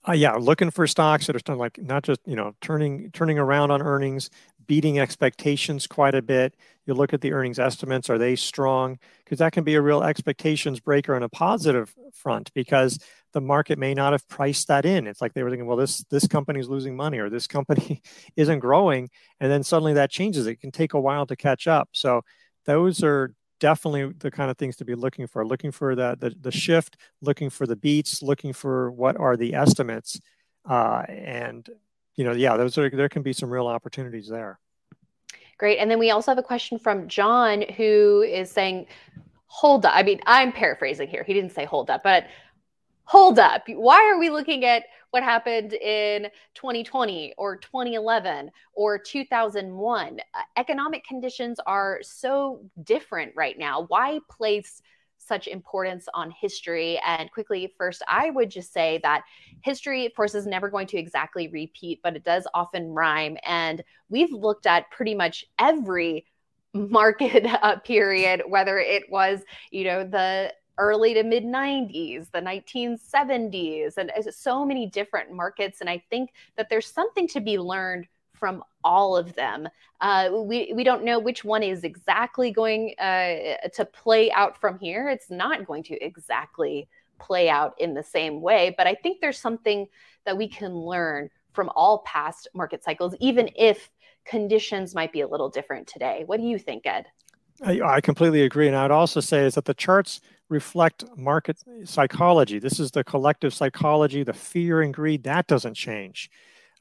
Uh, 0.08 0.14
yeah, 0.14 0.34
looking 0.36 0.72
for 0.72 0.88
stocks 0.88 1.28
that 1.28 1.36
are 1.50 1.56
like 1.56 1.78
not 1.82 2.04
just 2.04 2.22
you 2.26 2.36
know 2.36 2.54
turning 2.62 3.12
turning 3.12 3.38
around 3.38 3.70
on 3.70 3.82
earnings, 3.82 4.30
beating 4.66 4.98
expectations 4.98 5.88
quite 5.88 6.16
a 6.16 6.22
bit. 6.22 6.56
You 6.86 6.94
look 6.94 7.14
at 7.14 7.20
the 7.22 7.34
earnings 7.34 7.60
estimates; 7.60 8.10
are 8.10 8.18
they 8.18 8.36
strong? 8.38 8.98
Because 9.26 9.40
that 9.40 9.52
can 9.52 9.66
be 9.66 9.76
a 9.76 9.82
real 9.82 10.02
expectations 10.02 10.80
breaker 10.80 11.16
on 11.16 11.24
a 11.24 11.30
positive 11.30 11.94
front. 12.14 12.52
Because 12.54 12.98
the 13.34 13.42
market 13.42 13.78
may 13.78 13.94
not 13.94 14.14
have 14.14 14.28
priced 14.30 14.70
that 14.70 14.86
in. 14.86 15.06
It's 15.06 15.22
like 15.22 15.34
they 15.34 15.44
were 15.44 15.50
thinking, 15.50 15.68
well, 15.68 15.78
this 15.78 16.04
this 16.10 16.28
company 16.28 16.62
is 16.62 16.70
losing 16.70 16.96
money 16.96 17.20
or 17.20 17.30
this 17.30 17.46
company 17.48 18.02
isn't 18.38 18.60
growing, 18.60 19.10
and 19.42 19.52
then 19.52 19.64
suddenly 19.64 19.94
that 19.94 20.12
changes. 20.12 20.48
It 20.48 20.62
can 20.62 20.72
take 20.72 20.94
a 20.94 21.00
while 21.02 21.26
to 21.26 21.36
catch 21.36 21.68
up. 21.68 21.90
So 21.92 22.22
those 22.66 23.04
are 23.04 23.34
definitely 23.60 24.14
the 24.20 24.32
kind 24.32 24.50
of 24.50 24.58
things 24.58 24.76
to 24.78 24.86
be 24.86 24.96
looking 24.96 25.28
for. 25.28 25.46
Looking 25.46 25.72
for 25.72 25.96
that 25.96 26.20
the, 26.20 26.34
the 26.42 26.52
shift, 26.52 26.98
looking 27.22 27.50
for 27.50 27.68
the 27.68 27.76
beats, 27.76 28.22
looking 28.22 28.54
for 28.54 28.92
what 28.92 29.18
are 29.18 29.38
the 29.38 29.54
estimates, 29.54 30.20
uh, 30.70 31.04
and 31.08 31.70
you 32.16 32.24
know, 32.24 32.34
yeah, 32.34 32.58
those 32.58 32.78
are 32.78 32.90
there 32.90 33.10
can 33.10 33.22
be 33.22 33.34
some 33.34 33.50
real 33.50 33.68
opportunities 33.68 34.28
there. 34.28 34.60
Great. 35.58 35.78
And 35.78 35.92
then 35.92 36.00
we 36.00 36.12
also 36.12 36.32
have 36.32 36.38
a 36.38 36.44
question 36.44 36.80
from 36.80 37.08
John 37.08 37.64
who 37.76 38.22
is 38.22 38.50
saying, 38.50 38.88
hold 39.48 39.86
up. 39.86 39.94
I 39.94 40.04
mean, 40.04 40.22
I'm 40.26 40.52
paraphrasing 40.52 41.10
here. 41.10 41.24
He 41.24 41.34
didn't 41.34 41.52
say 41.52 41.66
hold 41.66 41.90
up, 41.90 42.02
but 42.04 42.28
hold 43.10 43.40
up. 43.40 43.64
Why 43.68 44.08
are 44.08 44.20
we 44.20 44.30
looking 44.30 44.66
at 44.66 44.84
what 45.10 45.24
happened 45.24 45.74
in 45.74 46.28
2020 46.54 47.34
or 47.40 47.58
2011 47.58 48.52
or 48.74 49.00
2001? 49.00 50.20
Uh, 50.20 50.42
economic 50.58 51.04
conditions 51.06 51.60
are 51.66 52.02
so 52.04 52.64
different 52.84 53.32
right 53.36 53.58
now. 53.58 53.86
Why 53.88 54.20
place 54.30 54.84
such 55.18 55.48
importance 55.48 56.08
on 56.14 56.30
history? 56.30 57.02
And 57.04 57.32
quickly, 57.32 57.74
first, 57.80 58.04
I 58.08 58.30
would 58.30 58.52
just 58.52 58.72
say 58.72 59.00
that 59.02 59.24
history, 59.64 60.06
of 60.06 60.14
course, 60.14 60.36
is 60.36 60.46
never 60.46 60.70
going 60.70 60.86
to 60.86 61.00
exactly 61.00 61.48
repeat, 61.48 62.02
but 62.04 62.16
it 62.16 62.24
does 62.24 62.46
often 62.54 62.90
rhyme. 62.90 63.38
And 63.44 63.84
we've 64.10 64.32
looked 64.32 64.68
at 64.68 64.92
pretty 64.92 65.16
much 65.16 65.46
every 65.58 66.28
market 66.76 67.44
uh, 67.64 67.78
period, 67.80 68.44
whether 68.48 68.78
it 68.78 69.10
was, 69.10 69.42
you 69.72 69.86
know, 69.86 70.04
the 70.04 70.54
early 70.80 71.14
to 71.14 71.24
mid 71.24 71.44
90s, 71.44 72.32
the 72.32 72.40
1970s, 72.40 73.98
and 73.98 74.12
so 74.34 74.66
many 74.66 74.88
different 74.88 75.32
markets. 75.32 75.82
And 75.82 75.90
I 75.90 76.02
think 76.10 76.32
that 76.56 76.70
there's 76.70 76.88
something 76.88 77.28
to 77.28 77.40
be 77.40 77.60
learned 77.60 78.08
from 78.34 78.64
all 78.84 79.18
of 79.18 79.36
them. 79.36 79.68
Uh, 80.00 80.30
we, 80.34 80.72
we 80.74 80.84
don't 80.84 81.04
know 81.04 81.20
which 81.20 81.44
one 81.44 81.62
is 81.62 81.84
exactly 81.84 82.52
going 82.52 82.96
uh, 82.98 83.58
to 83.74 83.86
play 83.86 84.32
out 84.32 84.60
from 84.60 84.80
here. 84.80 85.10
It's 85.10 85.30
not 85.30 85.68
going 85.68 85.84
to 85.84 86.04
exactly 86.04 86.88
play 87.20 87.50
out 87.50 87.76
in 87.80 87.94
the 87.94 88.04
same 88.04 88.42
way, 88.42 88.74
but 88.78 88.88
I 88.88 88.96
think 88.96 89.20
there's 89.20 89.38
something 89.38 89.88
that 90.26 90.38
we 90.38 90.48
can 90.48 90.74
learn 90.74 91.30
from 91.52 91.70
all 91.76 92.00
past 92.00 92.48
market 92.54 92.82
cycles, 92.82 93.14
even 93.20 93.50
if 93.58 93.90
conditions 94.24 94.96
might 94.96 95.12
be 95.12 95.22
a 95.22 95.28
little 95.28 95.50
different 95.50 95.86
today. 95.86 96.24
What 96.26 96.40
do 96.40 96.46
you 96.46 96.58
think, 96.58 96.86
Ed? 96.86 97.08
I, 97.62 97.82
I 97.82 98.02
completely 98.02 98.44
agree. 98.44 98.68
And 98.68 98.76
I 98.76 98.84
would 98.84 98.92
also 98.92 99.20
say 99.20 99.46
is 99.46 99.56
that 99.56 99.66
the 99.66 99.74
charts 99.74 100.22
reflect 100.50 101.06
market 101.16 101.60
psychology. 101.86 102.60
This 102.60 102.80
is 102.80 102.92
the 102.92 103.04
collective 103.04 103.54
psychology, 103.54 104.24
the 104.24 104.34
fear 104.34 104.82
and 104.82 104.94
greed, 104.94 105.24
that 105.24 105.48
doesn't 105.48 105.76
change. 105.76 106.30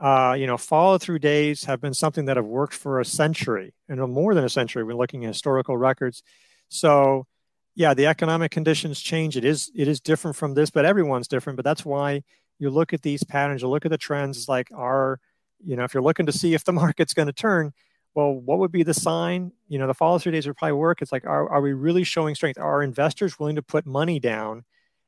Uh, 0.01 0.35
you 0.39 0.47
know, 0.47 0.57
follow 0.57 0.97
through 0.97 1.19
days 1.19 1.65
have 1.65 1.81
been 1.81 1.93
something 1.93 2.25
that 2.27 2.37
have 2.37 2.47
worked 2.47 2.75
for 2.75 3.01
a 3.01 3.05
century 3.05 3.75
and 3.89 4.01
more 4.13 4.35
than 4.35 4.45
a 4.45 4.49
century. 4.49 4.85
We're 4.85 4.95
looking 4.95 5.25
at 5.25 5.29
historical 5.29 5.77
records. 5.77 6.23
So, 6.69 7.27
yeah, 7.75 7.95
the 7.95 8.07
economic 8.07 8.51
conditions 8.51 9.01
change. 9.01 9.37
It 9.37 9.45
is 9.45 9.71
it 9.75 9.89
is 9.89 10.01
different 10.01 10.37
from 10.37 10.55
this, 10.55 10.71
but 10.71 10.85
everyone's 10.85 11.29
different. 11.29 11.57
But 11.57 11.65
that's 11.65 11.85
why 11.85 12.23
you 12.59 12.71
look 12.71 12.93
at 12.93 13.03
these 13.03 13.25
patterns, 13.25 13.63
you 13.63 13.69
look 13.69 13.85
at 13.85 13.91
the 13.91 13.99
trends. 13.99 14.49
Like, 14.49 14.69
are 14.73 15.19
you 15.65 15.75
know, 15.77 15.85
if 15.85 15.95
you're 15.95 16.03
looking 16.03 16.27
to 16.27 16.33
see 16.33 16.55
if 16.55 16.65
the 16.65 16.73
market's 16.85 17.15
going 17.15 17.27
to 17.27 17.33
turn, 17.33 17.73
well, 18.19 18.35
what 18.35 18.59
would 18.59 18.73
be 18.73 18.83
the 18.83 18.95
sign? 18.95 19.53
You 19.69 19.79
know, 19.79 19.87
the 19.87 19.95
follow 19.95 20.19
through 20.19 20.33
days 20.33 20.45
would 20.49 20.57
probably 20.57 20.73
work. 20.73 21.01
It's 21.01 21.13
like, 21.13 21.25
are, 21.25 21.49
are 21.51 21.61
we 21.61 21.73
really 21.73 22.03
showing 22.03 22.35
strength? 22.35 22.59
Are 22.59 22.83
investors 22.83 23.39
willing 23.39 23.55
to 23.55 23.63
put 23.63 23.87
money 23.87 24.19
down? 24.19 24.65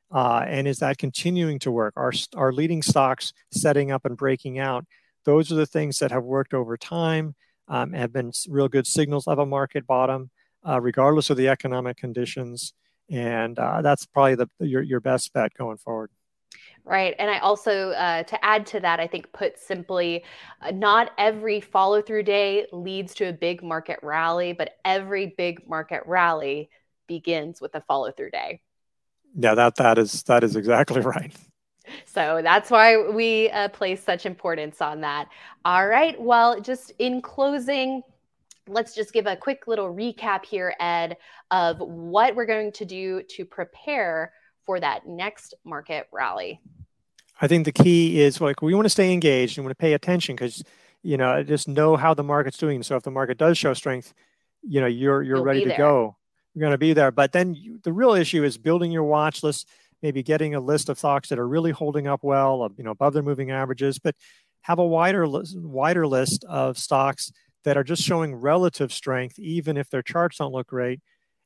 Uh, 0.09 0.45
and 0.47 0.65
is 0.65 0.79
that 0.79 0.97
continuing 0.97 1.59
to 1.59 1.71
work? 1.71 1.93
Are, 1.97 2.13
are 2.37 2.53
leading 2.53 2.81
stocks 2.81 3.33
setting 3.51 3.91
up 3.91 4.05
and 4.05 4.15
breaking 4.15 4.59
out? 4.59 4.85
Those 5.25 5.51
are 5.51 5.55
the 5.55 5.65
things 5.65 5.99
that 5.99 6.09
have 6.11 6.23
worked 6.23 6.53
over 6.53 6.77
time, 6.77 7.35
um, 7.67 7.91
have 7.91 8.13
been 8.13 8.31
real 8.47 8.69
good 8.69 8.87
signals 8.87 9.27
of 9.27 9.39
a 9.39 9.45
market 9.45 9.85
bottom, 9.85 10.29
uh, 10.65 10.79
regardless 10.79 11.29
of 11.29 11.35
the 11.35 11.49
economic 11.49 11.97
conditions. 11.97 12.71
And 13.09 13.59
uh, 13.59 13.81
that's 13.81 14.05
probably 14.05 14.35
the, 14.35 14.47
your, 14.61 14.83
your 14.83 15.01
best 15.01 15.33
bet 15.33 15.53
going 15.53 15.79
forward. 15.79 16.11
Right. 16.83 17.15
And 17.19 17.29
I 17.29 17.37
also, 17.39 17.91
uh, 17.91 18.23
to 18.23 18.45
add 18.45 18.65
to 18.67 18.79
that, 18.79 18.99
I 18.99 19.05
think 19.05 19.31
put 19.33 19.59
simply, 19.59 20.23
uh, 20.61 20.71
not 20.71 21.11
every 21.17 21.61
follow 21.61 22.01
through 22.01 22.23
day 22.23 22.65
leads 22.71 23.13
to 23.15 23.25
a 23.29 23.33
big 23.33 23.63
market 23.63 23.99
rally, 24.01 24.53
but 24.53 24.77
every 24.83 25.27
big 25.37 25.67
market 25.69 26.01
rally 26.07 26.69
begins 27.07 27.61
with 27.61 27.75
a 27.75 27.81
follow 27.81 28.11
through 28.11 28.31
day. 28.31 28.61
Yeah, 29.37 29.53
that 29.55 29.75
that 29.75 29.97
is 29.97 30.23
that 30.23 30.43
is 30.43 30.55
exactly 30.55 31.01
right. 31.15 31.35
So 32.05 32.41
that's 32.43 32.69
why 32.69 32.97
we 33.09 33.49
uh, 33.49 33.69
place 33.69 34.03
such 34.03 34.25
importance 34.25 34.81
on 34.81 35.01
that. 35.01 35.29
All 35.65 35.87
right. 35.87 36.19
Well, 36.19 36.59
just 36.61 36.93
in 36.99 37.21
closing, 37.21 38.01
let's 38.67 38.95
just 38.95 39.13
give 39.13 39.25
a 39.25 39.35
quick 39.35 39.67
little 39.67 39.93
recap 39.93 40.45
here, 40.45 40.73
Ed, 40.79 41.17
of 41.51 41.79
what 41.79 42.35
we're 42.35 42.45
going 42.45 42.71
to 42.73 42.85
do 42.85 43.23
to 43.29 43.45
prepare 43.45 44.33
for 44.71 44.79
that 44.79 45.05
next 45.05 45.53
market 45.65 46.07
rally? 46.13 46.61
I 47.41 47.47
think 47.47 47.65
the 47.65 47.73
key 47.73 48.21
is 48.21 48.39
like 48.39 48.61
we 48.61 48.73
want 48.73 48.85
to 48.85 48.89
stay 48.89 49.11
engaged 49.11 49.57
and 49.57 49.65
want 49.65 49.77
to 49.77 49.81
pay 49.81 49.91
attention 49.91 50.33
because 50.33 50.63
you 51.03 51.17
know 51.17 51.43
just 51.43 51.67
know 51.67 51.97
how 51.97 52.13
the 52.13 52.23
market's 52.23 52.57
doing. 52.57 52.81
So 52.81 52.95
if 52.95 53.03
the 53.03 53.11
market 53.11 53.37
does 53.37 53.57
show 53.57 53.73
strength, 53.73 54.13
you 54.61 54.79
know 54.79 54.87
you're 54.87 55.23
you're 55.23 55.37
You'll 55.37 55.45
ready 55.45 55.65
to 55.65 55.75
go. 55.75 56.15
You're 56.53 56.61
going 56.61 56.71
to 56.71 56.77
be 56.77 56.93
there. 56.93 57.11
But 57.11 57.33
then 57.33 57.53
you, 57.53 57.79
the 57.83 57.91
real 57.91 58.13
issue 58.13 58.45
is 58.45 58.57
building 58.57 58.93
your 58.93 59.03
watch 59.03 59.43
list, 59.43 59.67
maybe 60.01 60.23
getting 60.23 60.55
a 60.55 60.61
list 60.61 60.87
of 60.87 60.97
stocks 60.97 61.27
that 61.29 61.39
are 61.39 61.47
really 61.47 61.71
holding 61.71 62.07
up 62.07 62.21
well, 62.23 62.63
uh, 62.63 62.69
you 62.77 62.85
know, 62.85 62.91
above 62.91 63.11
their 63.11 63.23
moving 63.23 63.51
averages, 63.51 63.99
but 63.99 64.15
have 64.61 64.79
a 64.79 64.87
wider 64.87 65.27
wider 65.55 66.07
list 66.07 66.45
of 66.45 66.77
stocks 66.77 67.33
that 67.65 67.75
are 67.75 67.83
just 67.83 68.03
showing 68.03 68.35
relative 68.35 68.93
strength, 68.93 69.37
even 69.37 69.75
if 69.75 69.89
their 69.89 70.01
charts 70.01 70.37
don't 70.37 70.53
look 70.53 70.67
great, 70.67 71.01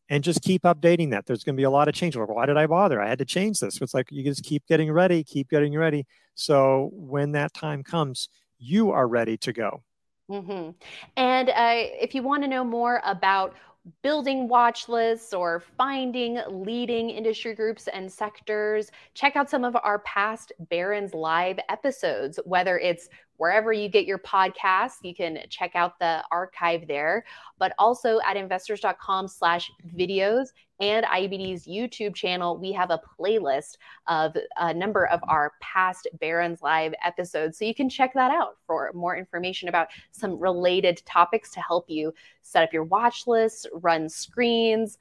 and 0.09 0.23
just 0.23 0.41
keep 0.41 0.63
updating 0.63 1.11
that. 1.11 1.25
There's 1.25 1.43
going 1.43 1.55
to 1.55 1.59
be 1.59 1.65
a 1.65 1.69
lot 1.69 1.87
of 1.87 1.93
change. 1.93 2.15
Why 2.15 2.45
did 2.45 2.57
I 2.57 2.67
bother? 2.67 3.01
I 3.01 3.09
had 3.09 3.19
to 3.19 3.25
change 3.25 3.59
this. 3.59 3.81
It's 3.81 3.93
like 3.93 4.11
you 4.11 4.23
just 4.23 4.43
keep 4.43 4.65
getting 4.67 4.91
ready, 4.91 5.23
keep 5.23 5.49
getting 5.49 5.75
ready. 5.75 6.05
So 6.35 6.89
when 6.93 7.31
that 7.33 7.53
time 7.53 7.83
comes, 7.83 8.29
you 8.59 8.91
are 8.91 9.07
ready 9.07 9.37
to 9.37 9.53
go. 9.53 9.83
Mm-hmm. 10.29 10.71
And 11.17 11.49
uh, 11.49 11.53
if 12.01 12.15
you 12.15 12.23
want 12.23 12.43
to 12.43 12.49
know 12.49 12.63
more 12.63 13.01
about 13.05 13.55
building 14.01 14.47
watch 14.47 14.89
lists 14.89 15.33
or 15.33 15.61
finding 15.77 16.39
leading 16.49 17.11
industry 17.11 17.53
groups 17.53 17.87
and 17.87 18.11
sectors, 18.11 18.89
check 19.13 19.35
out 19.35 19.49
some 19.49 19.63
of 19.63 19.75
our 19.83 19.99
past 19.99 20.51
Barron's 20.57 21.13
Live 21.13 21.59
episodes, 21.69 22.39
whether 22.45 22.79
it's 22.79 23.09
wherever 23.37 23.71
you 23.73 23.89
get 23.89 24.05
your 24.05 24.19
podcasts 24.19 24.97
you 25.03 25.13
can 25.13 25.39
check 25.49 25.71
out 25.75 25.97
the 25.99 26.23
archive 26.31 26.87
there 26.87 27.23
but 27.57 27.73
also 27.77 28.19
at 28.25 28.37
investors.com 28.37 29.27
slash 29.27 29.71
videos 29.97 30.47
and 30.79 31.05
IBD's 31.05 31.65
YouTube 31.65 32.15
channel, 32.15 32.57
we 32.57 32.71
have 32.73 32.91
a 32.91 32.99
playlist 33.19 33.77
of 34.07 34.35
a 34.57 34.73
number 34.73 35.07
of 35.07 35.21
our 35.27 35.53
past 35.61 36.07
Barron's 36.19 36.61
Live 36.61 36.93
episodes. 37.03 37.57
So 37.57 37.65
you 37.65 37.73
can 37.73 37.89
check 37.89 38.13
that 38.13 38.31
out 38.31 38.57
for 38.67 38.91
more 38.93 39.15
information 39.15 39.69
about 39.69 39.87
some 40.11 40.37
related 40.37 41.01
topics 41.05 41.51
to 41.51 41.61
help 41.61 41.89
you 41.89 42.13
set 42.41 42.63
up 42.63 42.73
your 42.73 42.83
watch 42.83 43.25
list, 43.25 43.67
run 43.73 44.09
screens, 44.09 44.97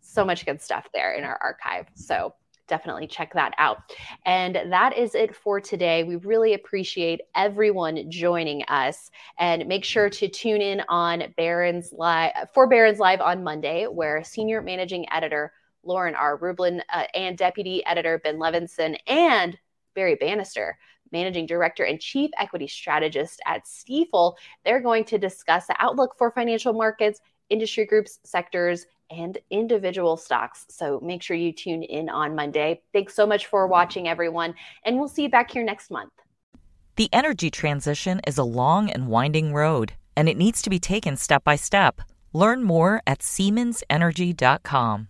so 0.00 0.24
much 0.24 0.44
good 0.44 0.60
stuff 0.60 0.88
there 0.92 1.14
in 1.14 1.24
our 1.24 1.38
archive. 1.42 1.86
So 1.94 2.34
definitely 2.68 3.06
check 3.06 3.32
that 3.34 3.54
out. 3.58 3.78
And 4.24 4.54
that 4.54 4.96
is 4.96 5.14
it 5.14 5.34
for 5.34 5.60
today. 5.60 6.04
We 6.04 6.16
really 6.16 6.54
appreciate 6.54 7.20
everyone 7.34 8.10
joining 8.10 8.62
us 8.64 9.10
and 9.38 9.66
make 9.66 9.84
sure 9.84 10.08
to 10.10 10.28
tune 10.28 10.60
in 10.60 10.82
on 10.88 11.34
Barron's 11.36 11.92
Live 11.92 12.32
for 12.52 12.66
Barron's 12.66 12.98
Live 12.98 13.20
on 13.20 13.44
Monday, 13.44 13.84
where 13.84 14.24
senior 14.24 14.62
managing 14.62 15.06
editor 15.12 15.52
Lauren 15.82 16.14
R. 16.14 16.38
Rublin 16.38 16.80
uh, 16.92 17.04
and 17.14 17.36
deputy 17.36 17.84
editor 17.84 18.20
Ben 18.22 18.38
Levisohn 18.38 18.96
and 19.06 19.58
Barry 19.94 20.14
Bannister 20.16 20.78
managing 21.12 21.46
director 21.46 21.84
and 21.84 22.00
chief 22.00 22.30
equity 22.38 22.66
strategist 22.66 23.40
at 23.46 23.64
Stifel. 23.64 24.34
They're 24.64 24.80
going 24.80 25.04
to 25.04 25.18
discuss 25.18 25.66
the 25.66 25.76
outlook 25.78 26.16
for 26.18 26.30
financial 26.32 26.72
markets, 26.72 27.20
industry 27.48 27.86
groups, 27.86 28.18
sectors, 28.24 28.86
and 29.10 29.38
individual 29.50 30.16
stocks. 30.16 30.66
So 30.68 31.00
make 31.00 31.22
sure 31.22 31.36
you 31.36 31.52
tune 31.52 31.82
in 31.82 32.08
on 32.08 32.34
Monday. 32.34 32.82
Thanks 32.92 33.14
so 33.14 33.26
much 33.26 33.46
for 33.46 33.66
watching, 33.66 34.08
everyone, 34.08 34.54
and 34.84 34.98
we'll 34.98 35.08
see 35.08 35.24
you 35.24 35.28
back 35.28 35.50
here 35.50 35.64
next 35.64 35.90
month. 35.90 36.12
The 36.96 37.08
energy 37.12 37.50
transition 37.50 38.20
is 38.26 38.38
a 38.38 38.44
long 38.44 38.90
and 38.90 39.08
winding 39.08 39.52
road, 39.52 39.94
and 40.16 40.28
it 40.28 40.36
needs 40.36 40.62
to 40.62 40.70
be 40.70 40.78
taken 40.78 41.16
step 41.16 41.42
by 41.42 41.56
step. 41.56 42.00
Learn 42.32 42.62
more 42.62 43.02
at 43.06 43.18
SiemensEnergy.com. 43.20 45.08